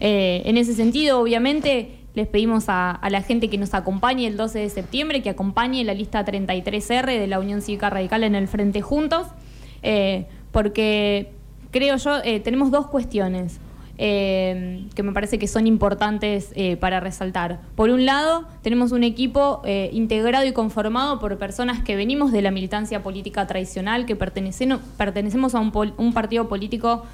Eh, 0.00 0.42
en 0.44 0.56
ese 0.56 0.74
sentido, 0.74 1.20
obviamente, 1.20 1.98
les 2.14 2.26
pedimos 2.26 2.64
a, 2.68 3.00
la 3.10 3.22
gente 3.22 3.48
que 3.48 3.58
nos 3.58 3.74
acompañe 3.74 4.26
el 4.26 4.36
12 4.36 4.58
de 4.58 4.68
septiembre, 4.68 5.22
que 5.22 5.30
acompañe 5.30 5.82
la 5.84 5.94
lista 5.94 6.24
33R 6.24 7.18
de 7.18 7.26
la 7.26 7.40
Unión 7.40 7.62
Cívica 7.62 7.88
Radical 7.90 8.24
en 8.24 8.34
el 8.34 8.48
Frente 8.48 8.82
Juntos, 8.82 9.26
eh, 9.82 10.26
porque 10.50 11.30
creo 11.70 11.96
yo, 11.96 12.18
eh, 12.24 12.40
tenemos 12.40 12.70
dos 12.70 12.86
cuestiones. 12.86 13.60
eh, 13.98 14.86
que 14.96 15.02
me 15.04 15.12
parece 15.12 15.38
que 15.38 15.46
son 15.46 15.66
importantes 15.66 16.52
para 16.80 16.98
resaltar. 16.98 17.60
Por 17.76 17.90
un 17.90 18.04
lado, 18.04 18.48
tenemos 18.62 18.90
un 18.90 19.04
equipo 19.04 19.62
integrado 19.92 20.44
y 20.44 20.52
conformado 20.52 21.20
por 21.20 21.38
personas 21.38 21.82
que 21.84 21.94
venimos 21.94 22.32
de 22.32 22.42
la 22.42 22.50
militancia 22.50 23.02
política 23.02 23.46
tradicional, 23.46 24.04
que 24.06 24.18
pertenecen- 24.18 24.80
pertenecemos 24.96 25.54
a 25.54 25.60
un, 25.60 26.12
partido 26.14 26.48
político 26.48 27.04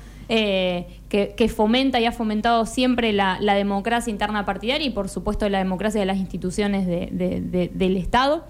que, 1.09 1.35
que 1.37 1.49
fomenta 1.49 2.01
y 2.01 2.05
ha 2.07 2.13
fomentado 2.13 2.67
siempre 2.67 3.13
la, 3.13 3.39
democracia 3.41 4.11
interna 4.11 4.45
partidaria 4.45 4.87
y 4.87 4.91
por 4.91 5.09
supuesto 5.09 5.49
la 5.49 5.59
democracia 5.59 6.01
de 6.01 6.07
las 6.07 6.19
instituciones 6.19 6.87
de- 6.87 7.09
de- 7.11 7.41
de- 7.41 7.71
del 7.73 7.97
Estado. 7.97 8.47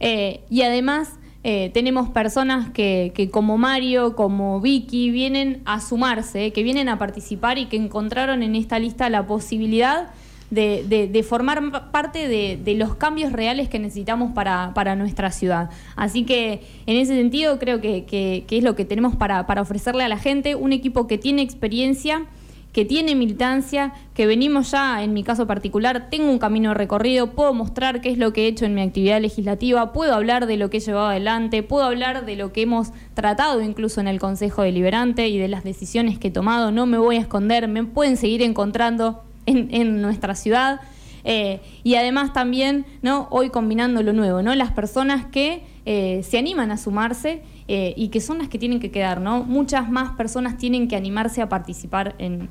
Eh, 0.00 0.40
y 0.48 0.62
además 0.62 1.14
eh, 1.44 1.70
tenemos 1.72 2.08
personas 2.08 2.70
que, 2.70 3.12
que 3.14 3.30
como 3.30 3.58
Mario, 3.58 4.16
como 4.16 4.60
Vicky, 4.60 5.10
vienen 5.10 5.62
a 5.66 5.80
sumarse, 5.80 6.52
que 6.52 6.62
vienen 6.62 6.88
a 6.88 6.98
participar 6.98 7.58
y 7.58 7.66
que 7.66 7.76
encontraron 7.76 8.42
en 8.42 8.54
esta 8.56 8.78
lista 8.78 9.08
la 9.08 9.26
posibilidad 9.26 10.08
de, 10.50 11.24
formar 11.28 11.70
pa- 11.70 11.92
parte 11.92 12.28
de, 12.28 12.74
los 12.74 12.94
cambios 12.94 13.32
reales 13.32 13.68
que 13.68 13.78
necesitamos 13.78 14.32
para, 14.32 14.96
nuestra 14.96 15.30
ciudad. 15.30 15.70
Así 15.96 16.24
que 16.24 16.62
en 16.86 16.96
ese 16.96 17.14
sentido 17.14 17.58
creo 17.58 17.80
que 17.80 18.44
es 18.48 18.64
lo 18.64 18.74
que 18.74 18.84
tenemos 18.84 19.16
para, 19.16 19.46
para 19.46 19.62
ofrecerle 19.62 20.04
a 20.04 20.08
la 20.08 20.18
gente, 20.18 20.54
un 20.54 20.72
equipo 20.72 21.06
que 21.06 21.18
tiene 21.18 21.42
experiencia, 21.42 22.26
que 22.72 22.84
tiene 22.84 23.14
militancia, 23.14 23.92
que 24.14 24.26
venimos 24.26 24.70
ya, 24.70 25.02
en 25.02 25.14
mi 25.14 25.24
caso 25.24 25.46
particular, 25.46 26.10
tengo 26.10 26.30
un 26.30 26.38
camino 26.38 26.74
recorrido, 26.74 27.32
puedo 27.32 27.54
mostrar 27.54 28.00
qué 28.00 28.10
es 28.10 28.18
lo 28.18 28.32
que 28.32 28.44
he 28.44 28.46
hecho 28.46 28.66
en 28.66 28.74
mi 28.74 28.82
actividad 28.82 29.20
legislativa, 29.20 29.92
puedo 29.92 30.14
hablar 30.14 30.46
de 30.46 30.58
lo 30.58 30.68
que 30.68 30.76
he 30.76 30.80
llevado 30.80 31.08
adelante, 31.08 31.62
puedo 31.62 31.84
hablar 31.84 32.26
de 32.26 32.36
lo 32.36 32.52
que 32.52 32.62
hemos 32.62 32.92
tratado 33.14 33.62
incluso 33.62 34.00
en 34.00 34.06
el 34.06 34.20
Consejo 34.20 34.62
Deliberante 34.62 35.28
y 35.28 35.38
de 35.38 35.48
las 35.48 35.64
decisiones 35.64 36.18
que 36.18 36.28
he 36.28 36.30
tomado, 36.30 36.70
no 36.70 36.86
me 36.86 36.98
voy 36.98 37.16
a 37.16 37.20
esconder, 37.20 37.68
me 37.68 37.84
pueden 37.84 38.16
seguir 38.16 38.42
encontrando 38.42 39.24
en, 39.48 40.02
nuestra 40.02 40.34
ciudad. 40.34 40.80
Eh, 41.24 41.60
y 41.82 41.96
además 41.96 42.32
también, 42.32 42.86
¿no? 43.02 43.28
Hoy 43.30 43.50
combinando 43.50 44.02
lo 44.02 44.12
nuevo, 44.12 44.42
¿no? 44.42 44.54
Las 44.54 44.72
personas 44.72 45.26
que 45.26 45.62
eh, 45.84 46.22
se 46.22 46.38
animan 46.38 46.70
a 46.70 46.76
sumarse 46.76 47.42
eh, 47.66 47.92
y 47.96 48.08
que 48.08 48.20
son 48.20 48.38
las 48.38 48.48
que 48.48 48.58
tienen 48.58 48.80
que 48.80 48.90
quedar, 48.90 49.20
¿no? 49.20 49.42
Muchas 49.44 49.90
más 49.90 50.12
personas 50.12 50.56
tienen 50.56 50.88
que 50.88 50.96
animarse 50.96 51.42
a 51.42 51.48
participar 51.48 52.14
en 52.18 52.48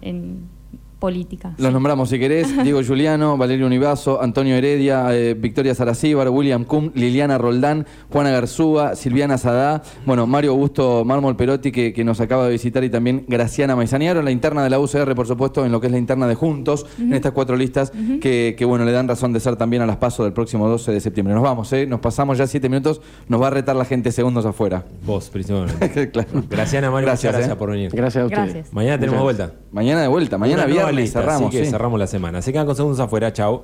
política. 1.00 1.54
Los 1.58 1.72
nombramos 1.72 2.10
si 2.10 2.20
querés, 2.20 2.48
Diego 2.64 2.82
Juliano, 2.86 3.38
Valerio 3.38 3.66
Univaso, 3.66 4.22
Antonio 4.22 4.56
Heredia, 4.56 5.16
eh, 5.16 5.34
Victoria 5.34 5.76
Saracíbar, 5.76 6.30
William 6.30 6.64
Cum, 6.64 6.92
Liliana 6.96 7.38
Roldán, 7.38 7.86
Juana 8.10 8.32
Garzúa, 8.32 8.96
Silviana 8.96 9.38
Sadá, 9.38 9.84
bueno, 10.06 10.28
Mario 10.28 10.52
Augusto 10.52 11.04
Mármol 11.06 11.36
Perotti 11.36 11.72
que, 11.72 11.94
que 11.94 12.04
nos 12.04 12.20
acaba 12.20 12.46
de 12.46 12.52
visitar 12.52 12.84
y 12.84 12.90
también 12.90 13.26
Graciana 13.28 13.76
Maizaniaro, 13.76 14.22
la 14.22 14.32
interna 14.32 14.64
de 14.64 14.70
la 14.70 14.80
UCR, 14.80 15.14
por 15.16 15.28
supuesto, 15.28 15.66
en 15.66 15.72
lo 15.72 15.80
que 15.80 15.88
es 15.88 15.92
la 15.92 16.00
interna 16.00 16.28
de 16.28 16.36
Juntos, 16.36 16.86
en 17.00 17.14
estas 17.14 17.32
cuatro 17.32 17.56
listas 17.56 17.92
que, 18.22 18.56
que, 18.58 18.66
bueno, 18.66 18.86
le 18.86 18.92
dan 18.92 19.08
razón 19.08 19.34
de 19.34 19.40
ser 19.40 19.56
también 19.56 19.82
a 19.82 19.86
las 19.86 19.98
pasos 19.98 20.26
del 20.26 20.34
próximo 20.34 20.68
12 20.68 20.92
de 20.92 21.00
septiembre. 21.00 21.34
Nos 21.34 21.44
vamos, 21.44 21.72
¿eh? 21.74 21.86
Nos 21.86 22.00
pasamos 22.00 22.38
ya 22.38 22.48
siete 22.48 22.70
minutos, 22.70 23.02
nos 23.28 23.42
va 23.42 23.48
a 23.48 23.52
retar 23.52 23.76
la 23.76 23.86
gente 23.86 24.12
segundos 24.12 24.46
afuera. 24.46 24.84
Vos, 25.06 25.30
principalmente. 25.30 26.12
claro. 26.12 26.44
Graciana, 26.50 26.92
Mario, 26.92 27.08
Gracias, 27.08 27.32
muchas 27.32 27.40
gracias 27.40 27.56
eh. 27.56 27.60
por 27.60 27.72
venir. 27.72 27.92
Gracias 27.94 28.24
a 28.24 28.26
ustedes. 28.26 28.54
Gracias. 28.54 28.74
Mañana 28.74 29.00
tenemos 29.00 29.22
Muchas 29.22 29.38
vuelta. 29.38 29.60
Mañana 29.72 30.02
de 30.02 30.08
vuelta, 30.08 30.38
mañana 30.38 30.66
viernes 30.66 30.87
cerramos. 31.08 31.50
Así 31.50 31.58
que 31.58 31.66
sí. 31.66 31.72
cerramos 31.72 32.00
la 32.00 32.08
semana. 32.08 32.42
Se 32.42 32.52
quedan 32.52 32.66
con 32.66 32.76
segundos 32.76 33.00
afuera. 33.00 33.32
Chau. 33.34 33.64